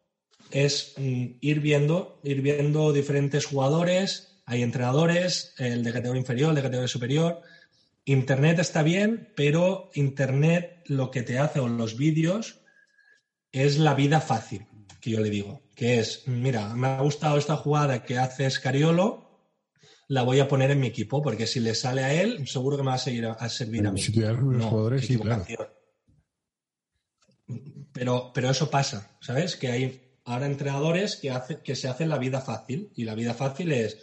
es 0.52 0.94
mm, 0.98 1.26
ir 1.42 1.60
viendo, 1.60 2.20
ir 2.24 2.42
viendo 2.42 2.94
diferentes 2.94 3.46
jugadores, 3.46 4.42
hay 4.46 4.64
entrenadores, 4.64 5.54
el 5.58 5.84
de 5.84 5.92
categoría 5.92 6.22
inferior, 6.22 6.50
el 6.50 6.56
de 6.56 6.62
categoría 6.62 6.88
superior. 6.88 7.42
Internet 8.06 8.60
está 8.60 8.84
bien, 8.84 9.34
pero 9.36 9.92
Internet 9.94 10.84
lo 10.86 11.12
que 11.12 11.24
te 11.24 11.40
hace, 11.40 11.60
o 11.60 11.68
los 11.68 11.98
vídeos, 11.98 12.62
es 13.52 13.78
la 13.78 13.94
vida 13.94 14.22
fácil, 14.22 14.66
que 15.02 15.10
yo 15.12 15.20
le 15.20 15.30
digo, 15.30 15.64
que 15.76 16.00
es, 16.00 16.28
mira, 16.28 16.74
me 16.76 16.88
ha 16.88 17.02
gustado 17.02 17.38
esta 17.38 17.58
jugada 17.58 18.04
que 18.04 18.18
hace 18.18 18.46
Escariolo, 18.46 19.27
la 20.08 20.24
voy 20.24 20.40
a 20.40 20.48
poner 20.48 20.72
en 20.72 20.80
mi 20.80 20.88
equipo, 20.88 21.22
porque 21.22 21.48
si 21.48 21.60
le 21.60 21.76
sale 21.76 22.04
a 22.04 22.14
él, 22.14 22.48
seguro 22.48 22.78
que 22.78 22.84
me 22.84 22.90
va 22.90 22.96
a 22.96 23.00
seguir 23.00 23.26
a, 23.26 23.50
servir 23.50 23.86
a 23.86 23.92
mí. 23.92 24.02
Si 24.02 24.14
jugadores, 24.14 25.06
sí, 25.06 25.18
claro. 25.18 25.46
Pero, 27.94 28.32
pero 28.34 28.50
eso 28.50 28.70
pasa, 28.70 29.18
¿sabes? 29.22 29.56
Que 29.56 29.70
hay 29.70 30.02
ahora 30.26 30.46
entrenadores 30.46 31.16
que, 31.16 31.32
hace, 31.32 31.62
que 31.62 31.76
se 31.76 31.88
hacen 31.88 32.10
la 32.10 32.18
vida 32.18 32.42
fácil, 32.42 32.92
y 32.96 33.04
la 33.04 33.16
vida 33.16 33.34
fácil 33.34 33.72
es, 33.72 33.98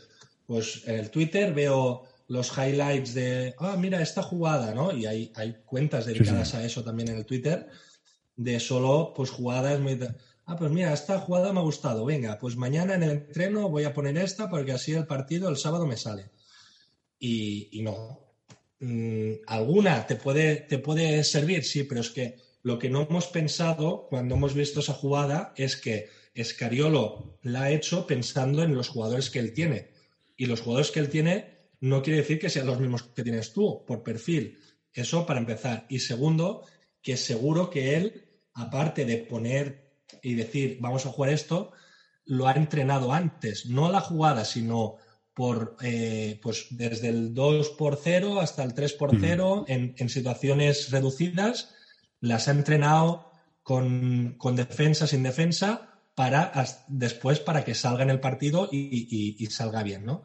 pues 0.46 0.82
en 0.86 0.96
el 0.96 1.10
Twitter 1.10 1.52
veo 1.52 2.04
los 2.28 2.50
highlights 2.56 3.14
de, 3.14 3.54
ah, 3.58 3.76
mira, 3.78 4.00
esta 4.00 4.22
jugada, 4.22 4.74
¿no? 4.74 4.92
Y 4.92 5.06
hay, 5.06 5.32
hay 5.34 5.56
cuentas 5.64 6.06
dedicadas 6.06 6.54
a 6.54 6.64
eso 6.64 6.82
también 6.82 7.10
en 7.10 7.16
el 7.16 7.26
Twitter 7.26 7.68
de 8.36 8.60
solo 8.60 9.12
pues 9.14 9.30
jugadas 9.30 9.80
muy... 9.80 9.98
Ah, 10.46 10.56
pues 10.56 10.70
mira, 10.70 10.92
esta 10.92 11.18
jugada 11.18 11.52
me 11.52 11.60
ha 11.60 11.62
gustado. 11.62 12.04
Venga, 12.04 12.38
pues 12.38 12.56
mañana 12.56 12.94
en 12.94 13.02
el 13.02 13.10
entreno 13.10 13.70
voy 13.70 13.84
a 13.84 13.94
poner 13.94 14.16
esta 14.18 14.50
porque 14.50 14.72
así 14.72 14.92
el 14.92 15.06
partido 15.06 15.48
el 15.48 15.56
sábado 15.56 15.86
me 15.86 15.96
sale. 15.96 16.30
Y, 17.18 17.80
no. 17.82 18.20
Mm, 18.80 19.34
alguna 19.46 20.06
te 20.06 20.16
puede, 20.16 20.56
te 20.56 20.78
puede 20.78 21.24
servir, 21.24 21.64
sí, 21.64 21.84
pero 21.84 22.02
es 22.02 22.10
que 22.10 22.36
lo 22.62 22.78
que 22.78 22.90
no 22.90 23.02
hemos 23.02 23.28
pensado 23.28 24.06
cuando 24.08 24.34
hemos 24.34 24.54
visto 24.54 24.80
esa 24.80 24.92
jugada 24.92 25.54
es 25.56 25.76
que 25.76 26.08
Escariolo 26.34 27.38
la 27.42 27.64
ha 27.64 27.70
hecho 27.70 28.06
pensando 28.06 28.62
en 28.62 28.74
los 28.74 28.88
jugadores 28.88 29.30
que 29.30 29.38
él 29.38 29.54
tiene. 29.54 29.90
Y 30.36 30.46
los 30.46 30.60
jugadores 30.60 30.90
que 30.90 31.00
él 31.00 31.08
tiene 31.08 31.68
no 31.80 32.02
quiere 32.02 32.20
decir 32.20 32.38
que 32.38 32.50
sean 32.50 32.66
los 32.66 32.80
mismos 32.80 33.04
que 33.04 33.22
tienes 33.22 33.52
tú, 33.52 33.84
por 33.86 34.02
perfil. 34.02 34.58
Eso 34.92 35.24
para 35.24 35.40
empezar. 35.40 35.86
Y 35.88 36.00
segundo, 36.00 36.66
que 37.00 37.16
seguro 37.16 37.70
que 37.70 37.96
él, 37.96 38.24
aparte 38.54 39.04
de 39.04 39.18
poner 39.18 39.83
y 40.22 40.34
decir, 40.34 40.78
vamos 40.80 41.06
a 41.06 41.10
jugar 41.10 41.30
esto, 41.30 41.72
lo 42.26 42.48
ha 42.48 42.52
entrenado 42.52 43.12
antes, 43.12 43.66
no 43.66 43.90
la 43.90 44.00
jugada, 44.00 44.44
sino 44.44 44.96
por 45.34 45.76
eh, 45.82 46.38
pues 46.42 46.66
desde 46.70 47.08
el 47.08 47.34
2 47.34 47.70
por 47.70 47.98
0 48.02 48.40
hasta 48.40 48.62
el 48.62 48.72
3 48.72 48.92
por 48.94 49.18
0 49.18 49.64
en, 49.68 50.08
situaciones 50.08 50.90
reducidas, 50.90 51.74
las 52.20 52.48
ha 52.48 52.52
entrenado 52.52 53.32
con, 53.62 54.36
defensa, 54.54 55.06
sin 55.06 55.22
defensa, 55.22 56.00
para 56.14 56.52
después 56.86 57.40
para 57.40 57.64
que 57.64 57.74
salga 57.74 58.04
en 58.04 58.10
el 58.10 58.20
partido 58.20 58.68
y, 58.70 59.46
salga 59.50 59.82
bien, 59.82 60.06
¿no? 60.06 60.22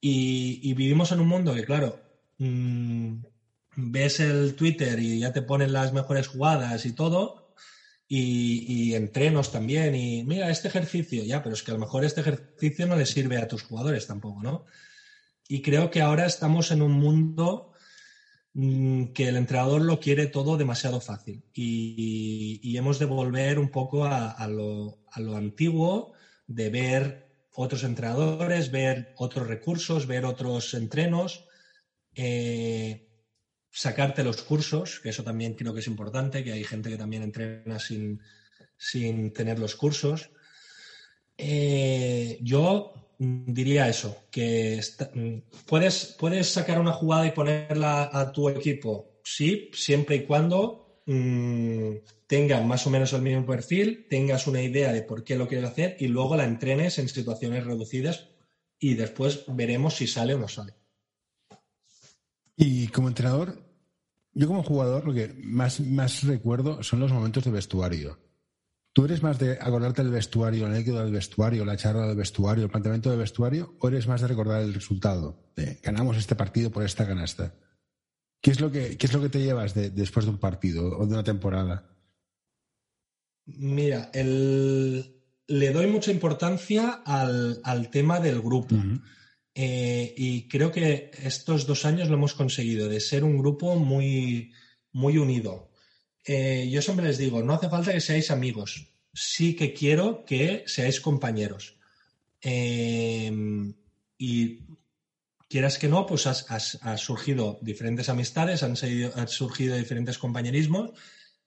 Y, 0.00 0.72
vivimos 0.74 1.10
en 1.10 1.20
un 1.20 1.28
mundo 1.28 1.54
que, 1.54 1.64
claro, 1.64 2.00
mm, 2.38 3.16
ves 3.76 4.20
el 4.20 4.54
Twitter 4.54 5.00
y 5.00 5.18
ya 5.18 5.32
te 5.32 5.42
ponen 5.42 5.72
las 5.72 5.92
mejores 5.92 6.28
jugadas 6.28 6.86
y 6.86 6.92
todo, 6.92 7.47
y, 8.10 8.94
entrenos 8.94 9.52
también, 9.52 9.94
y 9.94 10.24
mira, 10.24 10.50
este 10.50 10.68
ejercicio, 10.68 11.24
ya, 11.24 11.42
pero 11.42 11.54
es 11.54 11.62
que 11.62 11.72
a 11.72 11.74
lo 11.74 11.80
mejor 11.80 12.04
este 12.04 12.22
ejercicio 12.22 12.86
no 12.86 12.96
le 12.96 13.04
sirve 13.04 13.36
a 13.36 13.46
tus 13.46 13.62
jugadores 13.62 14.06
tampoco, 14.06 14.42
¿no? 14.42 14.64
Y 15.46 15.60
creo 15.60 15.90
que 15.90 16.00
ahora 16.00 16.24
estamos 16.24 16.70
en 16.70 16.80
un 16.80 16.92
mundo 16.92 17.72
mm, 18.54 19.06
que 19.08 19.28
el 19.28 19.36
entrenador 19.36 19.82
lo 19.82 20.00
quiere 20.00 20.26
todo 20.26 20.56
demasiado 20.56 21.00
fácil 21.00 21.44
y, 21.52 22.76
hemos 22.76 22.98
de 22.98 23.06
volver 23.06 23.58
un 23.58 23.70
poco 23.70 24.04
a, 24.04 24.46
lo, 24.46 25.00
antiguo, 25.36 26.12
de 26.46 26.70
ver 26.70 27.28
otros 27.54 27.82
entrenadores, 27.82 28.70
ver 28.70 29.12
otros 29.16 29.48
recursos, 29.48 30.06
ver 30.06 30.24
otros 30.24 30.74
entrenos. 30.74 31.44
Eh, 32.14 33.07
sacarte 33.70 34.24
los 34.24 34.42
cursos, 34.42 35.00
que 35.00 35.10
eso 35.10 35.22
también 35.22 35.54
creo 35.54 35.72
que 35.74 35.80
es 35.80 35.86
importante, 35.86 36.42
que 36.42 36.52
hay 36.52 36.64
gente 36.64 36.90
que 36.90 36.96
también 36.96 37.22
entrena 37.22 37.78
sin, 37.78 38.20
tener 39.32 39.58
los 39.58 39.76
cursos. 39.76 40.30
Eh, 41.36 42.38
yo 42.42 42.92
diría 43.18 43.88
eso, 43.88 44.24
que 44.30 44.80
puedes, 45.66 46.16
puedes 46.18 46.48
sacar 46.48 46.80
una 46.80 46.92
jugada 46.92 47.26
y 47.26 47.32
ponerla 47.32 48.10
a 48.12 48.32
tu 48.32 48.48
equipo, 48.48 49.20
sí, 49.24 49.70
siempre 49.72 50.16
y 50.16 50.24
cuando 50.24 51.02
mm, 51.06 51.94
tengan 52.26 52.66
más 52.66 52.86
o 52.86 52.90
menos 52.90 53.12
el 53.12 53.22
mismo 53.22 53.44
perfil, 53.44 54.06
tengas 54.08 54.46
una 54.46 54.62
idea 54.62 54.92
de 54.92 55.02
por 55.02 55.24
qué 55.24 55.36
lo 55.36 55.48
quieres 55.48 55.70
hacer 55.70 55.96
y 55.98 56.08
luego 56.08 56.36
la 56.36 56.44
entrenes 56.44 56.98
en 56.98 57.08
situaciones 57.08 57.64
reducidas 57.64 58.28
y 58.78 58.94
después 58.94 59.44
veremos 59.48 59.94
si 59.96 60.06
sale 60.06 60.34
o 60.34 60.38
no 60.38 60.48
sale. 60.48 60.77
Y 62.60 62.88
como 62.88 63.06
entrenador, 63.06 63.56
yo 64.34 64.48
como 64.48 64.64
jugador 64.64 65.06
lo 65.06 65.14
que 65.14 65.32
más, 65.44 65.80
más 65.80 66.24
recuerdo 66.24 66.82
son 66.82 66.98
los 66.98 67.12
momentos 67.12 67.44
de 67.44 67.52
vestuario. 67.52 68.18
¿Tú 68.92 69.04
eres 69.04 69.22
más 69.22 69.38
de 69.38 69.52
acordarte 69.52 70.02
del 70.02 70.10
vestuario, 70.10 70.64
la 70.64 70.74
anécdota 70.74 71.04
del 71.04 71.12
vestuario, 71.12 71.64
la 71.64 71.76
charla 71.76 72.08
del 72.08 72.16
vestuario, 72.16 72.64
el 72.64 72.70
planteamiento 72.70 73.10
del 73.10 73.20
vestuario, 73.20 73.76
o 73.78 73.86
eres 73.86 74.08
más 74.08 74.22
de 74.22 74.26
recordar 74.26 74.60
el 74.60 74.74
resultado? 74.74 75.52
De 75.54 75.78
ganamos 75.84 76.16
este 76.16 76.34
partido 76.34 76.72
por 76.72 76.82
esta 76.82 77.06
canasta. 77.06 77.54
¿Qué 78.40 78.50
es 78.50 78.60
lo 78.60 78.72
que, 78.72 78.96
qué 78.96 79.06
es 79.06 79.12
lo 79.12 79.22
que 79.22 79.28
te 79.28 79.40
llevas 79.40 79.74
después 79.74 80.26
de 80.26 80.32
un 80.32 80.38
partido 80.38 80.98
o 80.98 81.06
de 81.06 81.12
una 81.12 81.22
temporada? 81.22 81.96
Mira, 83.46 84.10
le 84.12 85.72
doy 85.72 85.86
mucha 85.86 86.10
importancia 86.10 87.02
al, 87.04 87.88
tema 87.92 88.18
del 88.18 88.40
grupo. 88.40 88.74
Eh, 89.60 90.14
y 90.16 90.46
creo 90.46 90.70
que 90.70 91.10
estos 91.20 91.66
dos 91.66 91.84
años 91.84 92.08
lo 92.08 92.14
hemos 92.14 92.32
conseguido, 92.32 92.88
de 92.88 93.00
ser 93.00 93.24
un 93.24 93.38
grupo 93.38 93.74
muy, 93.74 94.52
muy 94.92 95.18
unido. 95.18 95.72
Eh, 96.24 96.68
yo 96.70 96.80
siempre 96.80 97.06
les 97.06 97.18
digo, 97.18 97.42
no 97.42 97.54
hace 97.54 97.68
falta 97.68 97.92
que 97.92 98.00
seáis 98.00 98.30
amigos, 98.30 98.92
sí 99.12 99.56
que 99.56 99.74
quiero 99.74 100.24
que 100.24 100.62
seáis 100.68 101.00
compañeros. 101.00 101.74
Eh, 102.40 103.32
y 104.16 104.60
quieras 105.48 105.76
que 105.76 105.88
no, 105.88 106.06
pues 106.06 106.28
ha 106.28 106.96
surgido 106.96 107.58
diferentes 107.60 108.08
amistades, 108.08 108.62
han, 108.62 108.76
surgido 108.76 109.74
diferentes 109.74 110.18
compañerismos 110.18 110.92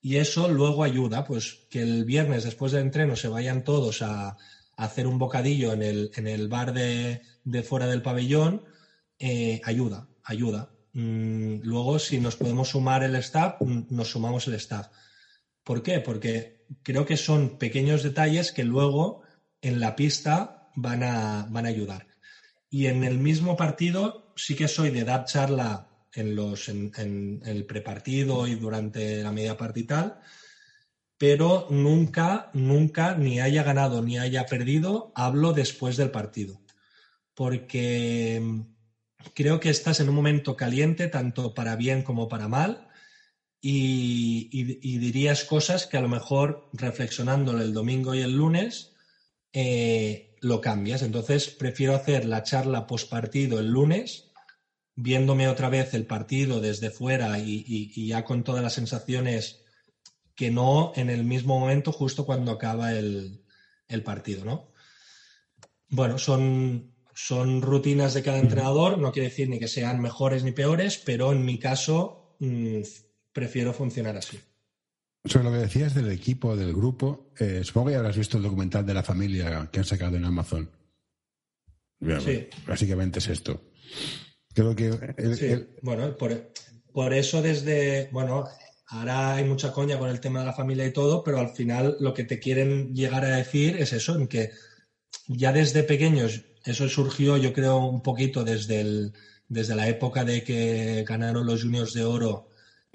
y 0.01 0.17
eso 0.17 0.49
luego 0.49 0.83
ayuda, 0.83 1.23
pues 1.23 1.65
que 1.69 1.81
el 1.81 2.03
viernes 2.03 2.43
después 2.43 2.73
del 2.73 2.81
entreno 2.81 3.15
se 3.15 3.29
vayan 3.29 3.63
todos 3.63 4.01
a, 4.01 4.35
hacer 4.75 5.07
un 5.07 5.19
bocadillo 5.19 5.71
en 5.73 5.83
el, 5.83 6.11
en 6.15 6.27
el 6.27 6.47
bar 6.47 6.73
de, 6.73 7.21
de, 7.43 7.63
fuera 7.63 7.87
del 7.87 8.01
pabellón, 8.01 8.63
eh, 9.19 9.61
ayuda, 9.63 10.07
ayuda. 10.23 10.71
Mm, 10.93 11.61
luego, 11.63 11.99
si 11.99 12.19
nos 12.19 12.35
podemos 12.35 12.69
sumar 12.69 13.03
el 13.03 13.15
staff, 13.15 13.61
mm, 13.61 13.83
nos 13.89 14.09
sumamos 14.11 14.47
el 14.47 14.55
staff. 14.55 14.87
¿Por 15.63 15.83
qué? 15.83 15.99
Porque 15.99 16.65
creo 16.83 17.05
que 17.05 17.17
son 17.17 17.57
pequeños 17.57 18.03
detalles 18.03 18.51
que 18.51 18.63
luego 18.63 19.21
en 19.61 19.79
la 19.79 19.95
pista 19.95 20.69
van 20.75 21.03
a, 21.03 21.47
van 21.49 21.65
a 21.65 21.69
ayudar. 21.69 22.07
Y 22.69 22.87
en 22.87 23.03
el 23.03 23.19
mismo 23.19 23.55
partido 23.57 24.33
sí 24.35 24.55
que 24.55 24.67
soy 24.67 24.89
de 24.91 25.03
dar 25.03 25.25
charla 25.25 25.89
en, 26.13 26.35
los, 26.35 26.69
en, 26.69 27.41
el 27.45 27.65
prepartido 27.65 28.47
y 28.47 28.55
durante 28.55 29.21
la 29.21 29.31
media 29.31 29.57
parte 29.57 29.85
pero 31.17 31.67
nunca, 31.69 32.49
nunca, 32.53 33.15
ni 33.15 33.39
haya 33.39 33.61
ganado 33.61 34.01
ni 34.01 34.17
haya 34.17 34.47
perdido, 34.47 35.11
hablo 35.13 35.53
después 35.53 35.95
del 35.95 36.09
partido. 36.09 36.59
Porque 37.33 38.39
mm, 38.41 38.61
creo 39.33 39.59
que 39.59 39.69
estás 39.69 39.99
en 39.99 40.09
un 40.09 40.15
momento 40.15 40.55
caliente, 40.55 41.07
tanto 41.07 41.53
para 41.53 41.75
bien 41.75 42.03
como 42.03 42.27
para 42.27 42.47
mal, 42.47 42.87
y, 43.63 44.97
dirías 44.97 45.45
cosas 45.45 45.85
que 45.85 45.97
a 45.97 46.01
lo 46.01 46.07
mejor 46.07 46.67
reflexionándolo 46.73 47.61
el 47.61 47.73
domingo 47.73 48.15
y 48.15 48.21
el 48.21 48.35
lunes 48.35 48.93
eh, 49.53 50.35
lo 50.41 50.61
cambias. 50.61 51.03
Entonces 51.03 51.49
prefiero 51.49 51.93
hacer 51.93 52.25
la 52.25 52.41
charla 52.41 52.87
post 52.87 53.09
partido 53.09 53.59
el 53.59 53.67
lunes, 53.67 54.31
viéndome 54.95 55.47
otra 55.47 55.69
vez 55.69 55.93
el 55.93 56.07
partido 56.07 56.59
desde 56.59 56.89
fuera 56.89 57.37
y 57.37 58.07
ya 58.07 58.23
con 58.23 58.43
todas 58.43 58.63
las 58.63 58.73
sensaciones 58.73 59.61
que 60.41 60.49
no 60.49 60.91
en 60.95 61.09
el 61.09 61.23
mismo 61.23 61.59
momento 61.59 61.91
justo 61.91 62.25
cuando 62.25 62.51
acaba 62.51 62.93
el, 62.93 63.43
partido, 64.03 64.43
¿no? 64.43 64.71
Bueno, 65.89 66.17
son, 66.17 66.90
son 67.13 67.61
rutinas 67.61 68.13
de 68.13 68.23
cada 68.23 68.39
entrenador, 68.39 68.97
no 68.97 69.11
quiere 69.11 69.29
decir 69.29 69.49
ni 69.49 69.59
que 69.59 69.67
sean 69.67 70.01
mejores 70.01 70.43
ni 70.43 70.51
peores, 70.51 70.97
pero 70.97 71.31
en 71.31 71.45
mi 71.45 71.59
caso 71.59 72.35
mm, 72.39 72.81
prefiero 73.31 73.73
funcionar 73.73 74.17
así. 74.17 74.39
Sobre 75.23 75.45
lo 75.45 75.51
que 75.51 75.57
decías 75.57 75.93
del 75.93 76.11
equipo, 76.11 76.55
del 76.55 76.73
grupo, 76.73 77.31
eh, 77.37 77.61
supongo 77.63 77.87
que 77.87 77.93
ya 77.93 77.99
habrás 77.99 78.17
visto 78.17 78.37
el 78.37 78.43
documental 78.43 78.85
de 78.85 78.93
la 78.93 79.03
familia 79.03 79.69
que 79.71 79.79
han 79.79 79.85
sacado 79.85 80.17
en 80.17 80.25
Amazon. 80.25 80.69
Sí. 81.99 82.47
Básicamente 82.65 83.19
es 83.19 83.27
esto. 83.27 83.61
Creo 84.53 84.75
que. 84.75 84.89
Bueno, 85.83 86.17
por, 86.17 86.51
por, 86.91 87.13
eso 87.13 87.43
desde. 87.43 88.09
Bueno, 88.11 88.47
Ahora 88.91 89.35
hay 89.35 89.45
mucha 89.45 89.71
coña 89.71 89.97
con 89.97 90.09
el 90.09 90.19
tema 90.19 90.41
de 90.41 90.47
la 90.47 90.53
familia 90.53 90.85
y 90.85 90.91
todo, 90.91 91.23
pero 91.23 91.39
al 91.39 91.51
final 91.51 91.95
lo 92.01 92.13
que 92.13 92.25
te 92.25 92.39
quieren 92.39 92.93
llegar 92.93 93.23
a 93.23 93.37
decir 93.37 93.77
es 93.77 93.93
eso, 93.93 94.17
en 94.17 94.27
que 94.27 94.51
ya 95.27 95.53
desde 95.53 95.83
pequeños, 95.83 96.43
eso 96.65 96.87
surgió 96.87 97.37
yo 97.37 97.53
creo 97.53 97.77
un 97.77 98.01
poquito 98.01 98.43
desde, 98.43 98.81
el, 98.81 99.13
desde 99.47 99.75
la 99.75 99.87
época 99.87 100.23
de 100.23 100.43
que 100.43 101.03
ganaron 101.07 101.45
los 101.45 101.63
juniors 101.63 101.93
de 101.93 102.03
oro 102.03 102.49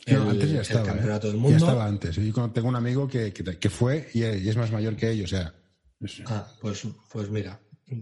el, 0.04 0.16
antes 0.16 0.50
ya 0.50 0.60
estaba, 0.60 0.84
campeonato 0.84 1.28
del 1.28 1.36
mundo. 1.36 1.58
Ya 1.58 1.64
estaba 1.64 1.86
antes. 1.86 2.16
Yo 2.16 2.50
tengo 2.50 2.68
un 2.68 2.76
amigo 2.76 3.08
que, 3.08 3.32
que, 3.32 3.70
fue 3.70 4.08
y 4.12 4.22
es 4.22 4.54
más 4.54 4.70
mayor 4.70 4.94
que 4.94 5.10
ellos. 5.10 5.32
O 5.32 5.36
sea, 5.36 5.54
Ah, 6.26 6.46
pues, 6.60 6.82
pues 7.10 7.30
mira, 7.30 7.58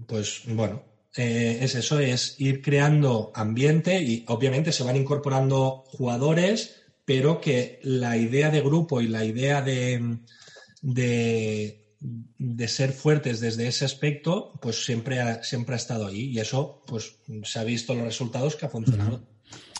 pues 0.06 0.42
bueno, 0.48 0.82
eh, 1.16 1.58
es 1.60 1.76
eso, 1.76 2.00
es 2.00 2.40
ir 2.40 2.60
creando 2.60 3.30
ambiente 3.34 4.02
y 4.02 4.24
obviamente 4.28 4.72
se 4.72 4.82
van 4.82 4.96
incorporando 4.96 5.84
jugadores 5.86 6.80
pero 7.04 7.40
que 7.40 7.80
la 7.82 8.16
idea 8.16 8.50
de 8.50 8.62
grupo 8.62 9.02
y 9.02 9.08
la 9.08 9.24
idea 9.24 9.60
de, 9.60 10.18
de, 10.80 11.83
ser 12.68 12.92
fuertes 12.92 13.40
desde 13.40 13.66
ese 13.66 13.84
aspecto, 13.84 14.52
pues 14.60 14.84
siempre 14.84 15.20
ha, 15.20 15.42
siempre 15.42 15.74
ha 15.74 15.76
estado 15.76 16.06
ahí. 16.06 16.30
Y 16.30 16.38
eso, 16.40 16.82
pues 16.86 17.16
se 17.44 17.58
ha 17.58 17.64
visto 17.64 17.94
los 17.94 18.04
resultados 18.04 18.56
que 18.56 18.66
ha 18.66 18.68
funcionado. 18.68 19.22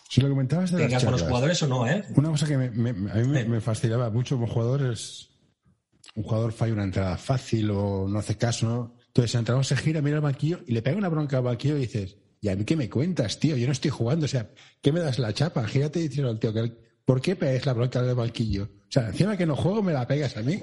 Si 0.08 0.20
lo 0.20 0.28
comentabas 0.28 0.70
de 0.70 0.78
Tengas 0.78 1.02
buenos 1.02 1.22
jugadores 1.22 1.62
o 1.62 1.66
no, 1.66 1.88
¿eh? 1.88 2.04
Una 2.14 2.30
cosa 2.30 2.46
que 2.46 2.54
a 2.54 2.58
mí 2.58 2.68
me, 2.68 3.60
fascinaba 3.60 4.10
mucho 4.10 4.36
como 4.36 4.46
jugador 4.46 4.92
es 4.92 5.30
un 6.14 6.22
jugador 6.22 6.52
falla 6.52 6.72
una 6.72 6.84
entrada 6.84 7.16
fácil 7.16 7.70
o 7.70 8.06
no 8.08 8.18
hace 8.18 8.36
caso, 8.36 8.66
¿no? 8.66 8.96
Entonces 9.08 9.34
el 9.34 9.40
entrenador 9.40 9.64
se 9.64 9.76
gira, 9.76 10.02
mira 10.02 10.16
al 10.16 10.22
banquillo 10.22 10.60
y 10.66 10.72
le 10.72 10.82
pega 10.82 10.96
una 10.96 11.08
bronca 11.08 11.38
al 11.38 11.42
banquillo 11.42 11.76
y 11.76 11.80
dices, 11.80 12.16
¿y 12.40 12.48
a 12.48 12.54
mí 12.54 12.64
qué 12.64 12.76
me 12.76 12.88
cuentas, 12.88 13.40
tío? 13.40 13.56
Yo 13.56 13.66
no 13.66 13.72
estoy 13.72 13.90
jugando, 13.90 14.26
o 14.26 14.28
sea, 14.28 14.50
¿qué 14.80 14.92
me 14.92 15.00
das 15.00 15.18
la 15.18 15.32
chapa? 15.32 15.66
Gírate 15.66 15.98
y 15.98 16.08
dices 16.08 16.24
al 16.24 16.38
tío 16.38 16.52
¿por 17.04 17.20
qué 17.20 17.34
pegas 17.34 17.66
la 17.66 17.72
bronca 17.72 18.02
del 18.02 18.14
banquillo? 18.14 18.64
O 18.64 18.92
sea, 18.92 19.08
encima 19.08 19.36
que 19.36 19.46
no 19.46 19.56
juego 19.56 19.82
me 19.82 19.92
la 19.92 20.06
pegas 20.06 20.36
a 20.36 20.42
mí. 20.42 20.62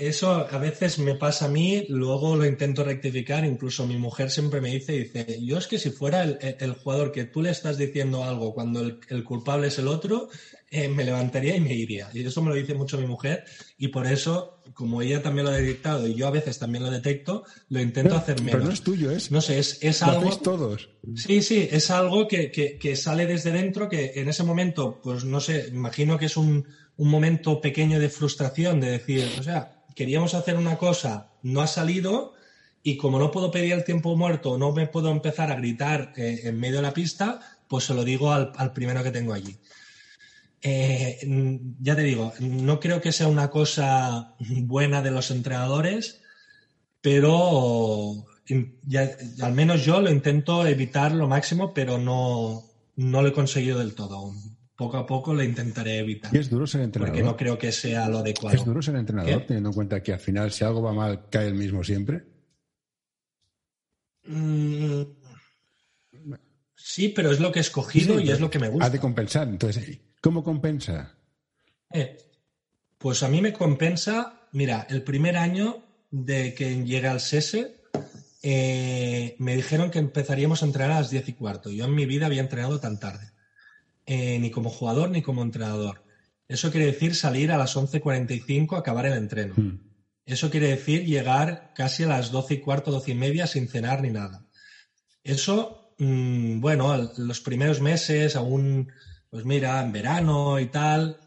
Eso 0.00 0.30
a 0.50 0.56
veces 0.56 0.98
me 0.98 1.14
pasa 1.14 1.44
a 1.44 1.48
mí, 1.48 1.84
luego 1.90 2.34
lo 2.34 2.46
intento 2.46 2.82
rectificar, 2.82 3.44
incluso 3.44 3.86
mi 3.86 3.98
mujer 3.98 4.30
siempre 4.30 4.62
me 4.62 4.70
dice, 4.70 4.92
dice, 4.92 5.38
yo 5.44 5.58
es 5.58 5.66
que 5.66 5.78
si 5.78 5.90
fuera 5.90 6.22
el, 6.22 6.72
jugador 6.72 7.12
que 7.12 7.24
tú 7.24 7.42
le 7.42 7.50
estás 7.50 7.76
diciendo 7.76 8.24
algo 8.24 8.54
cuando 8.54 8.80
el, 8.80 9.24
culpable 9.24 9.68
es 9.68 9.78
el 9.78 9.88
otro, 9.88 10.30
eh, 10.70 10.88
me 10.88 11.04
levantaría 11.04 11.54
y 11.54 11.60
me 11.60 11.74
iría. 11.74 12.08
Y 12.14 12.24
eso 12.24 12.40
me 12.40 12.48
lo 12.48 12.54
dice 12.54 12.72
mucho 12.72 12.96
mi 12.96 13.06
mujer 13.06 13.44
y 13.76 13.88
por 13.88 14.06
eso, 14.06 14.62
como 14.72 15.02
ella 15.02 15.22
también 15.22 15.44
lo 15.44 15.52
ha 15.52 15.56
detectado 15.56 16.06
y 16.08 16.14
yo 16.14 16.28
a 16.28 16.30
veces 16.30 16.58
también 16.58 16.82
lo 16.82 16.90
detecto, 16.90 17.44
lo 17.68 17.82
intento 17.82 18.16
hacer 18.16 18.38
menos. 18.38 18.52
Pero 18.52 18.64
no 18.64 18.72
es 18.72 18.80
tuyo, 18.80 19.10
es... 19.10 19.30
No 19.30 19.42
sé, 19.42 19.58
es, 19.58 19.80
es 19.82 20.02
algo... 20.02 20.34
todos. 20.38 20.88
Sí, 21.14 21.42
sí, 21.42 21.68
es 21.70 21.90
algo 21.90 22.26
que, 22.26 22.50
que, 22.50 22.96
sale 22.96 23.26
desde 23.26 23.52
dentro, 23.52 23.90
que 23.90 24.12
en 24.14 24.30
ese 24.30 24.44
momento, 24.44 24.98
pues 25.02 25.24
no 25.24 25.40
sé, 25.40 25.68
imagino 25.70 26.18
que 26.18 26.26
es 26.26 26.38
un, 26.38 26.66
un 26.96 27.08
momento 27.08 27.60
pequeño 27.60 28.00
de 28.00 28.08
frustración, 28.08 28.80
de 28.80 28.92
decir, 28.92 29.28
o 29.38 29.42
sea 29.42 29.76
queríamos 29.94 30.34
hacer 30.34 30.56
una 30.56 30.78
cosa, 30.78 31.30
no 31.42 31.60
ha 31.60 31.66
salido, 31.66 32.34
y 32.82 32.96
como 32.96 33.18
no 33.18 33.30
puedo 33.30 33.50
pedir 33.50 33.72
el 33.72 33.84
tiempo 33.84 34.16
muerto, 34.16 34.56
no 34.58 34.72
me 34.72 34.86
puedo 34.86 35.10
empezar 35.10 35.50
a 35.50 35.56
gritar 35.56 36.12
eh, 36.16 36.40
en 36.44 36.58
medio 36.58 36.76
de 36.76 36.82
la 36.82 36.94
pista, 36.94 37.40
pues 37.68 37.84
se 37.84 37.94
lo 37.94 38.04
digo 38.04 38.32
al, 38.32 38.72
primero 38.72 39.02
que 39.02 39.10
tengo 39.10 39.32
allí. 39.32 39.58
Eh, 40.62 41.18
ya 41.80 41.96
te 41.96 42.02
digo, 42.02 42.32
no 42.40 42.80
creo 42.80 43.00
que 43.00 43.12
sea 43.12 43.28
una 43.28 43.50
cosa 43.50 44.34
buena 44.38 45.02
de 45.02 45.10
los 45.10 45.30
entrenadores, 45.30 46.22
pero 47.00 48.26
al 49.42 49.52
menos 49.52 49.84
yo 49.84 50.00
lo 50.00 50.10
intento 50.10 50.66
evitar 50.66 51.12
lo 51.12 51.28
máximo, 51.28 51.72
pero 51.72 51.98
no, 51.98 52.64
no 52.96 53.22
lo 53.22 53.28
he 53.28 53.32
conseguido 53.32 53.78
del 53.78 53.94
todo 53.94 54.32
poco 54.80 54.96
a 54.96 55.04
poco 55.04 55.34
lo 55.34 55.42
intentaré 55.42 55.98
evitar. 55.98 56.34
Y 56.34 56.38
es 56.38 56.48
duro 56.48 56.66
ser 56.66 56.80
entrenador. 56.80 57.14
Porque 57.14 57.22
no 57.22 57.36
creo 57.36 57.58
que 57.58 57.70
sea 57.70 58.08
lo 58.08 58.20
adecuado. 58.20 58.56
Es 58.56 58.64
duro 58.64 58.80
ser 58.80 58.96
entrenador, 58.96 59.44
teniendo 59.44 59.68
en 59.68 59.74
cuenta 59.74 60.02
que 60.02 60.14
al 60.14 60.20
final, 60.20 60.50
si 60.52 60.64
algo 60.64 60.80
va 60.80 60.94
mal, 60.94 61.28
cae 61.28 61.48
el 61.48 61.54
mismo 61.54 61.84
siempre. 61.84 62.24
Mm, 64.24 65.02
sí, 66.74 67.10
pero 67.10 67.30
es 67.30 67.40
lo 67.40 67.52
que 67.52 67.58
he 67.58 67.60
escogido 67.60 68.18
y 68.20 68.30
es 68.30 68.40
lo 68.40 68.50
que 68.50 68.58
me 68.58 68.70
gusta. 68.70 68.86
Ha 68.86 68.90
de 68.90 68.98
compensar. 68.98 69.48
Entonces, 69.48 69.98
¿cómo 70.22 70.42
compensa? 70.42 71.14
Eh, 71.92 72.16
pues 72.96 73.22
a 73.22 73.28
mí 73.28 73.42
me 73.42 73.52
compensa, 73.52 74.48
mira, 74.52 74.86
el 74.88 75.02
primer 75.02 75.36
año 75.36 75.84
de 76.10 76.54
que 76.54 76.82
llegué 76.86 77.06
al 77.06 77.20
SESE, 77.20 77.82
eh, 78.42 79.36
me 79.40 79.56
dijeron 79.56 79.90
que 79.90 79.98
empezaríamos 79.98 80.62
a 80.62 80.66
entrenar 80.66 80.92
a 80.92 81.00
las 81.00 81.10
10 81.10 81.28
y 81.28 81.32
cuarto. 81.34 81.70
Yo 81.70 81.84
en 81.84 81.94
mi 81.94 82.06
vida 82.06 82.24
había 82.24 82.40
entrenado 82.40 82.80
tan 82.80 82.98
tarde. 82.98 83.30
Eh, 84.12 84.40
ni 84.40 84.50
como 84.50 84.70
jugador 84.70 85.08
ni 85.10 85.22
como 85.22 85.40
entrenador. 85.40 86.02
Eso 86.48 86.72
quiere 86.72 86.86
decir 86.86 87.14
salir 87.14 87.52
a 87.52 87.56
las 87.56 87.76
11.45 87.76 88.74
a 88.74 88.80
acabar 88.80 89.06
el 89.06 89.12
entreno. 89.12 89.54
Hmm. 89.56 89.78
Eso 90.26 90.50
quiere 90.50 90.66
decir 90.66 91.04
llegar 91.04 91.70
casi 91.76 92.02
a 92.02 92.08
las 92.08 92.32
12 92.32 92.54
y 92.54 92.60
cuarto, 92.60 92.90
12 92.90 93.12
y 93.12 93.14
media 93.14 93.46
sin 93.46 93.68
cenar 93.68 94.02
ni 94.02 94.10
nada. 94.10 94.44
Eso, 95.22 95.94
mm, 95.98 96.58
bueno, 96.58 97.12
los 97.18 97.40
primeros 97.40 97.80
meses 97.80 98.34
aún 98.34 98.88
pues 99.30 99.44
mira, 99.44 99.80
en 99.80 99.92
verano 99.92 100.58
y 100.58 100.66
tal, 100.66 101.20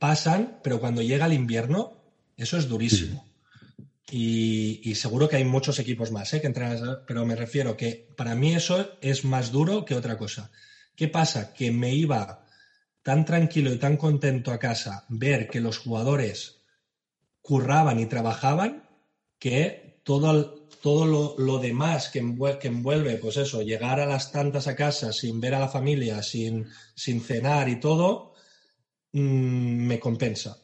pasan, 0.00 0.58
pero 0.64 0.80
cuando 0.80 1.00
llega 1.00 1.26
el 1.26 1.32
invierno, 1.32 1.92
eso 2.36 2.58
es 2.58 2.68
durísimo. 2.68 3.24
Y, 4.10 4.94
seguro 4.96 5.28
que 5.28 5.36
hay 5.36 5.44
muchos 5.44 5.78
equipos 5.78 6.10
más 6.10 6.32
¿eh? 6.34 6.40
que 6.40 6.48
entran, 6.48 6.98
pero 7.06 7.24
me 7.24 7.36
refiero 7.36 7.76
que 7.76 8.08
para 8.16 8.34
mí 8.34 8.52
eso 8.52 8.98
es 9.00 9.24
más 9.24 9.52
duro 9.52 9.84
que 9.84 9.94
otra 9.94 10.18
cosa. 10.18 10.50
¿Qué 10.96 11.08
pasa? 11.08 11.52
Que 11.52 11.70
me 11.70 11.92
iba 11.92 12.46
tan 13.02 13.24
tranquilo 13.24 13.72
y 13.72 13.78
tan 13.78 13.96
contento 13.96 14.52
a 14.52 14.58
casa 14.58 15.04
ver 15.08 15.48
que 15.48 15.60
los 15.60 15.78
jugadores 15.78 16.56
curraban 17.42 18.00
y 18.00 18.06
trabajaban 18.06 18.88
que 19.38 20.00
todo, 20.04 20.68
todo 20.80 21.36
lo, 21.36 21.58
demás 21.58 22.10
que 22.10 22.18
envuelve, 22.18 23.16
pues 23.16 23.36
eso, 23.36 23.62
llegar 23.62 24.00
a 24.00 24.06
las 24.06 24.30
tantas 24.32 24.66
a 24.66 24.76
casa 24.76 25.12
sin 25.12 25.40
ver 25.40 25.54
a 25.54 25.60
la 25.60 25.68
familia, 25.68 26.22
sin, 26.22 26.66
sin 26.94 27.20
cenar 27.20 27.68
y 27.68 27.80
todo, 27.80 28.32
mm, 29.12 29.86
me 29.86 29.98
compensa. 30.00 30.56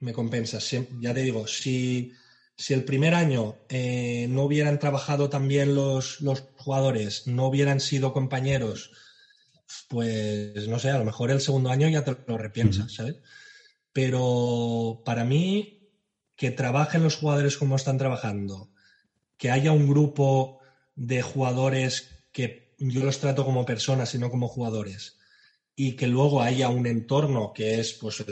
Me 0.00 0.12
compensa. 0.12 0.58
ya 1.00 1.14
te 1.14 1.22
digo, 1.22 1.46
si 1.46 2.12
si 2.56 2.72
el 2.72 2.84
primer 2.84 3.14
año 3.14 3.56
eh, 3.68 4.26
no 4.30 4.44
hubieran 4.44 4.78
trabajado 4.78 5.28
también 5.28 5.74
los, 5.74 6.20
los 6.20 6.42
jugadores, 6.56 7.26
no 7.26 7.46
hubieran 7.46 7.80
sido 7.80 8.12
compañeros, 8.12 8.90
pues 9.88 10.68
no 10.68 10.78
sé, 10.78 10.90
a 10.90 10.98
lo 10.98 11.04
mejor 11.04 11.30
el 11.30 11.40
segundo 11.40 11.70
año 11.70 11.88
ya 11.88 12.04
te 12.04 12.16
lo 12.26 12.38
repiensas, 12.38 12.92
¿sabes? 12.94 13.16
Pero 13.92 15.02
para 15.04 15.24
mí, 15.24 15.90
que 16.36 16.50
trabajen 16.50 17.02
los 17.02 17.16
jugadores 17.16 17.56
como 17.56 17.76
están 17.76 17.98
trabajando, 17.98 18.70
que 19.36 19.50
haya 19.50 19.72
un 19.72 19.88
grupo 19.88 20.60
de 20.94 21.22
jugadores 21.22 22.10
que 22.32 22.74
yo 22.78 23.04
los 23.04 23.20
trato 23.20 23.44
como 23.44 23.64
personas 23.64 24.14
y 24.14 24.18
no 24.18 24.30
como 24.30 24.48
jugadores, 24.48 25.16
y 25.74 25.92
que 25.92 26.06
luego 26.06 26.42
haya 26.42 26.68
un 26.68 26.86
entorno 26.86 27.52
que 27.54 27.80
es 27.80 27.92
pues 27.94 28.24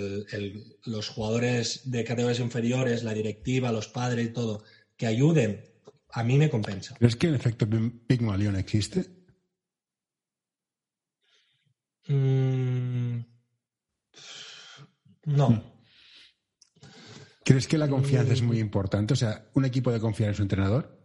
los 0.85 1.09
jugadores 1.09 1.91
de 1.91 2.05
categorías 2.05 2.41
inferiores, 2.41 3.05
la 3.05 3.15
directiva, 3.15 3.73
los 3.73 3.89
padres 3.89 4.27
y 4.27 4.33
todo, 4.33 4.65
que 4.97 5.07
ayuden, 5.07 5.65
a 6.11 6.23
mí 6.23 6.39
me 6.39 6.49
compensa. 6.49 6.95
¿Crees 6.99 7.17
que 7.17 7.27
el 7.27 7.35
efecto 7.35 7.67
Pygmalion 8.07 8.57
existe? 8.57 9.14
Mm, 12.09 13.21
no. 15.27 15.49
Hmm. 15.49 15.63
¿Crees 17.45 17.67
que 17.67 17.79
la 17.79 17.89
confianza 17.89 18.33
es 18.33 18.43
muy 18.43 18.59
importante? 18.59 19.13
O 19.13 19.17
sea, 19.17 19.47
¿un 19.53 19.65
equipo 19.67 19.93
de 19.93 20.01
confiar 20.01 20.31
en 20.31 20.35
su 20.35 20.43
entrenador? 20.43 20.99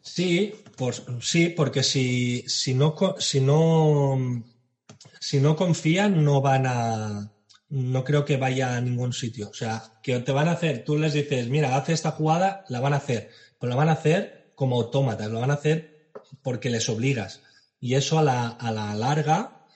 Sí, 0.00 0.54
pues, 0.76 1.02
sí, 1.20 1.50
porque 1.50 1.82
si, 1.82 2.44
si, 2.46 2.74
no, 2.74 2.94
si, 3.18 3.40
no, 3.40 4.42
si 5.20 5.40
no 5.40 5.56
confían, 5.56 6.24
no 6.24 6.40
van 6.40 6.66
a. 6.66 7.32
No 7.68 8.04
creo 8.04 8.24
que 8.24 8.36
vaya 8.36 8.76
a 8.76 8.80
ningún 8.80 9.12
sitio. 9.12 9.50
O 9.50 9.54
sea, 9.54 9.82
que 10.02 10.18
te 10.20 10.32
van 10.32 10.48
a 10.48 10.52
hacer, 10.52 10.84
tú 10.84 10.98
les 10.98 11.14
dices, 11.14 11.48
mira, 11.48 11.76
hace 11.76 11.92
esta 11.92 12.10
jugada, 12.10 12.64
la 12.68 12.80
van 12.80 12.92
a 12.94 12.98
hacer. 12.98 13.30
Pero 13.58 13.70
la 13.70 13.76
van 13.76 13.88
a 13.88 13.92
hacer 13.92 14.52
como 14.54 14.76
autómatas, 14.76 15.30
lo 15.30 15.40
van 15.40 15.50
a 15.50 15.54
hacer 15.54 16.10
porque 16.42 16.70
les 16.70 16.88
obligas. 16.88 17.40
Y 17.82 17.96
eso 17.96 18.16
a 18.16 18.22
la, 18.22 18.46
a 18.46 18.70
la 18.70 18.94
larga 18.94 19.66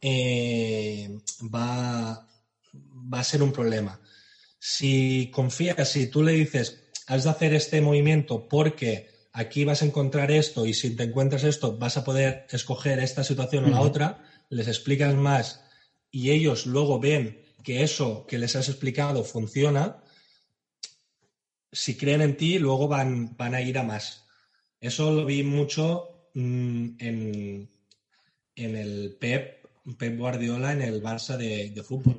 eh, 0.00 1.16
va, 1.42 2.28
va 2.74 3.20
a 3.20 3.24
ser 3.24 3.40
un 3.40 3.52
problema. 3.52 4.00
Si 4.58 5.30
confías, 5.32 5.88
si 5.88 6.08
tú 6.08 6.24
le 6.24 6.32
dices, 6.32 6.82
has 7.06 7.22
de 7.22 7.30
hacer 7.30 7.54
este 7.54 7.80
movimiento 7.80 8.48
porque 8.48 9.06
aquí 9.32 9.64
vas 9.64 9.82
a 9.82 9.84
encontrar 9.84 10.32
esto 10.32 10.66
y 10.66 10.74
si 10.74 10.96
te 10.96 11.04
encuentras 11.04 11.44
esto 11.44 11.78
vas 11.78 11.96
a 11.96 12.02
poder 12.02 12.46
escoger 12.50 12.98
esta 12.98 13.22
situación 13.22 13.66
o 13.66 13.70
la 13.70 13.80
otra, 13.80 14.24
les 14.50 14.66
explicas 14.66 15.14
más 15.14 15.62
y 16.10 16.32
ellos 16.32 16.66
luego 16.66 16.98
ven 16.98 17.46
que 17.62 17.84
eso 17.84 18.26
que 18.26 18.38
les 18.38 18.56
has 18.56 18.68
explicado 18.68 19.22
funciona, 19.22 20.02
si 21.70 21.96
creen 21.96 22.22
en 22.22 22.36
ti, 22.36 22.58
luego 22.58 22.88
van, 22.88 23.36
van 23.36 23.54
a 23.54 23.62
ir 23.62 23.78
a 23.78 23.84
más. 23.84 24.24
Eso 24.80 25.12
lo 25.12 25.24
vi 25.24 25.44
mucho 25.44 26.11
en, 26.34 26.96
en, 26.98 28.76
el 28.76 29.16
Pep, 29.18 29.66
Pep 29.98 30.18
Guardiola 30.18 30.72
en 30.72 30.82
el 30.82 31.02
Barça 31.02 31.36
de, 31.36 31.82
fútbol. 31.82 32.18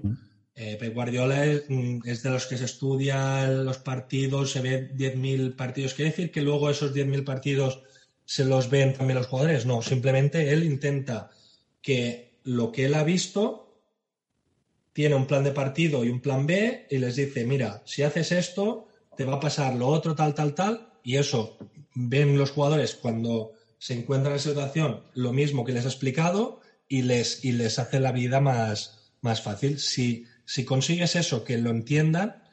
Eh, 0.55 0.77
Pep 0.79 0.93
Guardiola 0.93 1.45
mm, 1.67 1.99
es, 2.05 2.23
de 2.23 2.29
los 2.29 2.45
que 2.45 2.57
se 2.57 2.65
estudian 2.65 3.65
los 3.65 3.77
partidos, 3.79 4.51
se 4.51 4.61
ven 4.61 4.95
10.000 4.95 5.55
partidos. 5.55 5.93
¿Quiere 5.93 6.11
decir 6.11 6.31
que 6.31 6.41
luego 6.41 6.69
esos 6.69 6.93
10.000 6.93 7.23
partidos 7.23 7.81
se 8.25 8.45
los 8.45 8.69
ven 8.69 8.93
también 8.93 9.17
los 9.17 9.27
jugadores? 9.27 9.65
No, 9.65 9.81
simplemente 9.81 10.51
él 10.51 10.63
intenta 10.63 11.31
que 11.81 12.39
lo 12.43 12.71
que 12.71 12.85
él 12.85 12.93
ha 12.93 13.03
visto 13.03 13.63
tiene 14.93 15.15
un 15.15 15.25
plan 15.25 15.43
de 15.43 15.51
partido 15.51 16.03
y 16.03 16.09
un 16.09 16.21
plan 16.21 16.45
B 16.45 16.87
y 16.89 16.97
les 16.99 17.15
dice, 17.15 17.45
mira, 17.45 17.81
si 17.85 18.03
haces 18.03 18.31
esto, 18.31 18.87
te 19.17 19.25
va 19.25 19.35
a 19.35 19.39
pasar 19.39 19.75
lo 19.75 19.87
otro, 19.87 20.15
tal, 20.15 20.33
tal, 20.33 20.53
tal, 20.53 20.93
y 21.03 21.17
eso 21.17 21.57
ven 21.95 22.37
los 22.37 22.51
jugadores 22.51 22.95
cuando 22.95 23.53
se 23.83 23.95
encuentran 23.99 24.31
en 24.31 24.37
esa 24.37 24.51
situación 24.51 25.03
lo 25.13 25.33
mismo 25.33 25.65
que 25.65 25.73
les 25.73 25.83
ha 25.83 25.89
explicado 25.89 26.61
y 26.87 27.01
les, 27.01 27.43
y 27.43 27.51
les 27.51 27.79
hace 27.79 27.99
la 27.99 28.13
vida 28.13 28.39
más, 28.39 29.11
más 29.19 29.41
fácil. 29.41 29.77
Si 29.77 30.25
si 30.45 30.63
consigues 30.63 31.17
eso, 31.17 31.43
que 31.43 31.57
lo 31.57 31.69
entiendan, 31.69 32.43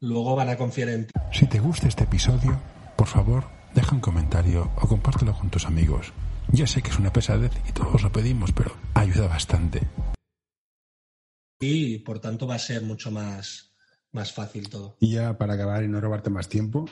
luego 0.00 0.36
van 0.36 0.50
a 0.50 0.58
confiar 0.58 0.90
en 0.90 1.06
ti. 1.06 1.12
Si 1.32 1.46
te 1.46 1.58
gusta 1.58 1.88
este 1.88 2.04
episodio, 2.04 2.60
por 2.96 3.06
favor, 3.06 3.44
deja 3.74 3.94
un 3.94 4.02
comentario 4.02 4.70
o 4.76 4.86
compártelo 4.86 5.34
con 5.38 5.48
tus 5.48 5.64
amigos. 5.64 6.12
Ya 6.52 6.66
sé 6.66 6.82
que 6.82 6.90
es 6.90 6.98
una 6.98 7.14
pesadez 7.14 7.52
y 7.66 7.72
todos 7.72 8.02
lo 8.02 8.12
pedimos, 8.12 8.52
pero 8.52 8.76
ayuda 8.92 9.26
bastante. 9.26 9.86
Y 11.60 11.98
por 12.00 12.20
tanto 12.20 12.46
va 12.46 12.56
a 12.56 12.58
ser 12.58 12.82
mucho 12.82 13.10
más, 13.10 13.72
más 14.12 14.34
fácil 14.34 14.68
todo. 14.68 14.98
Y 15.00 15.12
ya 15.12 15.38
para 15.38 15.54
acabar 15.54 15.82
y 15.82 15.88
no 15.88 15.98
robarte 15.98 16.28
más 16.28 16.50
tiempo, 16.50 16.84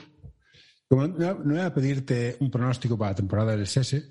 como 0.87 1.07
no, 1.07 1.35
voy 1.35 1.59
a 1.59 1.73
pedirte 1.73 2.37
un 2.39 2.49
pronóstico 2.49 2.97
para 2.97 3.11
la 3.11 3.15
temporada 3.15 3.55
del 3.55 3.67
SESE, 3.67 4.03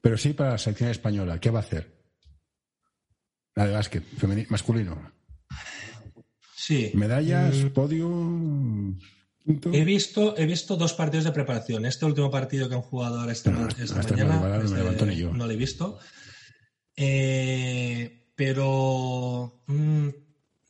pero 0.00 0.18
sí 0.18 0.34
para 0.34 0.50
la 0.50 0.58
selección 0.58 0.90
española. 0.90 1.40
¿Qué 1.40 1.50
va 1.50 1.60
a 1.60 1.62
hacer? 1.62 1.98
La 3.54 3.66
de 3.66 3.72
básquet, 3.72 4.04
masculino. 4.50 5.12
Sí. 6.54 6.92
Medallas, 6.94 7.56
mm. 7.56 7.68
podio. 7.68 8.08
He 9.72 9.84
visto, 9.84 10.36
he 10.36 10.44
visto 10.44 10.76
dos 10.76 10.92
partidos 10.92 11.24
de 11.24 11.32
preparación. 11.32 11.86
Este 11.86 12.04
último 12.04 12.30
partido 12.30 12.68
que 12.68 12.74
han 12.74 12.82
jugado 12.82 13.20
ahora 13.20 13.32
esta, 13.32 13.50
mañana 13.50 13.74
este 13.78 14.14
no, 15.32 15.46
lo 15.46 15.50
he 15.50 15.56
visto. 15.56 15.98
Eh, 16.94 18.30
pero 18.36 19.62
mm, 19.66 20.08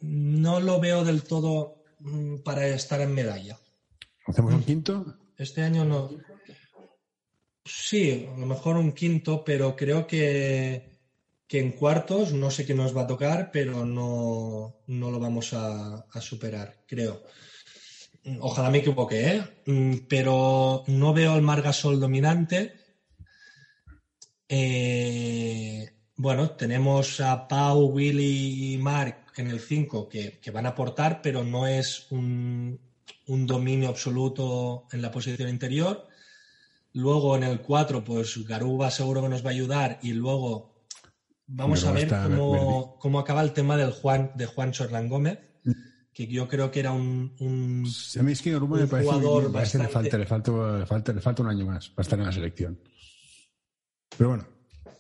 no 0.01 0.61
lo 0.61 0.81
veo 0.81 1.05
del 1.05 1.25
todo 1.25 1.83
mm, 1.99 2.37
para 2.45 2.69
estar 2.69 3.01
en 3.01 3.13
medalla. 3.13 3.59
¿Hacemos 4.29 4.55
un 4.55 4.63
quinto? 4.63 5.19
Este 5.39 5.63
año 5.63 5.85
no. 5.85 6.11
Sí, 7.65 8.29
a 8.31 8.39
lo 8.39 8.47
mejor 8.47 8.77
un 8.77 8.93
quinto, 8.93 9.45
pero 9.45 9.75
creo 9.75 10.07
que 10.07 10.99
que 11.49 11.59
en 11.59 11.73
cuartos 11.73 12.35
no 12.35 12.51
sé 12.51 12.67
qué 12.67 12.75
nos 12.75 12.95
va 12.95 13.03
a 13.03 13.07
tocar, 13.07 13.51
pero 13.51 13.87
no, 13.87 14.77
lo 14.87 15.19
vamos 15.19 15.55
a, 15.55 16.05
superar, 16.21 16.85
creo. 16.87 17.23
Ojalá 18.41 18.69
me 18.69 18.79
equivoque, 18.79 19.29
¿eh? 19.29 19.43
Mm, 19.65 19.95
pero 20.07 20.85
no 20.89 21.15
veo 21.15 21.33
al 21.33 21.41
Margasol 21.41 21.99
dominante. 21.99 22.75
Eh, 24.47 25.91
bueno, 26.17 26.51
tenemos 26.51 27.19
a 27.21 27.49
Pau, 27.49 27.87
Willy 27.87 28.75
y 28.75 28.79
Mark 28.79 29.33
en 29.37 29.49
el 29.49 29.61
5 29.61 30.07
que, 30.07 30.39
van 30.53 30.67
a 30.67 30.71
aportar, 30.71 31.23
pero 31.23 31.45
no 31.45 31.67
es 31.67 32.09
un, 32.11 32.79
un, 33.29 33.47
dominio 33.47 33.89
absoluto 33.89 34.87
en 34.93 35.03
la 35.03 35.11
posición 35.11 35.49
interior. 35.49 36.09
Luego 36.93 37.37
en 37.37 37.45
el 37.45 37.61
4, 37.61 38.03
pues 38.05 38.45
Garuba 38.47 38.91
seguro 38.91 39.23
que 39.23 39.29
nos 39.29 39.45
va 39.45 39.51
a 39.51 39.53
ayudar 39.53 39.99
y 40.03 40.13
luego 40.13 40.79
Vamos 41.51 41.83
a 41.85 41.93
ver 41.93 42.09
cómo, 42.09 43.19
acaba 43.19 43.41
el 43.41 43.53
tema 43.53 43.79
del 43.79 43.91
Juan, 43.91 44.33
de 44.35 44.45
Juan 44.45 44.71
Chorlán 44.71 45.09
Gómez, 45.09 45.39
que 46.13 46.27
yo 46.27 46.47
creo 46.47 46.71
que 46.71 46.81
era 46.81 46.93
un, 46.93 47.35
un, 47.41 47.87
a 48.19 48.23
mí 48.23 48.33
es 48.33 48.43
que 48.43 48.51
me 48.51 48.87
parece 48.87 49.11
jugador 49.11 49.51
bastante... 49.51 49.87
le, 49.87 49.93
falta, 49.93 50.19
le, 50.19 50.27
falta, 50.87 51.13
le, 51.15 51.21
falta, 51.23 51.43
un 51.43 51.49
año 51.49 51.65
más 51.65 51.89
para 51.89 52.03
estar 52.03 52.19
en 52.19 52.27
la 52.27 52.33
selección. 52.33 52.79
Pero 54.17 54.29
bueno. 54.29 54.47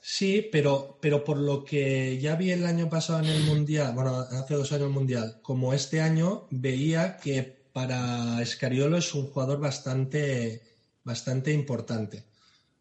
Sí, 0.01 0.49
pero, 0.51 0.99
pero 1.03 1.22
por 1.22 1.37
lo 1.37 1.64
que 1.64 2.18
ya 2.18 2.35
vi 2.35 2.51
el 2.51 2.64
año 2.64 2.89
pasado 2.89 3.18
en 3.18 3.26
el 3.26 3.45
Mundial, 3.45 3.93
bueno, 3.95 4.16
hace 4.16 4.55
dos 4.55 4.72
años 4.72 4.87
el 4.87 4.95
Mundial, 4.95 5.41
como 5.43 5.74
este 5.74 6.01
año 6.01 6.47
veía 6.51 7.18
que 7.18 7.57
para 7.79 8.43
Escariolo 8.43 8.97
es 8.97 9.14
un 9.14 9.26
jugador 9.29 9.61
bastante, 9.61 10.62
bastante 11.05 11.53
importante 11.53 12.24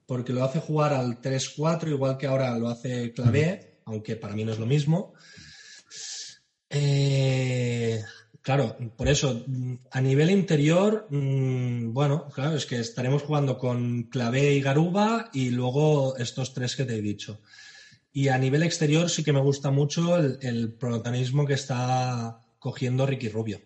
porque 0.08 0.34
lo 0.34 0.44
hace 0.44 0.60
jugar 0.60 0.94
al 0.94 1.22
3-4, 1.22 1.90
igual 1.90 2.18
que 2.18 2.26
ahora 2.26 2.58
lo 2.58 2.70
hace 2.70 3.14
Clavé, 3.14 3.82
aunque 3.86 4.16
para 4.16 4.34
mí 4.34 4.44
no 4.44 4.54
es 4.54 4.58
lo 4.58 4.66
mismo. 4.66 5.14
Eh, 6.70 8.02
claro, 8.42 8.76
por 8.96 9.08
eso, 9.08 9.46
a 9.92 10.02
nivel 10.02 10.32
interior, 10.32 11.08
mm, 11.12 11.94
bueno, 11.94 12.30
claro, 12.30 12.56
es 12.56 12.66
que 12.66 12.80
estaremos 12.80 13.22
jugando 13.22 13.58
con 13.58 14.04
Clavé 14.04 14.54
y 14.54 14.62
Garuba 14.62 15.30
y 15.34 15.50
luego 15.50 16.18
estos 16.18 16.54
tres 16.54 16.76
que 16.76 16.86
te 16.86 16.96
he 16.96 17.02
dicho. 17.02 17.42
Y 18.14 18.30
a 18.30 18.38
nivel 18.40 18.64
exterior 18.64 19.10
sí 19.10 19.24
que 19.24 19.34
me 19.34 19.42
gusta 19.42 19.70
mucho 19.70 20.18
el, 20.18 20.74
protagonismo 20.74 21.46
que 21.46 21.54
está 21.54 22.42
cogiendo 22.58 23.06
Ricky 23.06 23.28
Rubio. 23.28 23.60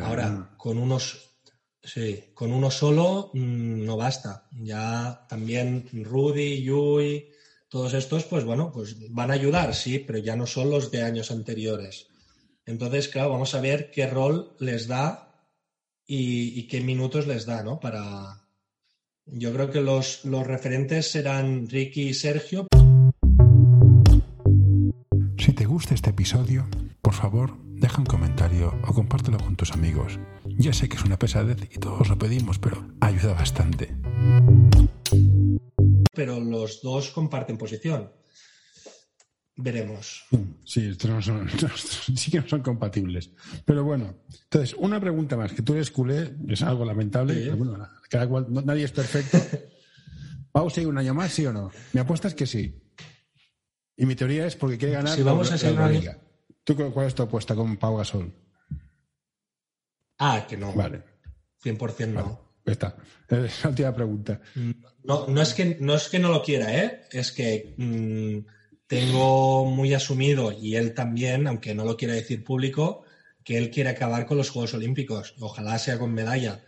Ahora, 0.00 0.54
con 0.56 0.78
unos, 0.78 1.38
sí, 1.82 2.24
con 2.32 2.52
uno 2.52 2.70
solo 2.70 3.30
mm, 3.34 3.84
no 3.84 3.96
basta. 3.96 4.48
Ya 4.52 5.26
también 5.28 5.88
Rudy, 5.92 6.62
Yui, 6.62 7.28
todos 7.68 7.92
estos, 7.94 8.24
pues 8.24 8.44
bueno, 8.44 8.72
pues 8.72 8.96
van 9.10 9.30
a 9.30 9.34
ayudar, 9.34 9.74
sí, 9.74 9.98
pero 9.98 10.18
ya 10.18 10.36
no 10.36 10.46
son 10.46 10.70
los 10.70 10.90
de 10.90 11.02
años 11.02 11.30
anteriores. 11.30 12.08
Entonces, 12.64 13.08
claro, 13.08 13.30
vamos 13.30 13.54
a 13.54 13.60
ver 13.60 13.90
qué 13.90 14.06
rol 14.06 14.56
les 14.58 14.88
da 14.88 15.50
y, 16.06 16.66
qué 16.68 16.80
minutos 16.80 17.26
les 17.26 17.46
da, 17.46 17.62
¿no? 17.62 17.78
Para. 17.78 18.42
Yo 19.26 19.52
creo 19.52 19.70
que 19.70 19.80
los, 19.80 20.24
los 20.24 20.46
referentes 20.46 21.10
serán 21.10 21.68
Ricky 21.68 22.08
y 22.08 22.14
Sergio. 22.14 22.68
Si 25.36 25.52
te 25.52 25.64
gusta 25.64 25.94
este 25.94 26.10
episodio, 26.10 26.68
por 27.02 27.14
favor, 27.14 27.65
deja 27.86 28.00
un 28.00 28.06
comentario 28.06 28.74
o 28.82 28.92
compártelo 28.92 29.38
con 29.38 29.54
tus 29.54 29.70
amigos. 29.70 30.18
Ya 30.58 30.72
sé 30.72 30.88
que 30.88 30.96
es 30.96 31.04
una 31.04 31.16
pesadez 31.16 31.58
y 31.70 31.78
todos 31.78 32.08
lo 32.08 32.18
pedimos, 32.18 32.58
pero 32.58 32.84
ayuda 33.00 33.34
bastante. 33.34 33.94
Pero 36.12 36.40
los 36.40 36.82
dos 36.82 37.10
comparten 37.10 37.56
posición. 37.56 38.10
Veremos. 39.54 40.24
Sí, 40.64 40.88
estos 40.88 41.10
no 41.10 41.22
son, 41.22 41.48
sí 42.16 42.32
que 42.32 42.40
no 42.40 42.48
son 42.48 42.62
compatibles. 42.62 43.30
Pero 43.64 43.84
bueno, 43.84 44.16
entonces, 44.42 44.74
una 44.80 45.00
pregunta 45.00 45.36
más, 45.36 45.52
que 45.52 45.62
tú 45.62 45.74
eres 45.74 45.92
culé, 45.92 46.34
es 46.48 46.62
algo 46.62 46.84
lamentable, 46.84 47.52
cada 48.10 48.28
cual, 48.28 48.46
nadie 48.50 48.82
es 48.82 48.92
perfecto. 48.92 49.38
¿Pau 50.50 50.68
sigue 50.70 50.88
un 50.88 50.98
año 50.98 51.14
más, 51.14 51.32
sí 51.32 51.46
o 51.46 51.52
no? 51.52 51.70
Mi 51.92 52.00
apuesta 52.00 52.26
es 52.26 52.34
que 52.34 52.46
sí. 52.46 52.82
Y 53.96 54.06
mi 54.06 54.16
teoría 54.16 54.44
es 54.44 54.56
porque 54.56 54.76
quiere 54.76 54.94
ganar 54.94 55.14
si 55.14 55.22
vamos 55.22 55.52
a 55.52 55.56
ser 55.56 55.78
liga. 55.88 56.25
¿Tú 56.66 56.74
cuál 56.92 57.06
es 57.06 57.14
tu 57.14 57.22
apuesta 57.22 57.54
con 57.54 57.76
Pau 57.76 57.96
Gasol? 57.96 58.34
Ah, 60.18 60.44
que 60.48 60.56
no. 60.56 60.72
Vale. 60.72 61.00
100% 61.62 62.08
no. 62.08 62.22
Vale. 62.24 62.38
Está. 62.64 62.96
Es 63.28 63.62
la 63.62 63.70
última 63.70 63.94
pregunta. 63.94 64.40
No, 65.04 65.28
no, 65.28 65.42
es 65.42 65.54
que, 65.54 65.76
no 65.78 65.94
es 65.94 66.08
que 66.08 66.18
no 66.18 66.28
lo 66.32 66.42
quiera, 66.42 66.76
¿eh? 66.76 67.02
Es 67.12 67.30
que 67.30 67.72
mm, 67.76 68.38
tengo 68.88 69.64
muy 69.64 69.94
asumido, 69.94 70.50
y 70.50 70.74
él 70.74 70.92
también, 70.92 71.46
aunque 71.46 71.72
no 71.72 71.84
lo 71.84 71.96
quiera 71.96 72.14
decir 72.14 72.42
público, 72.42 73.04
que 73.44 73.58
él 73.58 73.70
quiere 73.70 73.90
acabar 73.90 74.26
con 74.26 74.36
los 74.36 74.50
Juegos 74.50 74.74
Olímpicos. 74.74 75.36
Ojalá 75.38 75.78
sea 75.78 76.00
con 76.00 76.12
medalla. 76.12 76.64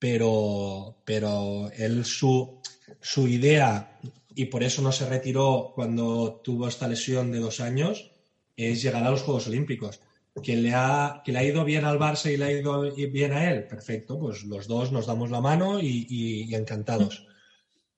Pero, 0.00 1.00
pero 1.04 1.70
él, 1.76 2.04
su, 2.04 2.60
su 3.00 3.28
idea, 3.28 4.00
y 4.34 4.46
por 4.46 4.64
eso 4.64 4.82
no 4.82 4.90
se 4.90 5.08
retiró 5.08 5.70
cuando 5.76 6.40
tuvo 6.42 6.66
esta 6.66 6.88
lesión 6.88 7.30
de 7.30 7.38
dos 7.38 7.60
años, 7.60 8.17
es 8.58 8.82
llegar 8.82 9.04
a 9.04 9.10
los 9.10 9.22
Juegos 9.22 9.46
Olímpicos. 9.46 10.00
Que 10.42 10.54
le, 10.54 10.72
ha, 10.72 11.22
que 11.24 11.32
le 11.32 11.38
ha 11.40 11.44
ido 11.44 11.64
bien 11.64 11.84
al 11.84 11.98
Barça 11.98 12.32
y 12.32 12.36
le 12.36 12.44
ha 12.44 12.52
ido 12.52 12.82
bien 12.92 13.32
a 13.32 13.50
él, 13.50 13.64
perfecto, 13.66 14.20
pues 14.20 14.44
los 14.44 14.68
dos 14.68 14.92
nos 14.92 15.06
damos 15.06 15.30
la 15.30 15.40
mano 15.40 15.80
y, 15.80 16.06
y 16.08 16.54
encantados. 16.54 17.26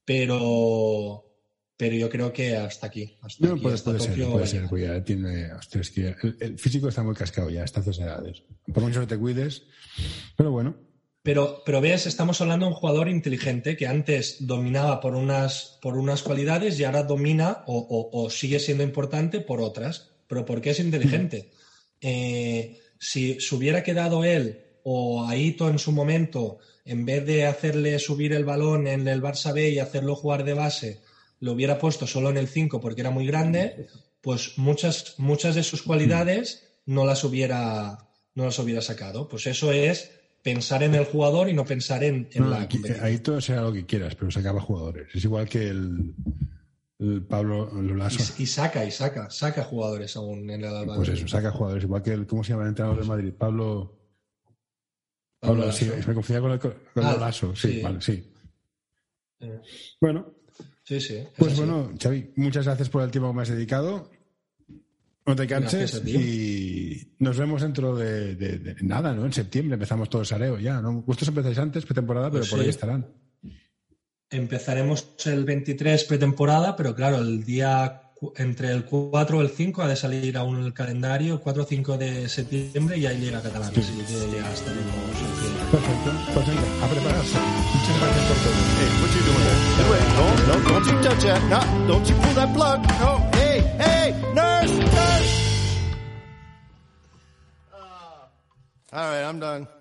Pero, 0.07 1.31
pero 1.81 1.97
yo 1.97 2.11
creo 2.11 2.31
que 2.31 2.55
hasta 2.59 2.89
aquí. 2.89 3.17
Hasta 3.23 3.47
no, 3.47 3.57
puede, 3.57 3.79
ser, 3.79 4.29
puede 4.31 4.47
ser, 4.47 4.69
porque 4.69 4.85
ya 4.85 5.03
tiene. 5.03 5.49
el, 6.41 6.59
físico 6.59 6.89
está 6.89 7.03
muy 7.03 7.15
cascado 7.15 7.49
ya 7.49 7.63
a 7.63 7.65
estas 7.65 7.87
edades. 7.99 8.43
Por 8.71 8.83
mucho 8.83 9.01
que 9.01 9.07
te 9.07 9.17
cuides, 9.17 9.63
pero 10.37 10.51
bueno. 10.51 10.77
Pero, 11.23 11.63
pero 11.65 11.81
ves, 11.81 12.05
estamos 12.05 12.39
hablando 12.43 12.67
de 12.67 12.73
un 12.73 12.79
jugador 12.79 13.09
inteligente 13.09 13.79
que 13.79 13.87
antes 13.87 14.47
dominaba 14.47 15.01
por 15.01 15.15
unas, 15.15 15.79
por 15.81 15.97
unas 15.97 16.23
cualidades 16.23 16.79
y 16.79 16.85
ahora 16.85 17.03
domina 17.03 17.65
o, 17.67 18.29
sigue 18.29 18.59
siendo 18.59 18.85
importante 18.85 19.41
por 19.41 19.63
otras. 19.63 20.10
Pero 20.31 20.47
¿por 20.47 20.61
qué 20.61 20.71
es 20.71 20.79
inteligente? 20.79 21.51
Eh, 22.01 22.79
si 23.01 23.41
se 23.41 23.55
hubiera 23.57 23.83
quedado 23.83 24.23
él 24.23 24.61
o 24.85 25.27
Aito 25.27 25.69
en 25.69 25.81
su 25.81 25.91
momento, 25.91 26.61
en 26.85 27.05
vez 27.05 27.27
de 27.27 27.47
hacerle 27.47 27.99
subir 27.99 28.33
el 28.33 28.45
balón 28.45 28.87
en 28.87 29.09
el 29.09 29.21
Barça 29.21 29.53
B 29.53 29.71
y 29.71 29.81
hacerlo 29.81 30.15
jugar 30.15 30.45
de 30.45 30.55
base, 30.55 31.01
lo 31.41 31.53
hubiera 31.53 31.79
puesto 31.79 32.07
solo 32.07 32.31
en 32.31 32.37
el 32.37 32.47
5 32.47 32.81
porque 32.81 33.01
era 33.01 33.11
muy 33.11 33.27
grande, 33.27 33.89
pues 34.21 34.57
muchas, 34.57 35.17
muchas 35.19 35.57
de 35.57 35.65
sus 35.65 35.83
cualidades 35.83 36.63
no 36.87 37.05
las 37.05 37.25
hubiera, 37.25 37.99
no 38.37 38.45
las 38.45 38.59
hubiera 38.61 38.83
sacado. 38.83 39.29
Pues 39.29 39.49
eso 39.49 39.73
es 39.73 40.13
pensar 40.45 40.85
en 40.85 40.95
el 40.95 41.07
jugador 41.07 41.49
y 41.49 41.55
no 41.55 41.65
pensar 41.65 42.05
en, 42.05 42.29
la. 42.37 42.69
ahí 43.03 43.19
todo 43.19 43.41
sea 43.41 43.63
lo 43.63 43.73
que 43.73 43.85
quieras, 43.85 44.15
pero 44.15 44.31
sacaba 44.31 44.61
jugadores. 44.61 45.09
Es 45.13 45.25
igual 45.25 45.49
que 45.49 45.69
el, 45.69 46.15
Pablo 47.29 47.71
Lolaso. 47.73 48.35
Y, 48.39 48.47
saca, 48.47 48.85
y 48.85 48.91
saca, 48.91 49.31
saca 49.31 49.65
jugadores 49.65 50.17
aún 50.17 50.51
en 50.51 50.65
el 50.65 50.75
Alba. 50.75 50.97
Pues 50.97 51.09
eso, 51.09 51.27
saca 51.27 51.51
jugadores. 51.51 51.85
Igual 51.85 52.03
que 52.03 52.13
el, 52.13 52.27
¿cómo 52.27 52.45
se 52.45 52.53
llama 52.53 52.65
el 52.65 52.71
entrenador 52.71 53.01
de 53.01 53.09
Madrid? 53.09 53.33
Pablo. 53.37 53.97
Pablo, 55.41 55.73
sí, 55.73 55.91
me 56.07 56.15
confundía 56.15 56.41
con 56.41 56.53
el 56.53 56.61
con 56.61 56.75
ah, 56.97 57.13
Lolaso. 57.13 57.57
Sí, 57.57 57.81
vale, 57.83 58.01
sí. 58.03 58.31
Eh. 59.41 59.61
Bueno, 60.01 60.35
Sí, 60.91 61.01
sí. 61.01 61.23
Pues 61.39 61.57
bueno, 61.57 61.93
Xavi, 62.03 62.33
muchas 62.35 62.67
gracias 62.67 62.89
por 62.89 63.05
el 63.05 63.13
tiempo 63.13 63.31
que 63.31 63.37
me 63.37 63.43
has 63.43 63.49
dedicado. 63.49 64.11
No 65.25 65.37
te 65.37 65.47
canses 65.47 66.03
y 66.05 67.15
nos 67.21 67.39
vemos 67.39 67.63
dentro 67.63 67.95
de, 67.95 68.75
nada, 68.81 69.15
¿no? 69.15 69.25
En 69.25 69.33
septiembre 69.33 69.75
empezamos 69.75 70.11
todo 70.11 70.23
el 70.23 70.27
sareo 70.27 70.59
ya, 70.59 70.81
¿no? 70.81 71.03
Vosotros 71.03 71.29
empezáis 71.29 71.59
antes, 71.59 71.87
pretemporada, 71.87 72.29
pero 72.29 72.41
pues 72.41 72.51
por 72.51 72.59
ahí 72.59 72.69
estarán. 72.69 73.07
Empezaremos 74.31 75.09
el 75.25 75.45
23 75.45 76.05
pretemporada, 76.05 76.77
pero 76.77 76.95
claro, 76.95 77.19
el 77.19 77.45
día 77.45 78.03
entre 78.37 78.71
el 78.71 78.85
4 78.85 79.39
o 79.39 79.41
el 79.41 79.49
5 79.49 79.83
ha 79.83 79.89
de 79.89 79.97
salir 79.97 80.37
aún 80.37 80.63
el 80.63 80.73
calendario, 80.73 81.41
4 81.41 81.63
o 81.63 81.67
5 81.67 81.99
de 81.99 82.29
septiembre 82.29 82.99
y 82.99 83.07
ahí 83.07 83.19
llega 83.19 83.43
Catalán. 83.43 83.75
Sí. 83.75 83.81
Así 83.81 83.93
que 83.93 84.37
ya 84.37 84.53
estaremos. 84.53 84.95
Perfecto, 85.73 86.13
pues 86.35 86.47
venga, 86.47 86.63
a 86.63 86.89
prepararse. 86.89 87.39
Muchas 87.75 88.01
gracias 88.01 88.27
por 88.27 88.37
todo. 88.37 88.55
Hey, 88.79 88.91
what 89.01 89.11
you 89.15 89.23
doing 89.27 89.45
there? 89.47 89.59
Do 89.79 89.95
it. 89.97 90.07
No, 90.15 90.27
no, 90.47 90.55
don't 90.69 90.87
you 90.87 90.95
touch 91.03 91.23
that. 91.25 91.43
No, 91.49 91.61
don't 91.89 92.07
you 92.09 92.15
pull 92.15 92.35
that 92.35 92.53
plug. 92.55 92.81
No, 93.01 93.11
hey, 93.33 93.65
hey, 93.79 94.15
nurse, 94.35 94.79
nurse. 94.79 95.41
All 98.93 99.11
right, 99.11 99.25
I'm 99.25 99.41
done. 99.41 99.80